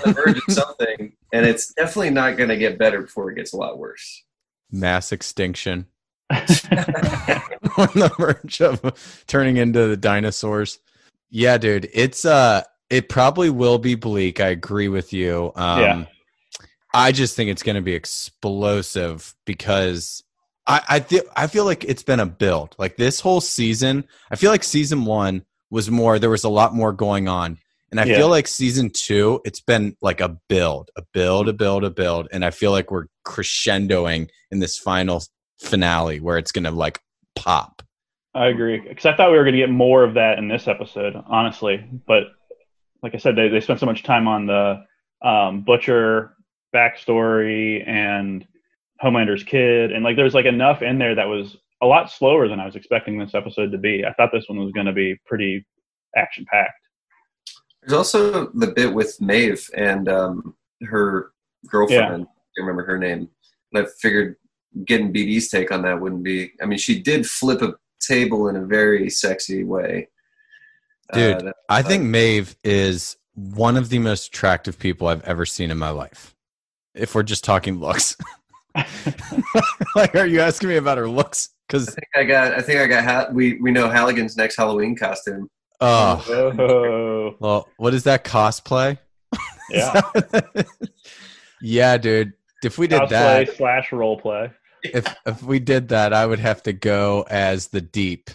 the 0.05 0.13
verge 0.25 0.41
of 0.49 0.55
something, 0.55 1.13
and 1.33 1.47
it's 1.47 1.73
definitely 1.75 2.11
not 2.11 2.37
going 2.37 2.49
to 2.49 2.57
get 2.57 2.79
better 2.79 3.03
before 3.03 3.31
it 3.31 3.35
gets 3.37 3.53
a 3.53 3.57
lot 3.57 3.79
worse. 3.79 4.25
mass 4.71 5.13
extinction 5.13 5.87
on 6.31 6.39
the 7.95 8.13
verge 8.19 8.61
of 8.61 9.25
turning 9.27 9.57
into 9.59 9.87
the 9.89 9.97
dinosaurs. 9.97 10.79
Yeah, 11.31 11.59
dude, 11.59 11.89
it's 11.93 12.25
uh, 12.25 12.63
it 12.91 13.09
probably 13.09 13.51
will 13.51 13.79
be 13.79 13.95
bleak. 13.95 14.41
I 14.41 14.49
agree 14.49 14.89
with 14.89 15.13
you. 15.13 15.53
Um, 15.57 15.81
Yeah. 15.81 16.05
I 16.95 17.13
just 17.13 17.37
think 17.37 17.51
it's 17.51 17.63
going 17.63 17.77
to 17.77 17.83
be 17.83 17.95
explosive 17.95 19.35
because 19.45 20.23
I 20.67 20.81
I 20.89 21.01
feel 21.01 21.23
I 21.37 21.47
feel 21.47 21.65
like 21.65 21.85
it's 21.85 22.03
been 22.03 22.21
a 22.21 22.27
build. 22.27 22.75
Like 22.79 22.97
this 22.97 23.21
whole 23.21 23.41
season, 23.41 24.05
I 24.31 24.37
feel 24.37 24.51
like 24.51 24.65
season 24.65 25.05
one 25.05 25.45
was 25.71 25.91
more. 25.91 26.19
There 26.19 26.31
was 26.31 26.45
a 26.45 26.49
lot 26.49 26.75
more 26.75 26.93
going 26.93 27.27
on, 27.29 27.59
and 27.91 28.01
I 28.01 28.05
Yeah. 28.05 28.17
feel 28.17 28.29
like 28.29 28.47
season 28.47 28.91
two, 28.91 29.41
it's 29.45 29.61
been 29.61 29.97
like 30.01 30.21
a 30.21 30.37
build, 30.49 30.91
a 30.97 31.03
build, 31.13 31.49
a 31.49 31.53
build, 31.53 31.85
a 31.85 31.91
build, 31.91 32.29
and 32.33 32.45
I 32.45 32.51
feel 32.51 32.71
like 32.71 32.91
we're 32.91 33.07
crescendoing 33.27 34.29
in 34.51 34.61
this 34.61 34.79
final 34.79 35.23
finale 35.61 36.21
where 36.21 36.39
it's 36.39 36.53
going 36.53 36.65
to 36.65 36.71
like 36.71 37.01
pop. 37.35 37.83
I 38.35 38.47
agree. 38.47 38.81
Because 38.81 39.07
I 39.07 39.17
thought 39.17 39.31
we 39.31 39.37
were 39.37 39.45
going 39.45 39.55
to 39.55 39.61
get 39.61 39.71
more 39.71 40.05
of 40.05 40.15
that 40.15 40.39
in 40.39 40.49
this 40.49 40.67
episode, 40.69 41.15
honestly. 41.27 41.85
But 42.07 42.25
like 43.03 43.15
I 43.15 43.19
said, 43.19 43.37
they, 43.37 43.49
they 43.49 43.61
spent 43.61 43.81
so 43.81 43.87
much 43.87 44.03
time 44.03 44.27
on 44.29 44.47
the 44.47 44.85
um, 45.23 45.63
Butcher 45.63 46.34
backstory 46.75 47.87
and 47.89 48.47
Homelander's 49.01 49.45
kid. 49.45 49.93
And 49.93 50.05
like 50.05 50.17
there's 50.17 50.35
like 50.35 50.47
enough 50.47 50.83
in 50.83 50.99
there 50.99 51.15
that 51.15 51.29
was 51.29 51.57
a 51.83 51.87
lot 51.87 52.11
slower 52.11 52.49
than 52.49 52.61
I 52.61 52.67
was 52.67 52.77
expecting 52.77 53.19
this 53.19 53.35
episode 53.35 53.71
to 53.73 53.79
be. 53.79 54.05
I 54.05 54.13
thought 54.15 54.31
this 54.33 54.45
one 54.49 54.59
was 54.59 54.73
going 54.73 54.87
to 54.87 54.93
be 54.93 55.17
pretty 55.27 55.65
action 56.17 56.47
packed. 56.51 56.73
There's 57.83 57.93
also 57.93 58.49
the 58.53 58.69
bit 58.69 58.93
with 58.93 59.21
Maeve 59.21 59.69
and 59.77 60.09
um, 60.09 60.55
her 60.83 61.33
girlfriend. 61.69 62.03
I 62.05 62.17
can't 62.17 62.29
remember 62.59 62.85
her 62.85 62.99
name. 62.99 63.29
And 63.73 63.87
I 63.87 63.89
figured 64.01 64.37
getting 64.87 65.13
BD's 65.13 65.49
take 65.49 65.71
on 65.71 65.83
that 65.83 66.01
wouldn't 66.01 66.23
be. 66.23 66.53
I 66.63 66.67
mean, 66.67 66.79
she 66.79 67.01
did 67.01 67.27
flip 67.27 67.61
a 67.63 67.75
table 68.01 68.49
in 68.49 68.57
a 68.57 68.65
very 68.65 69.11
sexy 69.11 69.65
way. 69.65 70.09
Dude, 71.13 71.49
Uh, 71.49 71.53
I 71.69 71.83
think 71.83 72.05
Maeve 72.05 72.57
is 72.65 73.17
one 73.35 73.77
of 73.77 73.89
the 73.91 73.99
most 73.99 74.29
attractive 74.29 74.79
people 74.79 75.09
I've 75.09 75.23
ever 75.25 75.45
seen 75.45 75.71
in 75.71 75.79
my 75.79 75.91
life. 75.91 76.34
If 76.95 77.15
we're 77.15 77.23
just 77.25 77.45
talking 77.45 77.81
looks, 77.81 78.17
like, 79.95 80.15
are 80.15 80.27
you 80.27 80.41
asking 80.41 80.69
me 80.69 80.77
about 80.77 80.99
her 80.99 81.09
looks? 81.09 81.51
Because 81.69 81.89
I 81.89 81.93
Because 81.93 81.95
think 81.95 82.09
I 82.17 82.25
got. 82.25 82.53
I 82.55 82.61
think 82.63 82.81
I 82.81 82.87
got. 82.87 83.05
Ha- 83.05 83.29
we 83.33 83.59
we 83.61 83.71
know 83.71 83.89
Halligan's 83.89 84.37
next 84.37 84.57
Halloween 84.57 84.97
costume. 84.97 85.49
oh, 85.81 86.25
Oh, 86.59 87.37
well, 87.41 87.69
what 87.79 87.95
is 87.95 88.05
that 88.05 88.25
cosplay? 88.25 88.99
yeah. 89.71 90.01
yeah, 91.63 91.97
dude. 91.97 92.33
If 92.65 92.79
we 92.79 92.87
did 92.87 93.03
Cosplay 93.03 93.09
that, 93.47 93.57
slash 93.57 93.93
role 93.93 94.19
play. 94.19 94.51
if 94.83 95.13
if 95.27 95.43
we 95.43 95.59
did 95.59 95.89
that, 95.89 96.13
I 96.13 96.25
would 96.27 96.39
have 96.39 96.63
to 96.65 96.73
go 96.73 97.25
as 97.29 97.69
the 97.69 97.81
Deep. 97.81 98.31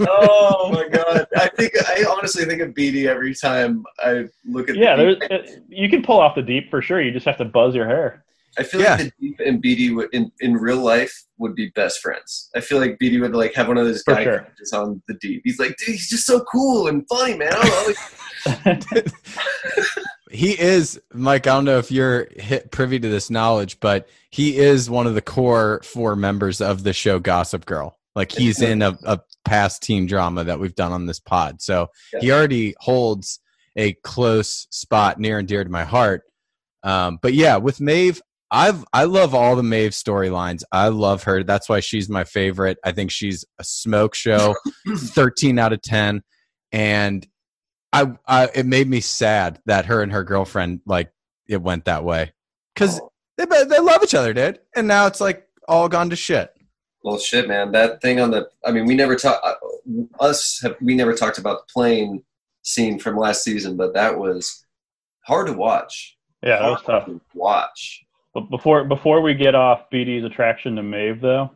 Oh 0.00 0.70
my 0.72 0.88
god! 0.92 1.26
I 1.36 1.48
think 1.56 1.72
I 1.88 2.04
honestly 2.10 2.44
think 2.44 2.60
of 2.62 2.70
BD 2.70 3.06
every 3.06 3.34
time 3.34 3.84
I 3.98 4.26
look 4.46 4.68
at. 4.68 4.76
Yeah, 4.76 4.96
the 4.96 5.02
there's, 5.02 5.16
Deep. 5.18 5.30
Uh, 5.30 5.60
you 5.68 5.88
can 5.88 6.02
pull 6.02 6.20
off 6.20 6.34
the 6.34 6.42
deep 6.42 6.70
for 6.70 6.80
sure. 6.82 7.00
You 7.00 7.10
just 7.12 7.26
have 7.26 7.38
to 7.38 7.44
buzz 7.44 7.74
your 7.74 7.86
hair. 7.86 8.24
I 8.58 8.64
feel 8.64 8.80
Yeah. 8.80 8.96
like 8.96 9.12
the 9.20 9.28
Deep 9.28 9.40
and 9.46 9.62
BD 9.62 9.94
would, 9.94 10.12
in 10.12 10.30
in 10.40 10.54
real 10.54 10.78
life 10.82 11.14
would 11.38 11.54
be 11.54 11.70
best 11.76 12.00
friends. 12.00 12.50
I 12.56 12.60
feel 12.60 12.78
like 12.78 12.98
BD 12.98 13.20
would 13.20 13.34
like 13.34 13.54
have 13.54 13.68
one 13.68 13.78
of 13.78 13.86
those 13.86 14.02
For 14.02 14.14
guy 14.14 14.24
sure. 14.24 14.40
crushes 14.40 14.72
on 14.72 15.00
the 15.08 15.14
Deep. 15.14 15.42
He's 15.44 15.58
like, 15.60 15.76
dude, 15.76 15.88
he's 15.94 16.08
just 16.10 16.26
so 16.26 16.40
cool 16.50 16.88
and 16.88 17.06
funny, 17.08 17.34
man. 17.36 17.52
I 17.54 17.68
love 17.68 18.86
it." 18.96 19.12
he 20.30 20.58
is 20.60 21.00
Mike. 21.12 21.46
I 21.46 21.50
don't 21.54 21.64
know 21.64 21.78
if 21.78 21.92
you're 21.92 22.26
hit 22.36 22.70
privy 22.70 22.98
to 22.98 23.08
this 23.08 23.30
knowledge, 23.30 23.78
but 23.80 24.08
he 24.30 24.56
is 24.58 24.90
one 24.90 25.06
of 25.06 25.14
the 25.14 25.22
core 25.22 25.80
four 25.84 26.16
members 26.16 26.60
of 26.60 26.82
the 26.82 26.92
show 26.92 27.18
Gossip 27.20 27.66
Girl. 27.66 27.98
Like 28.14 28.32
he's 28.32 28.60
in 28.60 28.82
a, 28.82 28.98
a 29.04 29.20
past 29.44 29.82
teen 29.82 30.06
drama 30.06 30.44
that 30.44 30.58
we've 30.58 30.74
done 30.74 30.92
on 30.92 31.06
this 31.06 31.20
pod, 31.20 31.62
so 31.62 31.88
he 32.20 32.32
already 32.32 32.74
holds 32.80 33.40
a 33.76 33.92
close 34.02 34.66
spot 34.70 35.20
near 35.20 35.38
and 35.38 35.46
dear 35.46 35.62
to 35.62 35.70
my 35.70 35.84
heart. 35.84 36.22
Um, 36.82 37.18
but 37.22 37.34
yeah, 37.34 37.56
with 37.56 37.80
Maeve, 37.80 38.20
I've 38.50 38.84
I 38.92 39.04
love 39.04 39.34
all 39.34 39.54
the 39.54 39.62
Maeve 39.62 39.92
storylines. 39.92 40.62
I 40.72 40.88
love 40.88 41.22
her. 41.24 41.44
That's 41.44 41.68
why 41.68 41.80
she's 41.80 42.08
my 42.08 42.24
favorite. 42.24 42.78
I 42.84 42.92
think 42.92 43.10
she's 43.10 43.44
a 43.58 43.64
smoke 43.64 44.14
show, 44.14 44.56
thirteen 44.96 45.58
out 45.58 45.72
of 45.72 45.82
ten, 45.82 46.22
and 46.72 47.26
I, 47.92 48.12
I 48.26 48.48
it 48.54 48.66
made 48.66 48.88
me 48.88 49.00
sad 49.00 49.60
that 49.66 49.86
her 49.86 50.02
and 50.02 50.12
her 50.12 50.24
girlfriend 50.24 50.80
like 50.84 51.12
it 51.48 51.62
went 51.62 51.84
that 51.84 52.04
way 52.04 52.32
because 52.74 53.00
Oh, 53.00 53.10
they 53.36 53.64
they 53.64 53.78
love 53.78 54.02
each 54.02 54.14
other, 54.14 54.32
dude, 54.32 54.58
and 54.74 54.86
now 54.88 55.06
it's 55.06 55.20
like 55.20 55.46
all 55.68 55.88
gone 55.88 56.10
to 56.10 56.16
shit. 56.16 56.50
Well, 57.02 57.18
shit, 57.18 57.48
man. 57.48 57.72
That 57.72 58.00
thing 58.02 58.20
on 58.20 58.30
the. 58.30 58.48
I 58.64 58.70
mean, 58.72 58.86
we 58.86 58.94
never 58.94 59.16
talked. 59.16 59.44
Us 60.20 60.60
have 60.62 60.76
we 60.80 60.94
never 60.94 61.14
talked 61.14 61.38
about 61.38 61.66
the 61.66 61.72
plane 61.72 62.22
scene 62.62 62.98
from 62.98 63.16
last 63.16 63.42
season, 63.42 63.76
but 63.76 63.94
that 63.94 64.18
was 64.18 64.66
hard 65.22 65.46
to 65.46 65.52
watch. 65.54 66.16
Yeah, 66.42 66.58
that 66.60 66.68
was 66.70 66.80
Hard 66.82 67.06
tough. 67.06 67.06
to 67.06 67.20
watch. 67.34 68.04
But 68.34 68.50
before 68.50 68.84
before 68.84 69.20
we 69.22 69.34
get 69.34 69.54
off 69.54 69.88
BD's 69.92 70.24
attraction 70.24 70.76
to 70.76 70.82
Maeve, 70.82 71.20
though, 71.20 71.50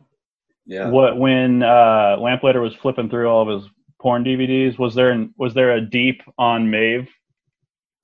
Yeah. 0.65 0.89
what 0.89 1.17
when 1.19 1.61
uh, 1.63 2.17
Lamplighter 2.19 2.61
was 2.61 2.73
flipping 2.75 3.09
through 3.09 3.27
all 3.29 3.47
of 3.49 3.61
his 3.61 3.69
porn 4.01 4.23
DVDs, 4.23 4.77
was 4.79 4.93
there 4.95 5.11
an, 5.11 5.33
was 5.37 5.53
there 5.53 5.75
a 5.75 5.81
deep 5.81 6.21
on 6.37 6.69
Maeve? 6.69 7.07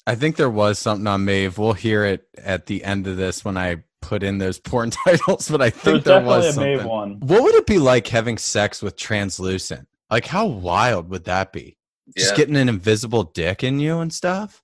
I 0.08 0.16
think 0.16 0.36
there 0.36 0.50
was 0.50 0.80
something 0.80 1.06
on 1.08 1.26
Maeve. 1.26 1.58
We'll 1.58 1.74
hear 1.74 2.06
it 2.06 2.28
at 2.38 2.66
the 2.68 2.84
end 2.84 3.06
of 3.08 3.18
this 3.18 3.44
when 3.46 3.58
I 3.58 3.84
put 4.02 4.24
in 4.24 4.38
those 4.38 4.60
porn 4.60 4.90
titles, 5.06 5.50
but 5.50 5.62
I 5.62 5.70
There 5.70 5.94
was 5.94 6.04
think 6.04 6.04
there 6.06 6.20
definitely 6.20 6.48
was 6.48 6.58
a 6.58 6.62
Maeve 6.62 6.78
something. 6.80 6.90
one. 6.90 7.20
What 7.22 7.44
would 7.44 7.56
it 7.56 7.66
be 7.66 7.78
like 7.80 8.08
having 8.08 8.38
sex 8.38 8.82
with 8.82 8.96
Translucent? 8.98 9.88
Like 10.10 10.26
how 10.26 10.46
wild 10.46 11.10
would 11.10 11.24
that 11.26 11.54
be? 11.54 11.78
Just 12.18 12.36
getting 12.36 12.58
an 12.58 12.68
invisible 12.68 13.24
dick 13.24 13.64
in 13.64 13.80
you 13.80 14.00
and 14.00 14.12
stuff? 14.14 14.62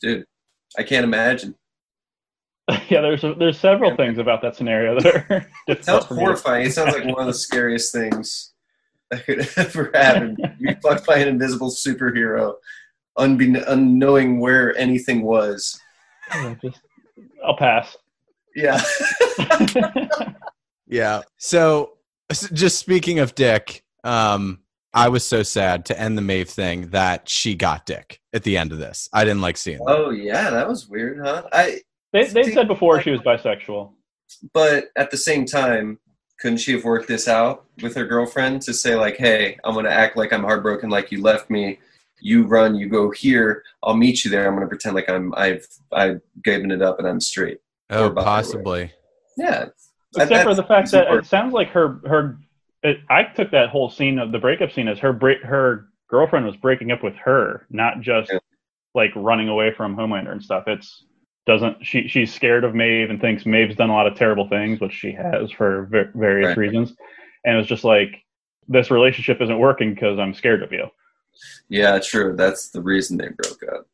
dude, 0.00 0.24
I 0.78 0.84
can't 0.84 1.04
imagine. 1.04 1.54
yeah, 2.88 3.00
there's 3.00 3.22
there's 3.38 3.58
several 3.58 3.96
things 3.96 4.18
about 4.18 4.40
that 4.42 4.54
scenario 4.56 4.98
that 5.00 5.06
are 5.30 5.46
It 5.68 5.84
sounds 5.84 6.06
for 6.06 6.14
me 6.14 6.20
to- 6.20 6.24
horrifying. 6.26 6.66
It 6.66 6.72
sounds 6.72 6.94
like 6.94 7.04
one 7.04 7.20
of 7.20 7.26
the 7.26 7.34
scariest 7.34 7.92
things 7.92 8.52
that 9.10 9.24
could 9.26 9.48
ever 9.56 9.90
happen. 9.92 10.36
You 10.58 10.76
fucked 10.82 11.06
by 11.06 11.16
an 11.18 11.28
invisible 11.28 11.70
superhero, 11.70 12.54
unbe- 13.18 13.64
unknowing 13.66 14.38
where 14.40 14.76
anything 14.78 15.22
was. 15.22 15.80
Yeah, 16.32 16.54
just- 16.62 16.80
I'll 17.44 17.56
pass. 17.56 17.96
Yeah. 18.58 18.82
Yeah. 20.88 21.22
So 21.36 21.98
just 22.52 22.78
speaking 22.78 23.18
of 23.18 23.34
dick, 23.34 23.84
um, 24.04 24.60
I 24.94 25.08
was 25.08 25.26
so 25.26 25.42
sad 25.42 25.84
to 25.86 26.00
end 26.00 26.16
the 26.16 26.22
Maeve 26.22 26.48
thing 26.48 26.88
that 26.88 27.28
she 27.28 27.54
got 27.54 27.86
dick 27.86 28.20
at 28.32 28.42
the 28.42 28.56
end 28.56 28.72
of 28.72 28.78
this. 28.78 29.08
I 29.12 29.24
didn't 29.24 29.42
like 29.42 29.56
seeing 29.56 29.78
that. 29.78 29.84
Oh 29.86 30.10
yeah, 30.10 30.50
that 30.50 30.66
was 30.66 30.88
weird, 30.88 31.20
huh? 31.24 31.44
I. 31.52 31.80
They 32.12 32.24
they 32.24 32.54
said 32.54 32.68
before 32.68 33.02
she 33.02 33.10
was 33.10 33.20
bisexual. 33.20 33.92
But 34.54 34.86
at 34.96 35.10
the 35.10 35.16
same 35.16 35.44
time, 35.44 35.98
couldn't 36.40 36.58
she 36.58 36.72
have 36.72 36.84
worked 36.84 37.06
this 37.06 37.28
out 37.28 37.66
with 37.82 37.94
her 37.94 38.06
girlfriend 38.06 38.62
to 38.62 38.72
say 38.72 38.94
like, 38.94 39.18
"Hey, 39.18 39.58
I'm 39.64 39.74
gonna 39.74 39.90
act 39.90 40.16
like 40.16 40.32
I'm 40.32 40.42
heartbroken, 40.42 40.88
like 40.88 41.12
you 41.12 41.20
left 41.20 41.50
me. 41.50 41.78
You 42.20 42.46
run, 42.46 42.74
you 42.74 42.88
go 42.88 43.10
here. 43.10 43.62
I'll 43.82 43.94
meet 43.94 44.24
you 44.24 44.30
there. 44.30 44.48
I'm 44.48 44.54
gonna 44.54 44.68
pretend 44.68 44.94
like 44.96 45.10
I'm 45.10 45.34
I've 45.36 45.66
I've 45.92 46.22
given 46.42 46.70
it 46.70 46.80
up 46.80 46.98
and 46.98 47.06
I'm 47.06 47.20
straight." 47.20 47.60
Oh, 47.90 48.06
or 48.06 48.10
by 48.10 48.14
the 48.14 48.20
way. 48.20 48.24
possibly. 48.24 48.92
Yeah. 49.36 49.66
Except 50.14 50.30
That- 50.30 50.44
for 50.44 50.54
the 50.54 50.64
fact 50.64 50.90
that 50.92 51.12
it 51.12 51.26
sounds 51.26 51.52
like 51.52 51.68
her 51.70 52.00
her. 52.06 52.38
It, 52.82 52.98
I 53.10 53.24
took 53.24 53.50
that 53.50 53.70
whole 53.70 53.90
scene 53.90 54.18
of 54.20 54.30
the 54.30 54.38
breakup 54.38 54.70
scene 54.70 54.86
as 54.88 54.98
her 55.00 55.12
break, 55.12 55.42
her 55.42 55.88
girlfriend 56.08 56.46
was 56.46 56.54
breaking 56.56 56.92
up 56.92 57.02
with 57.02 57.14
her, 57.16 57.66
not 57.70 58.00
just 58.00 58.30
Yeah. 58.32 58.38
like 58.94 59.10
running 59.16 59.48
away 59.48 59.72
from 59.74 59.96
Homelander 59.96 60.30
and 60.30 60.42
stuff. 60.42 60.64
It's 60.68 61.04
doesn't 61.46 61.84
she 61.84 62.06
she's 62.08 62.32
scared 62.32 62.62
of 62.64 62.74
Maeve 62.74 63.10
and 63.10 63.20
thinks 63.20 63.44
Maeve's 63.46 63.74
done 63.76 63.90
a 63.90 63.94
lot 63.94 64.06
of 64.06 64.14
terrible 64.16 64.48
things, 64.48 64.80
which 64.80 64.92
she 64.92 65.12
has 65.12 65.50
for 65.50 65.86
ver- 65.90 66.12
various 66.14 66.48
Right. 66.48 66.56
reasons. 66.58 66.94
And 67.44 67.58
it's 67.58 67.68
just 67.68 67.84
like 67.84 68.22
this 68.68 68.90
relationship 68.90 69.40
isn't 69.40 69.58
working 69.58 69.94
because 69.94 70.18
I'm 70.18 70.34
scared 70.34 70.62
of 70.62 70.72
you. 70.72 70.86
Yeah, 71.68 71.98
true. 71.98 72.34
That's 72.36 72.70
the 72.70 72.80
reason 72.82 73.16
they 73.16 73.28
broke 73.28 73.62
up. 73.72 73.86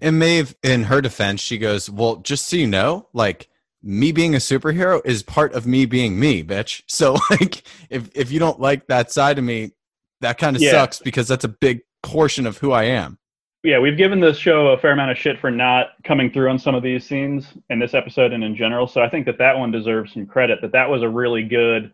And 0.00 0.18
Maeve, 0.18 0.56
in 0.62 0.84
her 0.84 1.00
defense, 1.00 1.40
she 1.40 1.58
goes, 1.58 1.88
Well, 1.90 2.16
just 2.16 2.48
so 2.48 2.56
you 2.56 2.66
know, 2.66 3.08
like 3.12 3.48
me 3.82 4.10
being 4.12 4.34
a 4.34 4.38
superhero 4.38 5.00
is 5.04 5.22
part 5.22 5.52
of 5.54 5.66
me 5.66 5.86
being 5.86 6.18
me, 6.18 6.42
bitch. 6.42 6.82
So 6.88 7.16
like 7.30 7.62
if 7.90 8.10
if 8.14 8.30
you 8.32 8.38
don't 8.38 8.60
like 8.60 8.86
that 8.88 9.12
side 9.12 9.38
of 9.38 9.44
me, 9.44 9.72
that 10.20 10.38
kind 10.38 10.56
of 10.56 10.62
Yeah. 10.62 10.72
sucks 10.72 10.98
because 10.98 11.28
that's 11.28 11.44
a 11.44 11.48
big 11.48 11.82
portion 12.02 12.46
of 12.46 12.58
who 12.58 12.72
I 12.72 12.84
am. 12.84 13.18
yeah, 13.64 13.78
we've 13.78 13.96
given 13.96 14.20
this 14.20 14.36
show 14.38 14.68
a 14.68 14.78
fair 14.78 14.92
amount 14.92 15.10
of 15.10 15.18
shit 15.18 15.38
for 15.40 15.50
not 15.50 15.88
coming 16.04 16.30
through 16.30 16.48
on 16.50 16.58
some 16.58 16.74
of 16.74 16.82
these 16.82 17.04
scenes 17.06 17.46
in 17.70 17.78
this 17.78 17.92
episode 17.94 18.32
and 18.32 18.42
in 18.44 18.54
general. 18.56 18.86
So 18.88 19.00
I 19.02 19.08
think 19.08 19.26
that 19.26 19.38
that 19.38 19.58
one 19.58 19.70
deserves 19.72 20.12
some 20.12 20.26
credit. 20.26 20.60
That 20.62 20.72
that 20.72 20.88
was 20.90 21.02
a 21.02 21.08
really 21.08 21.42
good, 21.44 21.92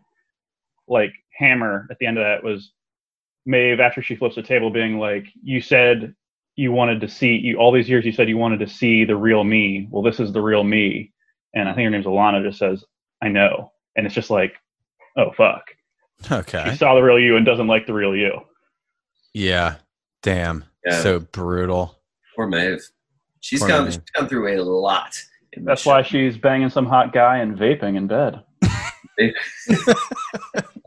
like 0.87 1.11
hammer 1.37 1.87
at 1.91 1.97
the 1.99 2.05
end 2.07 2.17
of 2.17 2.23
that 2.23 2.43
was 2.43 2.71
Maeve 3.47 3.79
after 3.79 4.01
she 4.01 4.15
flips 4.15 4.35
the 4.35 4.43
table, 4.43 4.69
being 4.71 4.97
like, 4.99 5.25
"You 5.43 5.59
said 5.61 6.15
you 6.55 6.71
wanted 6.71 7.01
to 7.01 7.09
see 7.09 7.35
you 7.35 7.57
all 7.57 7.71
these 7.71 7.89
years. 7.89 8.05
You 8.05 8.11
said 8.11 8.29
you 8.29 8.37
wanted 8.37 8.59
to 8.59 8.67
see 8.67 9.05
the 9.05 9.15
real 9.15 9.43
me. 9.43 9.87
Well, 9.89 10.03
this 10.03 10.19
is 10.19 10.31
the 10.31 10.41
real 10.41 10.63
me." 10.63 11.11
And 11.53 11.69
I 11.69 11.73
think 11.73 11.85
her 11.85 11.89
name's 11.89 12.05
Alana. 12.05 12.43
Just 12.43 12.59
says, 12.59 12.83
"I 13.21 13.29
know," 13.29 13.71
and 13.95 14.05
it's 14.05 14.15
just 14.15 14.29
like, 14.29 14.55
"Oh 15.17 15.31
fuck." 15.31 15.63
Okay. 16.31 16.69
She 16.71 16.77
saw 16.77 16.95
the 16.95 17.01
real 17.01 17.19
you 17.19 17.35
and 17.35 17.45
doesn't 17.45 17.67
like 17.67 17.85
the 17.85 17.93
real 17.93 18.15
you. 18.15 18.39
Yeah. 19.33 19.75
Damn. 20.23 20.63
Yeah. 20.85 21.01
So 21.01 21.19
brutal. 21.19 21.99
Poor 22.35 22.47
Maeve. 22.47 22.81
She's 23.41 23.59
Poor 23.59 23.69
gone. 23.69 23.83
Maeve. 23.85 23.93
She's 23.93 24.01
gone 24.15 24.29
through 24.29 24.59
a 24.59 24.63
lot. 24.63 25.21
That's 25.57 25.85
why 25.85 26.01
she's 26.01 26.37
banging 26.37 26.69
some 26.69 26.85
hot 26.85 27.13
guy 27.13 27.37
and 27.37 27.57
vaping 27.57 27.95
in 27.95 28.07
bed. 28.07 28.41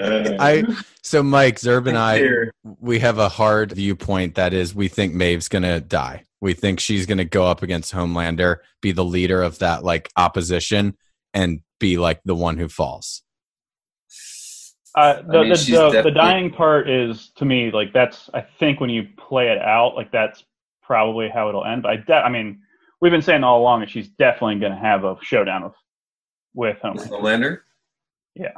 Uh, 0.00 0.36
I 0.40 0.64
so 1.02 1.22
Mike, 1.22 1.56
Zerb 1.56 1.88
and 1.88 1.98
I 1.98 2.50
we 2.80 2.98
have 3.00 3.18
a 3.18 3.28
hard 3.28 3.72
viewpoint 3.72 4.34
that 4.36 4.52
is 4.52 4.74
we 4.74 4.88
think 4.88 5.14
Maeve's 5.14 5.48
gonna 5.48 5.80
die. 5.80 6.24
We 6.40 6.54
think 6.54 6.80
she's 6.80 7.06
gonna 7.06 7.24
go 7.24 7.46
up 7.46 7.62
against 7.62 7.92
Homelander, 7.92 8.58
be 8.80 8.92
the 8.92 9.04
leader 9.04 9.42
of 9.42 9.58
that 9.58 9.84
like 9.84 10.10
opposition, 10.16 10.96
and 11.34 11.60
be 11.78 11.98
like 11.98 12.20
the 12.24 12.34
one 12.34 12.56
who 12.56 12.68
falls. 12.68 13.22
Uh, 14.96 15.22
the, 15.22 15.40
mean, 15.40 15.48
the, 15.50 15.56
she's 15.56 15.76
the, 15.76 16.02
the 16.02 16.10
dying 16.10 16.50
part 16.50 16.90
is 16.90 17.30
to 17.36 17.44
me 17.44 17.70
like 17.70 17.92
that's 17.92 18.28
I 18.34 18.40
think 18.40 18.80
when 18.80 18.90
you 18.90 19.06
play 19.16 19.48
it 19.48 19.58
out 19.58 19.94
like 19.94 20.10
that's 20.10 20.42
probably 20.82 21.28
how 21.28 21.48
it'll 21.48 21.64
end. 21.64 21.82
But 21.82 21.90
I 21.92 21.96
de- 21.96 22.14
I 22.14 22.28
mean 22.28 22.60
we've 23.00 23.12
been 23.12 23.22
saying 23.22 23.44
all 23.44 23.60
along 23.60 23.80
that 23.80 23.90
she's 23.90 24.08
definitely 24.08 24.58
going 24.58 24.72
to 24.72 24.78
have 24.78 25.04
a 25.04 25.16
showdown 25.22 25.64
with 25.64 25.74
with 26.54 26.78
Homelander. 26.82 27.08
Homelander. 27.08 27.60
Yeah. 28.34 28.52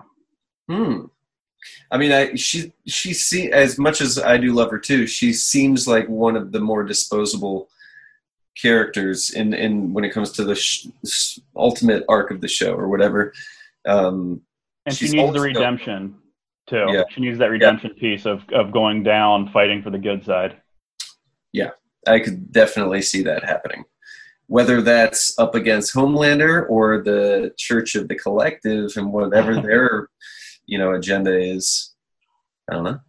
Hmm. 0.69 1.05
I 1.91 1.99
mean, 1.99 2.13
I 2.13 2.35
she 2.35 2.73
she 2.87 3.13
see 3.15 3.51
as 3.51 3.79
much 3.79 4.01
as 4.01 4.19
I 4.19 4.37
do 4.37 4.53
love 4.53 4.71
her 4.71 4.79
too. 4.79 5.07
She 5.07 5.33
seems 5.33 5.87
like 5.87 6.09
one 6.09 6.37
of 6.37 6.53
the 6.53 6.61
more 6.61 6.85
disposable 6.85 7.69
characters 8.61 9.31
in 9.31 9.55
in 9.55 9.93
when 9.93 10.05
it 10.05 10.11
comes 10.11 10.33
to 10.33 10.45
the 10.45 10.55
sh- 10.55 10.87
ultimate 11.57 12.05
arc 12.09 12.31
of 12.31 12.41
the 12.41 12.49
show 12.49 12.75
or 12.75 12.89
whatever. 12.89 13.33
Um, 13.87 14.43
And 14.87 14.95
she 14.95 15.09
needs 15.09 15.33
the 15.33 15.41
redemption 15.41 16.17
too. 16.67 16.87
Yeah. 16.89 17.05
She 17.11 17.21
needs 17.21 17.39
that 17.39 17.51
redemption 17.51 17.95
piece 17.95 18.27
of 18.27 18.43
of 18.53 18.73
going 18.73 19.03
down, 19.03 19.51
fighting 19.51 19.83
for 19.83 19.91
the 19.91 19.99
good 19.99 20.25
side. 20.25 20.57
Yeah, 21.53 21.71
I 22.07 22.21
could 22.21 22.53
definitely 22.53 23.03
see 23.03 23.23
that 23.25 23.45
happening. 23.45 23.85
Whether 24.47 24.83
that's 24.83 25.39
up 25.39 25.55
against 25.55 25.95
Homelander 25.95 26.69
or 26.69 27.03
the 27.03 27.55
Church 27.57 27.95
of 27.95 28.09
the 28.09 28.17
Collective 28.17 28.91
and 28.97 29.13
whatever 29.13 29.61
their, 29.61 30.09
you 30.67 30.79
know, 30.79 30.93
agenda 30.93 31.39
is. 31.39 31.95
I 32.71 32.75
don't 32.75 32.85
know. 32.85 33.01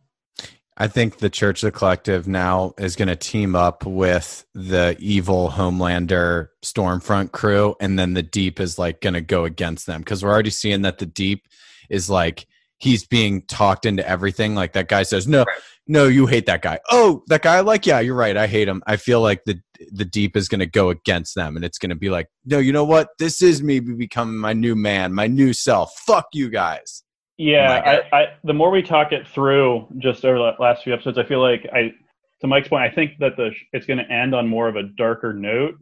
I 0.76 0.88
think 0.88 1.18
the 1.18 1.30
Church 1.30 1.62
of 1.62 1.68
the 1.68 1.78
Collective 1.78 2.28
now 2.28 2.74
is 2.80 2.96
going 2.96 3.08
to 3.08 3.16
team 3.16 3.56
up 3.56 3.86
with 3.86 4.46
the 4.56 4.96
evil 5.00 5.52
Homelander 5.52 6.48
Stormfront 6.64 7.32
crew, 7.32 7.76
and 7.80 7.98
then 8.00 8.16
the 8.16 8.24
Deep 8.24 8.60
is 8.60 8.80
like 8.80 9.00
going 9.00 9.14
to 9.14 9.22
go 9.22 9.46
against 9.46 9.86
them 9.86 10.02
because 10.02 10.24
we're 10.24 10.32
already 10.32 10.50
seeing 10.50 10.82
that 10.82 10.98
the 10.98 11.06
Deep 11.06 11.48
is 11.90 12.10
like 12.10 12.48
he's 12.80 13.06
being 13.06 13.44
talked 13.44 13.86
into 13.86 14.08
everything. 14.08 14.56
Like 14.56 14.74
that 14.74 14.88
guy 14.88 15.04
says, 15.04 15.28
"No, 15.28 15.46
no, 15.88 16.08
you 16.08 16.26
hate 16.26 16.48
that 16.48 16.64
guy." 16.64 16.80
Oh, 16.90 17.24
that 17.28 17.44
guy, 17.44 17.60
like, 17.60 17.86
yeah, 17.86 18.00
you're 18.00 18.16
right, 18.16 18.36
I 18.36 18.48
hate 18.48 18.68
him. 18.68 18.82
I 18.88 18.98
feel 18.98 19.22
like 19.22 19.44
the 19.46 19.60
the 19.92 20.06
Deep 20.06 20.36
is 20.36 20.48
going 20.48 20.60
to 20.60 20.66
go 20.66 20.90
against 20.90 21.36
them, 21.36 21.56
and 21.56 21.64
it's 21.64 21.78
going 21.78 21.92
to 21.92 21.96
be 21.96 22.10
like, 22.10 22.30
"No, 22.46 22.58
you 22.58 22.74
know 22.74 22.86
what? 22.86 23.10
This 23.20 23.44
is 23.44 23.62
me 23.62 23.80
becoming 23.80 24.38
my 24.38 24.54
new 24.54 24.76
man, 24.76 25.14
my 25.14 25.28
new 25.28 25.54
self. 25.54 25.94
Fuck 26.00 26.30
you 26.34 26.50
guys." 26.50 27.04
Yeah, 27.38 28.02
Oh. 28.12 28.16
I, 28.16 28.22
I 28.22 28.28
the 28.44 28.54
more 28.54 28.70
we 28.70 28.82
talk 28.82 29.12
it 29.12 29.28
through 29.28 29.88
just 29.98 30.24
over 30.24 30.38
the 30.38 30.54
last 30.60 30.84
few 30.84 30.94
episodes, 30.94 31.18
I 31.18 31.24
feel 31.24 31.42
like 31.42 31.68
I 31.74 31.94
to 32.42 32.48
Mike's 32.48 32.68
point, 32.68 32.84
I 32.84 32.94
think 32.94 33.18
that 33.20 33.38
the 33.38 33.52
it's 33.72 33.86
going 33.86 34.00
to 34.00 34.12
end 34.12 34.36
on 34.36 34.48
more 34.48 34.68
of 34.68 34.76
a 34.76 34.84
darker 34.84 35.34
note, 35.34 35.76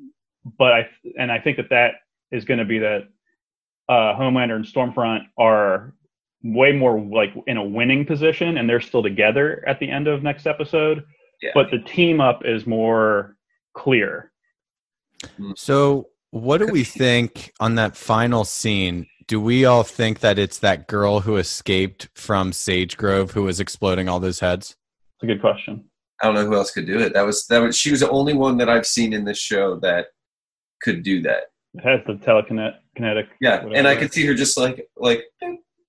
but 0.57 0.71
I 0.71 0.89
and 1.17 1.31
I 1.31 1.39
think 1.39 1.57
that 1.57 1.69
that 1.69 1.95
is 2.31 2.45
going 2.45 2.59
to 2.59 2.65
be 2.65 2.79
that 2.79 3.07
uh, 3.89 4.15
Homelander 4.15 4.55
and 4.55 4.65
Stormfront 4.65 5.23
are 5.37 5.93
way 6.43 6.71
more 6.71 6.99
like 6.99 7.33
in 7.47 7.57
a 7.57 7.63
winning 7.63 8.05
position, 8.05 8.57
and 8.57 8.69
they're 8.69 8.81
still 8.81 9.03
together 9.03 9.63
at 9.67 9.79
the 9.79 9.89
end 9.89 10.07
of 10.07 10.23
next 10.23 10.47
episode. 10.47 11.03
Yeah. 11.41 11.51
But 11.53 11.71
the 11.71 11.79
team 11.79 12.21
up 12.21 12.45
is 12.45 12.67
more 12.67 13.35
clear. 13.73 14.31
So, 15.55 16.09
what 16.29 16.59
do 16.59 16.67
we 16.67 16.83
think 16.83 17.53
on 17.59 17.75
that 17.75 17.97
final 17.97 18.43
scene? 18.45 19.07
Do 19.27 19.39
we 19.39 19.65
all 19.65 19.83
think 19.83 20.19
that 20.19 20.37
it's 20.39 20.59
that 20.59 20.87
girl 20.87 21.21
who 21.21 21.37
escaped 21.37 22.09
from 22.15 22.53
Sage 22.53 22.97
Grove 22.97 23.31
who 23.31 23.43
was 23.43 23.59
exploding 23.59 24.09
all 24.09 24.19
those 24.19 24.39
heads? 24.39 24.75
It's 25.15 25.23
a 25.23 25.27
good 25.27 25.41
question. 25.41 25.85
I 26.21 26.25
don't 26.27 26.35
know 26.35 26.45
who 26.45 26.55
else 26.55 26.71
could 26.71 26.85
do 26.85 26.99
it. 26.99 27.13
That 27.13 27.25
was 27.25 27.45
that 27.47 27.59
was 27.59 27.75
she 27.77 27.91
was 27.91 28.01
the 28.01 28.09
only 28.09 28.33
one 28.33 28.57
that 28.57 28.69
I've 28.69 28.85
seen 28.85 29.13
in 29.13 29.25
this 29.25 29.39
show 29.39 29.79
that 29.79 30.07
could 30.81 31.03
do 31.03 31.21
that. 31.23 31.43
It 31.73 31.83
has 31.83 32.01
the 32.05 32.13
telekinetic 32.13 32.75
kinetic. 32.95 33.27
Yeah, 33.39 33.65
and 33.73 33.87
I 33.87 33.95
could 33.95 34.13
see 34.13 34.25
her 34.25 34.33
just 34.33 34.57
like 34.57 34.87
like 34.97 35.23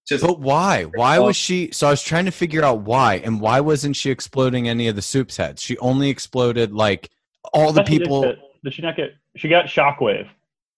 just 0.09 0.25
But 0.25 0.41
why? 0.41 0.85
Why 0.85 1.19
was 1.19 1.37
she? 1.37 1.71
So 1.73 1.87
I 1.87 1.91
was 1.91 2.03
trying 2.03 2.25
to 2.25 2.31
figure 2.31 2.65
out 2.65 2.81
why, 2.81 3.17
and 3.17 3.41
why 3.41 3.61
wasn't 3.61 3.95
she 3.97 4.11
exploding 4.11 4.69
any 4.69 4.89
of 4.89 4.97
the 4.97 5.03
supes' 5.03 5.37
heads? 5.37 5.63
She 5.63 5.77
only 5.79 6.09
exploded 6.09 6.73
like 6.73 7.11
all 7.53 7.73
the 7.73 7.81
But 7.81 7.87
did 7.91 8.01
people. 8.03 8.23
get- 8.23 8.39
Did 8.65 8.75
she 8.75 8.83
not 8.83 8.97
get? 8.97 9.11
She 9.37 9.49
got 9.49 9.67
shockwave. 9.67 10.29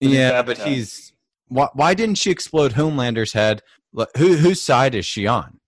Yeah, 0.01 0.43
but 0.43 0.59
Yeah. 0.59 0.65
he's 0.67 1.13
why? 1.49 1.69
Why 1.75 1.95
didn't 1.95 2.17
she 2.17 2.31
explode 2.31 2.73
Homelander's 2.73 3.33
head? 3.33 3.63
Like, 3.93 4.09
Who 4.17 4.37
whose 4.37 4.61
side 4.63 4.95
is 4.95 5.07
she 5.07 5.27
on? 5.27 5.59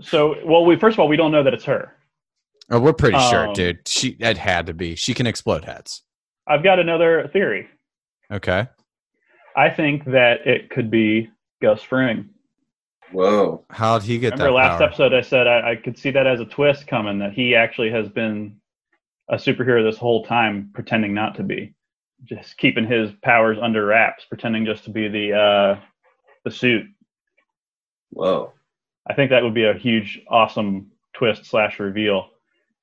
So, 0.00 0.36
well, 0.44 0.64
we 0.64 0.76
first 0.76 0.94
of 0.94 1.00
all, 1.00 1.08
we 1.08 1.16
don't 1.16 1.32
know 1.32 1.42
that 1.42 1.54
it's 1.54 1.64
her. 1.64 1.92
Oh, 2.70 2.80
we're 2.80 2.92
pretty 2.92 3.18
sure, 3.18 3.48
Um, 3.48 3.52
dude. 3.54 3.86
She 3.86 4.16
it 4.20 4.38
had 4.38 4.66
to 4.66 4.74
be. 4.74 4.94
She 4.94 5.14
can 5.14 5.26
explode 5.26 5.64
heads. 5.64 6.02
I've 6.46 6.62
got 6.62 6.78
another 6.78 7.28
theory. 7.32 7.68
Okay. 8.32 8.66
I 9.56 9.68
think 9.68 10.04
that 10.06 10.46
it 10.46 10.70
could 10.70 10.90
be 10.90 11.28
Gus 11.60 11.82
Fring. 11.82 12.30
Whoa. 13.12 13.64
How'd 13.68 14.02
he 14.02 14.18
get 14.18 14.32
Remember 14.32 14.52
that 14.52 14.56
last 14.56 14.78
power? 14.78 14.88
episode 14.88 15.12
I 15.12 15.20
said 15.20 15.46
I, 15.46 15.72
I 15.72 15.76
could 15.76 15.98
see 15.98 16.10
that 16.12 16.26
as 16.26 16.40
a 16.40 16.46
twist 16.46 16.86
coming 16.86 17.18
that 17.18 17.32
he 17.34 17.54
actually 17.54 17.90
has 17.90 18.08
been 18.08 18.56
a 19.28 19.36
superhero 19.36 19.84
this 19.88 19.98
whole 19.98 20.24
time 20.24 20.70
pretending 20.72 21.12
not 21.12 21.34
to 21.36 21.42
be. 21.42 21.74
Just 22.24 22.56
keeping 22.56 22.86
his 22.86 23.10
powers 23.22 23.58
under 23.60 23.84
wraps, 23.86 24.24
pretending 24.24 24.64
just 24.64 24.84
to 24.84 24.90
be 24.90 25.08
the 25.08 25.32
uh 25.32 25.80
the 26.44 26.50
suit. 26.50 26.86
Whoa. 28.10 28.52
I 29.08 29.14
think 29.14 29.30
that 29.30 29.42
would 29.42 29.54
be 29.54 29.64
a 29.64 29.74
huge 29.74 30.20
awesome 30.28 30.90
twist 31.14 31.44
slash 31.46 31.80
reveal. 31.80 32.28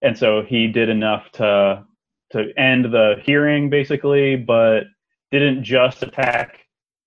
And 0.01 0.17
so 0.17 0.43
he 0.43 0.67
did 0.67 0.89
enough 0.89 1.31
to 1.33 1.85
to 2.31 2.51
end 2.57 2.85
the 2.85 3.15
hearing 3.23 3.69
basically, 3.69 4.35
but 4.35 4.83
didn't 5.31 5.63
just 5.63 6.03
attack 6.03 6.59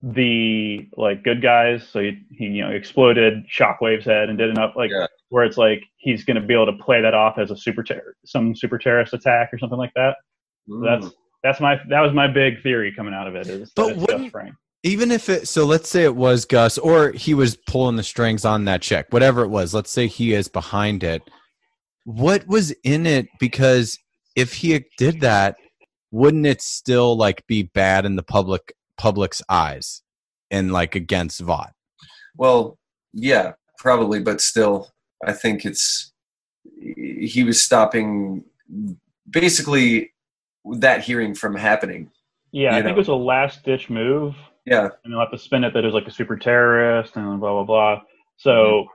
the 0.02 0.88
like 0.96 1.22
good 1.22 1.40
guys. 1.42 1.86
So 1.86 2.00
he, 2.00 2.18
he 2.30 2.46
you 2.46 2.62
know 2.62 2.70
exploded 2.70 3.44
Shockwave's 3.48 4.04
head 4.04 4.28
and 4.28 4.38
did 4.38 4.50
enough 4.50 4.74
like 4.76 4.90
Yeah. 4.90 5.06
where 5.28 5.44
it's 5.44 5.58
like 5.58 5.82
he's 5.98 6.24
going 6.24 6.40
to 6.40 6.46
be 6.46 6.54
able 6.54 6.66
to 6.66 6.82
play 6.82 7.00
that 7.02 7.14
off 7.14 7.38
as 7.38 7.50
a 7.50 7.56
super 7.56 7.82
ter- 7.82 8.14
some 8.24 8.54
super 8.56 8.78
terrorist 8.78 9.12
attack 9.14 9.50
or 9.52 9.58
something 9.58 9.78
like 9.78 9.92
that. 9.94 10.16
So 10.68 10.74
Mm. 10.76 10.84
that's 10.84 11.14
that's 11.42 11.60
my 11.60 11.76
that 11.88 12.00
was 12.00 12.12
my 12.12 12.26
big 12.28 12.62
theory 12.62 12.92
coming 12.94 13.14
out 13.14 13.26
of 13.26 13.34
it 13.34 13.46
is 13.46 13.70
But 13.74 13.94
Gus 13.94 13.96
wouldn't- 13.98 14.30
Fring. 14.32 14.54
Even 14.84 15.12
if 15.12 15.28
it, 15.28 15.46
so 15.46 15.64
let's 15.64 15.88
say 15.88 16.02
it 16.02 16.16
was 16.16 16.44
Gus 16.44 16.76
or 16.76 17.12
he 17.12 17.34
was 17.34 17.56
pulling 17.68 17.94
the 17.94 18.02
strings 18.02 18.44
on 18.44 18.64
that 18.64 18.82
check, 18.82 19.06
whatever 19.12 19.42
it 19.44 19.48
was, 19.48 19.72
let's 19.72 19.92
say 19.92 20.08
he 20.08 20.32
is 20.34 20.48
behind 20.48 21.04
it. 21.04 21.22
What 22.04 22.48
was 22.48 22.72
in 22.82 23.06
it? 23.06 23.28
Because 23.38 23.96
if 24.34 24.52
he 24.54 24.84
did 24.98 25.20
that, 25.20 25.54
wouldn't 26.10 26.46
it 26.46 26.60
still 26.60 27.16
like 27.16 27.46
be 27.46 27.62
bad 27.62 28.04
in 28.04 28.16
the 28.16 28.24
public 28.24 28.72
public's 28.98 29.40
eyes 29.48 30.02
and 30.50 30.72
like 30.72 30.96
against 30.96 31.40
Vought? 31.40 31.72
Well, 32.36 32.76
yeah, 33.12 33.52
probably, 33.78 34.18
but 34.20 34.40
still, 34.40 34.90
I 35.24 35.32
think 35.32 35.64
it's 35.64 36.12
he 36.80 37.44
was 37.44 37.62
stopping 37.62 38.44
basically 39.30 40.11
that 40.78 41.02
hearing 41.02 41.34
from 41.34 41.54
happening. 41.54 42.10
Yeah, 42.52 42.74
I 42.74 42.78
you 42.78 42.82
think 42.82 42.94
it 42.94 42.98
was 42.98 43.08
a 43.08 43.14
last 43.14 43.64
ditch 43.64 43.88
move 43.88 44.34
Yeah, 44.66 44.88
and 45.04 45.12
they'll 45.12 45.20
have 45.20 45.30
to 45.30 45.38
spin 45.38 45.64
it 45.64 45.72
that 45.74 45.84
it 45.84 45.86
was 45.86 45.94
like 45.94 46.06
a 46.06 46.10
super 46.10 46.36
terrorist 46.36 47.16
and 47.16 47.40
blah 47.40 47.52
blah 47.52 47.64
blah. 47.64 48.02
So 48.36 48.86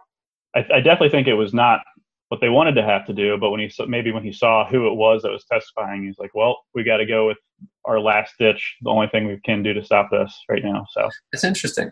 mm-hmm. 0.56 0.74
I, 0.74 0.78
I 0.78 0.82
definitely 0.82 1.10
think 1.10 1.28
it 1.28 1.34
was 1.34 1.54
not 1.54 1.82
what 2.30 2.42
they 2.42 2.50
wanted 2.50 2.76
to 2.76 2.84
have 2.84 3.06
to 3.08 3.14
do. 3.14 3.38
But 3.38 3.52
when 3.52 3.60
he 3.60 3.70
saw, 3.70 3.86
maybe 3.86 4.12
when 4.12 4.24
he 4.24 4.34
saw 4.34 4.68
who 4.68 4.88
it 4.88 4.96
was 4.96 5.22
that 5.24 5.32
was 5.32 5.46
testifying, 5.46 6.06
he's 6.06 6.20
like, 6.20 6.36
"Well, 6.36 6.64
we 6.76 6.84
got 6.84 6.98
to 6.98 7.06
go 7.06 7.28
with 7.28 7.38
our 7.86 8.00
last 8.00 8.34
ditch. 8.40 8.78
The 8.82 8.90
only 8.90 9.08
thing 9.08 9.28
we 9.28 9.40
can 9.44 9.64
do 9.64 9.74
to 9.74 9.84
stop 9.84 10.10
this 10.12 10.38
right 10.50 10.64
now." 10.64 10.86
So 10.92 11.10
it's 11.34 11.44
interesting. 11.44 11.92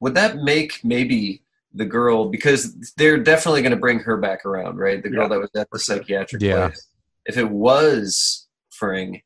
Would 0.00 0.14
that 0.14 0.36
make 0.36 0.84
maybe 0.84 1.42
the 1.72 1.84
girl 1.84 2.28
because 2.28 2.92
they're 2.96 3.18
definitely 3.18 3.62
going 3.62 3.70
to 3.70 3.78
bring 3.78 4.00
her 4.00 4.16
back 4.16 4.44
around, 4.44 4.76
right? 4.78 5.02
The 5.02 5.08
girl 5.08 5.22
Yeah, 5.22 5.28
that 5.28 5.40
was 5.40 5.50
at 5.56 5.68
the 5.70 5.78
psychiatric 5.78 6.42
Yeah. 6.42 6.68
place. 6.68 6.88
If 7.26 7.36
it 7.38 7.48
was 7.48 8.48
Fring, 8.80 9.20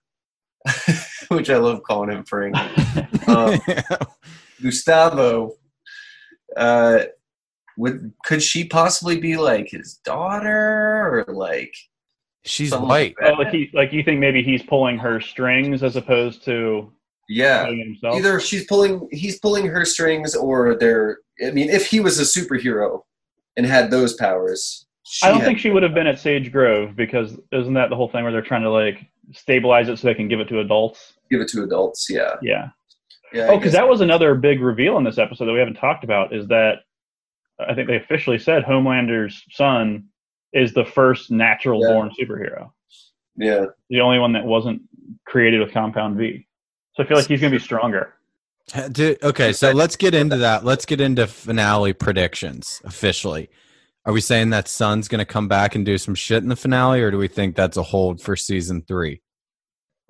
which 1.28 1.48
I 1.48 1.57
love 1.59 1.82
calling 1.84 2.11
him 2.11 2.24
Fring, 2.24 2.52
um, 3.28 3.59
Gustavo, 4.62 5.52
uh, 6.57 7.05
would 7.76 8.12
could 8.24 8.42
she 8.42 8.64
possibly 8.64 9.18
be 9.20 9.36
like 9.36 9.68
his 9.70 9.94
daughter 10.05 11.24
or 11.28 11.32
like 11.34 11.72
She's 12.46 12.72
white. 12.74 13.14
like 13.20 13.32
oh, 13.32 13.32
like 13.40 13.52
he 13.52 13.70
like 13.72 13.92
you 13.92 14.02
think 14.02 14.20
maybe 14.20 14.42
he's 14.42 14.62
pulling 14.62 14.98
her 14.98 15.18
strings 15.20 15.82
as 15.82 15.96
opposed 15.96 16.44
to 16.44 16.92
Yeah, 17.28 17.66
himself. 17.70 18.18
either 18.18 18.38
she's 18.38 18.66
pulling, 18.66 19.09
he's 19.12 19.38
pulling 19.40 19.64
her 19.66 19.84
strings, 19.86 20.34
or 20.36 20.74
they're. 20.78 21.18
I 21.44 21.52
mean, 21.52 21.70
if 21.70 21.86
he 21.86 22.00
was 22.00 22.18
a 22.20 22.22
superhero 22.22 23.00
and 23.57 23.64
had 23.64 23.90
those 23.90 24.12
powers, 24.14 24.84
she 25.05 25.26
I 25.26 25.30
don't 25.30 25.40
think 25.40 25.59
she 25.59 25.70
would 25.70 25.82
have 25.82 25.94
been 25.94 26.07
at 26.07 26.18
Sage 26.18 26.52
Grove 26.52 26.94
because 26.96 27.34
isn't 27.50 27.72
that 27.74 27.88
the 27.88 27.96
whole 27.96 28.09
thing 28.11 28.24
where 28.24 28.32
they're 28.32 28.42
trying 28.42 28.62
to 28.62 28.70
like 28.70 28.98
stabilize 29.32 29.88
it 29.88 29.98
so 29.98 30.06
they 30.08 30.14
can 30.14 30.28
give 30.28 30.40
it 30.40 30.48
to 30.48 30.60
adults? 30.60 31.14
give 31.30 31.40
it 31.40 31.48
to 31.48 31.62
adults. 31.64 32.08
Yeah, 32.10 32.34
Yeah. 32.42 32.68
yeah. 33.32 33.48
Oh, 33.50 33.56
because 33.56 33.72
that 33.72 33.88
was 33.88 34.00
another 34.00 34.34
big 34.34 34.60
reveal 34.60 34.98
in 34.98 35.04
this 35.04 35.18
episode 35.18 35.46
that 35.46 35.52
we 35.52 35.58
haven't 35.58 35.74
talked 35.76 36.04
about 36.04 36.34
is 36.34 36.46
that 36.48 36.80
I 37.58 37.74
think 37.74 37.88
they 37.88 37.96
officially 37.96 38.38
said 38.38 38.62
Homelander's 38.64 39.42
son 39.50 40.04
is 40.52 40.72
the 40.74 40.84
first 40.84 41.30
natural 41.30 41.80
born 41.80 42.10
superhero. 42.18 42.70
yeah. 43.36 43.66
The 43.90 44.00
only 44.00 44.18
one 44.18 44.32
that 44.34 44.44
wasn't 44.44 44.82
created 45.26 45.60
with 45.60 45.72
Compound 45.72 46.16
V. 46.16 46.46
So 46.94 47.02
I 47.02 47.06
feel 47.06 47.16
like 47.16 47.26
he's 47.26 47.40
going 47.40 47.52
to 47.52 47.58
be 47.58 47.62
stronger. 47.64 48.14
Okay, 48.76 49.52
so 49.52 49.72
let's 49.72 49.94
get 49.94 50.14
into 50.14 50.38
that. 50.38 50.64
Let's 50.64 50.86
get 50.86 50.98
into 51.00 51.26
finale 51.26 51.92
predictions 51.92 52.80
officially. 52.84 53.50
Are 54.07 54.12
we 54.12 54.20
saying 54.20 54.50
that 54.50 54.68
Son's 54.68 55.09
going 55.09 55.20
to 55.20 55.24
come 55.24 55.48
back 55.48 55.74
and 55.74 55.84
do 55.84 55.96
some 55.96 56.14
shit 56.14 56.42
in 56.42 56.50
the 56.50 56.57
finale, 56.57 57.00
or 57.00 57.11
do 57.11 57.16
we 57.16 57.28
think 57.28 57.57
that's 57.57 57.78
a 57.78 57.82
hold 57.82 58.20
for 58.20 58.36
season 58.36 58.82
three? 58.82 59.22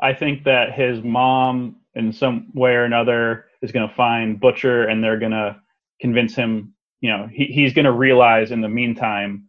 I 0.00 0.12
think 0.12 0.44
that 0.44 0.72
his 0.72 1.02
mom, 1.04 1.76
in 1.94 2.12
some 2.12 2.50
way 2.54 2.72
or 2.72 2.84
another, 2.84 3.46
is 3.62 3.70
going 3.70 3.88
to 3.88 3.94
find 3.94 4.40
Butcher 4.40 4.88
and 4.88 5.02
they're 5.02 5.18
going 5.18 5.32
to 5.32 5.56
convince 6.00 6.34
him, 6.34 6.74
you 7.00 7.10
know, 7.10 7.28
he, 7.32 7.44
he's 7.44 7.72
going 7.72 7.84
to 7.84 7.92
realize 7.92 8.50
in 8.50 8.60
the 8.60 8.68
meantime 8.68 9.46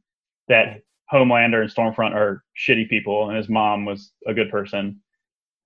that 0.48 0.82
Homelander 1.12 1.62
and 1.62 1.74
Stormfront 1.74 2.14
are 2.14 2.44
shitty 2.58 2.88
people 2.88 3.30
and 3.30 3.38
his 3.38 3.50
mom 3.50 3.86
was 3.86 4.12
a 4.28 4.34
good 4.34 4.52
person. 4.52 5.02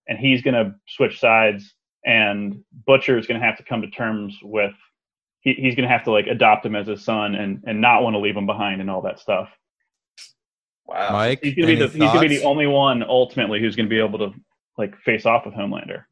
And 0.07 0.17
he's 0.17 0.41
going 0.41 0.53
to 0.53 0.73
switch 0.87 1.19
sides 1.19 1.75
and 2.05 2.63
Butcher 2.87 3.17
is 3.17 3.27
going 3.27 3.39
to 3.39 3.45
have 3.45 3.57
to 3.57 3.63
come 3.63 3.81
to 3.81 3.89
terms 3.89 4.37
with, 4.41 4.73
he, 5.41 5.53
he's 5.53 5.75
going 5.75 5.87
to 5.87 5.93
have 5.93 6.03
to 6.05 6.11
like 6.11 6.27
adopt 6.27 6.65
him 6.65 6.75
as 6.75 6.87
his 6.87 7.03
son 7.03 7.35
and, 7.35 7.63
and 7.65 7.81
not 7.81 8.03
want 8.03 8.13
to 8.13 8.19
leave 8.19 8.35
him 8.35 8.45
behind 8.45 8.81
and 8.81 8.89
all 8.89 9.01
that 9.01 9.19
stuff. 9.19 9.49
Wow. 10.85 11.09
Mike, 11.11 11.39
He's 11.43 11.55
going 11.55 11.67
to 11.67 11.73
be 11.73 11.75
the, 11.75 11.85
any 11.85 12.05
he's 12.05 12.13
going 12.13 12.23
to 12.23 12.29
be 12.29 12.37
the 12.37 12.43
only 12.43 12.67
one 12.67 13.03
ultimately 13.03 13.59
who's 13.59 13.75
going 13.75 13.85
to 13.85 13.89
be 13.89 13.99
able 13.99 14.19
to 14.19 14.31
like 14.77 14.97
face 14.99 15.25
off 15.25 15.45
with 15.45 15.53
Homelander. 15.53 16.03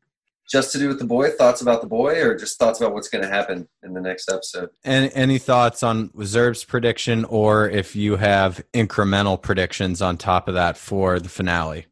Just 0.49 0.71
to 0.71 0.79
do 0.79 0.87
with 0.87 0.99
the 0.99 1.05
boy. 1.05 1.31
Thoughts 1.31 1.61
about 1.61 1.81
the 1.81 1.87
boy, 1.87 2.21
or 2.21 2.33
just 2.33 2.57
thoughts 2.57 2.79
about 2.79 2.93
what's 2.93 3.09
going 3.09 3.23
to 3.23 3.29
happen 3.29 3.67
in 3.83 3.93
the 3.93 3.99
next 3.99 4.31
episode? 4.31 4.69
Any, 4.85 5.13
any 5.13 5.37
thoughts 5.39 5.83
on 5.83 6.09
Zerb's 6.23 6.63
prediction, 6.63 7.25
or 7.25 7.67
if 7.69 7.97
you 7.97 8.15
have 8.15 8.63
incremental 8.73 9.41
predictions 9.41 10.01
on 10.01 10.15
top 10.15 10.47
of 10.47 10.53
that 10.53 10.77
for 10.77 11.19
the 11.19 11.27
finale? 11.27 11.87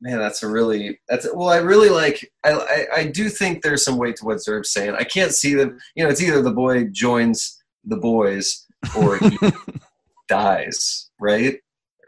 Man, 0.00 0.18
that's 0.18 0.42
a 0.42 0.48
really 0.48 1.00
that's 1.08 1.26
well. 1.34 1.48
I 1.48 1.56
really 1.56 1.88
like. 1.88 2.30
I 2.44 2.52
I, 2.52 2.86
I 3.00 3.06
do 3.06 3.28
think 3.28 3.62
there's 3.62 3.84
some 3.84 3.98
weight 3.98 4.16
to 4.16 4.24
what 4.24 4.38
Zerb's 4.38 4.70
saying. 4.70 4.94
I 4.94 5.02
can't 5.02 5.32
see 5.32 5.54
them. 5.54 5.78
You 5.96 6.04
know, 6.04 6.10
it's 6.10 6.22
either 6.22 6.40
the 6.40 6.52
boy 6.52 6.84
joins 6.84 7.60
the 7.84 7.96
boys 7.96 8.66
or 8.96 9.18
he 9.18 9.36
dies, 10.28 11.10
right? 11.20 11.58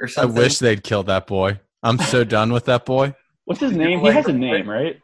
Or 0.00 0.06
something. 0.06 0.36
I 0.36 0.40
wish 0.40 0.58
they'd 0.58 0.84
kill 0.84 1.02
that 1.04 1.26
boy. 1.26 1.58
I'm 1.82 1.98
so 1.98 2.24
done 2.24 2.52
with 2.52 2.66
that 2.66 2.86
boy. 2.86 3.14
What's 3.44 3.60
his 3.60 3.72
name? 3.72 4.00
He 4.00 4.06
has 4.06 4.26
a 4.26 4.32
name, 4.32 4.68
right? 4.68 5.00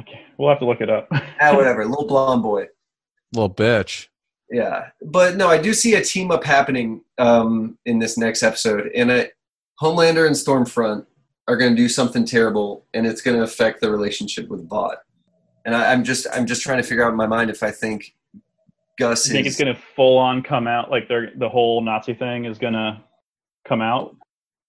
Okay, 0.00 0.22
we'll 0.38 0.48
have 0.48 0.60
to 0.60 0.64
look 0.64 0.80
it 0.80 0.88
up. 0.88 1.08
ah, 1.12 1.54
whatever. 1.54 1.84
Little 1.84 2.06
blonde 2.06 2.42
boy. 2.42 2.68
Little 3.34 3.54
bitch. 3.54 4.08
Yeah, 4.50 4.88
but 5.02 5.36
no, 5.36 5.48
I 5.48 5.58
do 5.58 5.72
see 5.74 5.94
a 5.94 6.04
team 6.04 6.30
up 6.30 6.44
happening 6.44 7.02
um, 7.18 7.78
in 7.86 7.98
this 7.98 8.18
next 8.18 8.42
episode, 8.42 8.90
and 8.94 9.10
I, 9.10 9.30
Homelander 9.80 10.26
and 10.26 10.36
Stormfront 10.36 11.06
are 11.48 11.56
going 11.56 11.74
to 11.74 11.76
do 11.76 11.88
something 11.88 12.24
terrible, 12.24 12.86
and 12.94 13.06
it's 13.06 13.20
going 13.20 13.36
to 13.36 13.42
affect 13.42 13.80
the 13.80 13.90
relationship 13.90 14.48
with 14.48 14.68
Vought. 14.68 14.98
And 15.64 15.74
I, 15.74 15.92
I'm 15.92 16.04
just, 16.04 16.26
I'm 16.32 16.46
just 16.46 16.62
trying 16.62 16.78
to 16.78 16.82
figure 16.82 17.04
out 17.04 17.10
in 17.10 17.16
my 17.16 17.26
mind 17.26 17.50
if 17.50 17.62
I 17.62 17.70
think 17.70 18.14
Gus 18.98 19.28
I 19.28 19.32
think 19.32 19.46
is. 19.46 19.54
it's 19.54 19.62
going 19.62 19.74
to 19.74 19.80
full 19.96 20.18
on 20.18 20.42
come 20.42 20.66
out 20.66 20.90
like 20.90 21.08
they're 21.08 21.30
the 21.36 21.48
whole 21.48 21.80
Nazi 21.80 22.14
thing 22.14 22.44
is 22.44 22.58
going 22.58 22.74
to 22.74 23.00
come 23.66 23.80
out. 23.80 24.16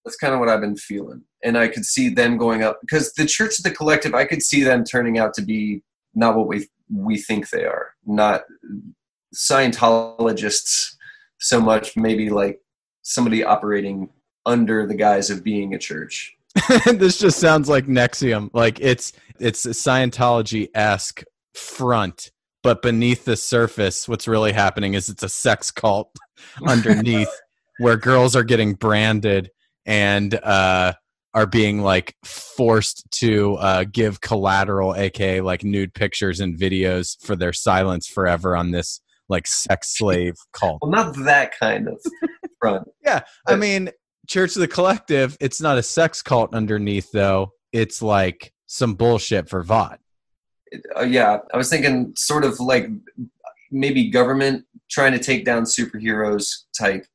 That's 0.05 0.17
kind 0.17 0.33
of 0.33 0.39
what 0.39 0.49
I've 0.49 0.61
been 0.61 0.75
feeling, 0.75 1.23
and 1.43 1.57
I 1.57 1.67
could 1.67 1.85
see 1.85 2.09
them 2.09 2.37
going 2.37 2.61
up 2.61 2.79
because 2.81 3.13
the 3.13 3.25
Church 3.25 3.59
of 3.59 3.63
the 3.63 3.71
Collective. 3.71 4.13
I 4.13 4.25
could 4.25 4.43
see 4.43 4.61
them 4.61 4.83
turning 4.83 5.17
out 5.17 5.33
to 5.35 5.41
be 5.41 5.81
not 6.13 6.35
what 6.35 6.47
we 6.47 6.67
we 6.93 7.17
think 7.17 7.49
they 7.49 7.63
are, 7.63 7.93
not 8.05 8.41
Scientologists 9.33 10.95
so 11.39 11.61
much. 11.61 11.95
Maybe 11.95 12.29
like 12.29 12.59
somebody 13.01 13.43
operating 13.43 14.09
under 14.45 14.85
the 14.85 14.95
guise 14.95 15.29
of 15.29 15.43
being 15.43 15.73
a 15.73 15.79
church. 15.79 16.35
this 16.85 17.17
just 17.17 17.39
sounds 17.39 17.67
like 17.67 17.85
NXIVM. 17.85 18.49
Like 18.53 18.79
it's 18.79 19.13
it's 19.39 19.65
a 19.65 19.69
Scientology 19.69 20.67
esque 20.73 21.23
front, 21.55 22.31
but 22.61 22.81
beneath 22.81 23.25
the 23.25 23.35
surface, 23.35 24.07
what's 24.07 24.27
really 24.27 24.53
happening 24.53 24.93
is 24.93 25.09
it's 25.09 25.23
a 25.23 25.29
sex 25.29 25.71
cult 25.71 26.15
underneath 26.67 27.29
where 27.79 27.97
girls 27.97 28.35
are 28.35 28.43
getting 28.43 28.73
branded 28.73 29.49
and 29.85 30.35
uh, 30.35 30.93
are 31.33 31.47
being 31.47 31.81
like 31.81 32.15
forced 32.23 33.09
to 33.11 33.55
uh, 33.55 33.85
give 33.91 34.21
collateral, 34.21 34.95
aka 34.95 35.41
like 35.41 35.63
nude 35.63 35.93
pictures 35.93 36.39
and 36.39 36.57
videos 36.57 37.17
for 37.25 37.35
their 37.35 37.53
silence 37.53 38.07
forever 38.07 38.55
on 38.55 38.71
this 38.71 39.01
like 39.27 39.47
sex 39.47 39.97
slave 39.97 40.35
cult. 40.53 40.79
Well, 40.81 40.91
not 40.91 41.15
that 41.25 41.57
kind 41.59 41.87
of 41.87 41.99
front. 42.59 42.87
Yeah, 43.03 43.21
I 43.47 43.55
mean, 43.55 43.89
Church 44.27 44.55
of 44.55 44.61
the 44.61 44.67
Collective, 44.67 45.37
it's 45.39 45.61
not 45.61 45.77
a 45.77 45.83
sex 45.83 46.21
cult 46.21 46.53
underneath 46.53 47.11
though. 47.11 47.53
It's 47.71 48.01
like 48.01 48.53
some 48.67 48.95
bullshit 48.95 49.49
for 49.49 49.63
Vought. 49.63 49.99
uh, 50.97 51.03
yeah, 51.03 51.39
I 51.53 51.57
was 51.57 51.69
thinking 51.69 52.13
sort 52.15 52.45
of 52.45 52.59
like 52.59 52.89
maybe 53.71 54.09
government 54.09 54.65
trying 54.89 55.11
to 55.13 55.19
take 55.19 55.45
down 55.45 55.63
superheroes 55.63 56.63
type, 56.77 57.05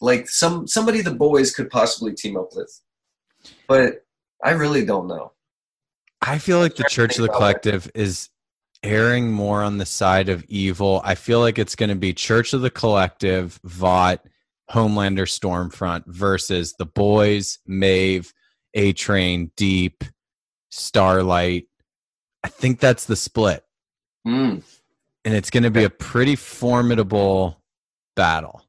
like 0.00 0.28
some 0.28 0.66
somebody 0.66 1.00
the 1.02 1.14
boys 1.14 1.54
could 1.54 1.70
possibly 1.70 2.14
team 2.14 2.36
up 2.36 2.50
with, 2.54 2.80
but 3.66 4.04
I 4.42 4.50
really 4.50 4.84
don't 4.84 5.08
know. 5.08 5.32
I 6.20 6.38
feel 6.38 6.58
like 6.58 6.76
the 6.76 6.84
Church 6.84 7.16
of 7.16 7.22
the 7.22 7.28
Collective 7.28 7.90
is 7.94 8.28
erring 8.82 9.30
more 9.30 9.62
on 9.62 9.78
the 9.78 9.86
side 9.86 10.28
of 10.28 10.44
evil. 10.48 11.00
I 11.04 11.14
feel 11.14 11.40
like 11.40 11.58
it's 11.58 11.76
going 11.76 11.90
to 11.90 11.96
be 11.96 12.12
Church 12.12 12.52
of 12.52 12.60
the 12.60 12.70
Collective, 12.70 13.60
Vought, 13.64 14.24
Homelander, 14.70 15.26
Stormfront 15.26 16.04
versus 16.06 16.74
the 16.78 16.86
boys, 16.86 17.58
Maeve, 17.66 18.32
A 18.74 18.92
Train, 18.92 19.50
Deep, 19.56 20.04
Starlight. 20.70 21.66
I 22.44 22.48
think 22.48 22.80
that's 22.80 23.06
the 23.06 23.16
split. 23.16 23.64
Mm, 24.26 24.62
And 25.24 25.34
it's 25.34 25.50
going 25.50 25.62
to 25.62 25.70
be 25.70 25.84
a 25.84 25.90
pretty 25.90 26.36
formidable 26.36 27.62
battle. 28.14 28.62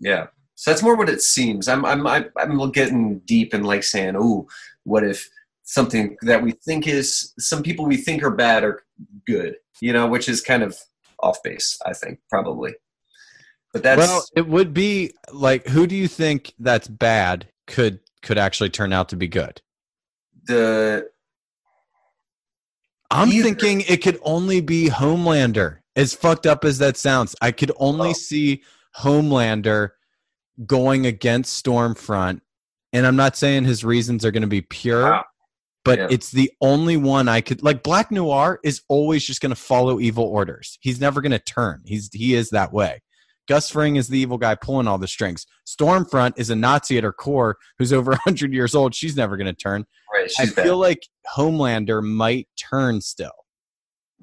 yeah, 0.00 0.26
so 0.54 0.70
that's 0.70 0.82
more 0.82 0.96
what 0.96 1.08
it 1.08 1.22
seems. 1.22 1.68
I'm 1.68 1.84
I'm 1.84 2.06
I'm 2.06 2.30
I'm 2.36 2.70
getting 2.72 3.18
deep 3.20 3.52
and 3.54 3.66
like 3.66 3.82
saying, 3.84 4.16
"Ooh, 4.16 4.46
what 4.84 5.04
if 5.04 5.28
something 5.64 6.16
that 6.22 6.42
we 6.42 6.52
think 6.52 6.86
is 6.88 7.32
some 7.38 7.62
people 7.62 7.84
we 7.86 7.96
think 7.98 8.22
are 8.22 8.30
bad 8.30 8.64
are 8.64 8.82
good?" 9.26 9.56
You 9.80 9.92
know, 9.92 10.06
which 10.06 10.28
is 10.28 10.40
kind 10.40 10.62
of 10.62 10.76
off 11.20 11.42
base. 11.42 11.78
I 11.86 11.92
think 11.92 12.18
probably, 12.30 12.74
but 13.76 13.82
that's 13.82 13.98
well, 13.98 14.24
it 14.36 14.46
would 14.46 14.72
be 14.74 15.12
like 15.32 15.66
who 15.66 15.86
do 15.86 15.94
you 15.96 16.08
think 16.08 16.52
that's 16.58 16.88
bad 16.88 17.48
could 17.66 18.00
could 18.22 18.38
actually 18.38 18.70
turn 18.70 18.92
out 18.92 19.08
to 19.10 19.16
be 19.16 19.28
good? 19.28 19.60
the 20.44 21.08
I'm 23.10 23.28
Either. 23.30 23.44
thinking 23.44 23.80
it 23.82 24.02
could 24.02 24.18
only 24.22 24.60
be 24.60 24.88
Homelander. 24.88 25.78
As 25.94 26.12
fucked 26.12 26.46
up 26.46 26.64
as 26.64 26.78
that 26.78 26.96
sounds, 26.96 27.34
I 27.40 27.52
could 27.52 27.72
only 27.76 28.10
Oh. 28.10 28.12
see 28.14 28.62
Homelander 28.98 29.90
going 30.66 31.06
against 31.06 31.64
Stormfront. 31.64 32.40
And 32.92 33.06
I'm 33.06 33.16
not 33.16 33.36
saying 33.36 33.64
his 33.64 33.84
reasons 33.84 34.24
are 34.24 34.30
going 34.30 34.42
to 34.42 34.46
be 34.48 34.62
pure, 34.62 35.02
Wow. 35.04 35.24
but 35.84 35.98
Yeah. 35.98 36.06
it's 36.10 36.30
the 36.30 36.50
only 36.60 36.96
one 36.96 37.28
I 37.28 37.40
could 37.40 37.62
like 37.62 37.82
Black 37.82 38.10
Noir 38.10 38.58
is 38.64 38.82
always 38.88 39.24
just 39.24 39.40
going 39.40 39.50
to 39.50 39.56
follow 39.56 40.00
evil 40.00 40.24
orders. 40.24 40.76
He's 40.80 41.00
never 41.00 41.20
going 41.20 41.32
to 41.32 41.38
turn. 41.38 41.82
He's 41.86 42.10
he 42.12 42.34
is 42.34 42.50
that 42.50 42.72
way. 42.72 43.02
Gus 43.48 43.70
Fring 43.70 43.96
is 43.96 44.08
the 44.08 44.18
evil 44.18 44.38
guy 44.38 44.54
pulling 44.54 44.86
all 44.88 44.98
the 44.98 45.06
strings. 45.08 45.46
Stormfront 45.66 46.32
is 46.36 46.50
a 46.50 46.56
Nazi 46.56 46.98
at 46.98 47.04
her 47.04 47.12
core 47.12 47.56
who's 47.78 47.92
over 47.92 48.10
100 48.24 48.52
years 48.52 48.74
old. 48.74 48.94
She's 48.94 49.16
never 49.16 49.36
going 49.36 49.46
to 49.46 49.52
turn. 49.52 49.84
right. 50.12 50.24
I 50.38 50.44
She's 50.44 50.52
bad. 50.54 50.64
feel 50.64 50.78
like 50.78 51.00
Homelander 51.36 52.02
might 52.02 52.48
turn 52.58 53.00
still, 53.00 53.32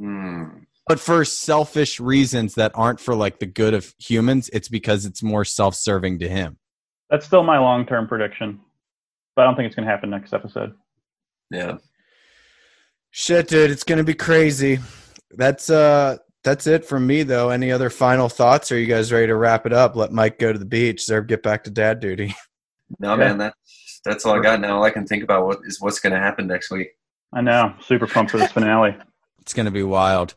Mm, 0.01 0.65
but 0.87 0.99
for 0.99 1.23
selfish 1.23 1.99
reasons 1.99 2.55
that 2.55 2.71
aren't 2.75 2.99
for 2.99 3.15
like 3.15 3.39
the 3.39 3.45
good 3.45 3.73
of 3.73 3.93
humans. 3.99 4.49
It's 4.51 4.67
because 4.69 5.05
it's 5.05 5.21
more 5.23 5.45
self-serving 5.45 6.19
to 6.19 6.27
him. 6.27 6.57
That's 7.09 7.25
still 7.25 7.43
my 7.43 7.59
long 7.59 7.85
term 7.85 8.07
prediction, 8.07 8.59
but 9.35 9.43
I 9.43 9.45
don't 9.45 9.55
think 9.55 9.67
it's 9.67 9.75
going 9.75 9.85
to 9.85 9.91
happen 9.91 10.09
next 10.09 10.33
episode. 10.33 10.73
yeah. 11.51 11.77
Shit, 13.11 13.47
dude, 13.47 13.69
it's 13.69 13.83
gonna 13.83 14.03
be 14.03 14.15
crazy. 14.15 14.79
That's 15.29 15.69
uh, 15.69 16.17
that's 16.43 16.67
it 16.67 16.85
from 16.85 17.07
me 17.07 17.23
though. 17.23 17.49
Any 17.49 17.71
other 17.71 17.89
final 17.89 18.29
thoughts? 18.29 18.71
Are 18.71 18.77
you 18.79 18.85
guys 18.85 19.11
ready 19.11 19.27
to 19.27 19.35
wrap 19.35 19.65
it 19.65 19.73
up? 19.73 19.95
Let 19.95 20.11
Mike 20.11 20.39
go 20.39 20.51
to 20.53 20.59
the 20.59 20.65
beach. 20.65 21.01
Zerb 21.01 21.27
get 21.27 21.43
back 21.43 21.63
to 21.65 21.69
dad 21.71 21.99
duty. 21.99 22.35
No, 22.99 23.11
Yeah. 23.11 23.29
man, 23.29 23.37
that's 23.39 24.01
that's 24.05 24.25
all 24.25 24.37
I 24.37 24.41
got 24.43 24.59
now. 24.59 24.77
All 24.77 24.83
I 24.83 24.91
can 24.91 25.07
think 25.07 25.23
about 25.23 25.47
what 25.47 25.59
is 25.63 25.81
what's 25.81 25.99
going 25.99 26.13
to 26.13 26.19
happen 26.19 26.45
next 26.45 26.69
week. 26.69 26.89
I 27.33 27.41
know. 27.41 27.73
Super 27.81 28.05
pumped 28.05 28.29
for 28.31 28.37
this 28.37 28.51
finale. 28.51 28.95
It's 29.41 29.53
gonna 29.53 29.71
be 29.71 29.81
wild. 29.83 30.35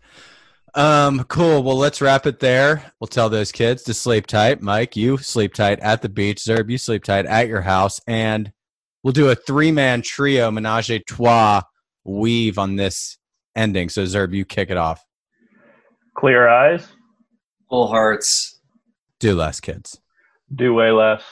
Um, 0.74 1.24
cool. 1.24 1.62
Well, 1.62 1.76
let's 1.76 2.00
wrap 2.00 2.24
it 2.26 2.38
there. 2.40 2.92
We'll 3.00 3.08
tell 3.08 3.28
those 3.28 3.52
kids 3.52 3.82
to 3.84 3.94
sleep 3.94 4.26
tight. 4.26 4.62
Mike, 4.62 4.96
you 4.96 5.18
sleep 5.18 5.54
tight 5.54 5.80
at 5.80 6.00
the 6.02 6.08
beach. 6.08 6.38
Zerb, 6.38 6.70
you 6.70 6.78
sleep 6.78 7.04
tight 7.04 7.26
at 7.26 7.48
your 7.48 7.62
house, 7.62 8.00
and 8.06 8.52
we'll 9.02 9.12
do 9.12 9.28
a 9.28 9.34
three-man 9.34 10.02
trio 10.02 10.50
menage 10.50 10.90
a 10.90 10.98
trois 11.00 11.62
weave 12.04 12.58
on 12.58 12.76
this 12.76 13.18
ending. 13.54 13.88
So, 13.90 14.04
Zerb, 14.04 14.34
you 14.34 14.44
kick 14.44 14.70
it 14.70 14.76
off. 14.76 15.04
Clear 16.16 16.48
eyes, 16.48 16.86
Full 17.68 17.88
hearts. 17.88 18.58
Do 19.18 19.34
less, 19.34 19.60
kids. 19.60 20.00
do 20.54 20.72
way 20.72 20.90
less. 20.90 21.22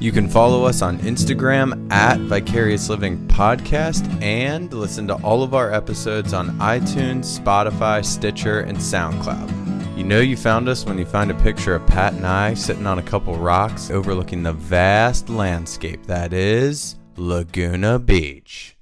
You 0.00 0.12
can 0.12 0.28
follow 0.28 0.64
us 0.64 0.80
on 0.80 0.98
Instagram 1.00 1.90
at 1.92 2.18
Vicarious 2.20 2.88
Living 2.88 3.26
Podcast 3.26 4.22
and 4.22 4.72
listen 4.72 5.08
to 5.08 5.14
all 5.16 5.42
of 5.42 5.54
our 5.54 5.72
episodes 5.72 6.32
on 6.32 6.50
iTunes, 6.60 7.38
Spotify, 7.38 8.04
Stitcher, 8.04 8.60
and 8.60 8.78
SoundCloud. 8.78 9.67
You 9.98 10.04
know 10.04 10.20
you 10.20 10.36
found 10.36 10.68
us 10.68 10.84
when 10.84 10.96
you 10.96 11.04
find 11.04 11.28
a 11.28 11.34
picture 11.42 11.74
of 11.74 11.84
Pat 11.88 12.12
and 12.12 12.24
I 12.24 12.54
sitting 12.54 12.86
on 12.86 13.00
a 13.00 13.02
couple 13.02 13.36
rocks 13.36 13.90
overlooking 13.90 14.44
the 14.44 14.52
vast 14.52 15.28
landscape 15.28 16.06
that 16.06 16.32
is 16.32 16.94
Laguna 17.16 17.98
Beach. 17.98 18.76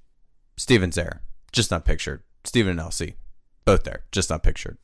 Steven's 0.59 0.97
there, 0.97 1.23
just 1.53 1.71
not 1.71 1.87
pictured. 1.87 2.23
Steven 2.45 2.79
and 2.79 2.91
LC, 2.91 3.15
both 3.65 3.85
there, 3.85 4.05
just 4.13 4.29
not 4.29 4.43
pictured. 4.43 4.77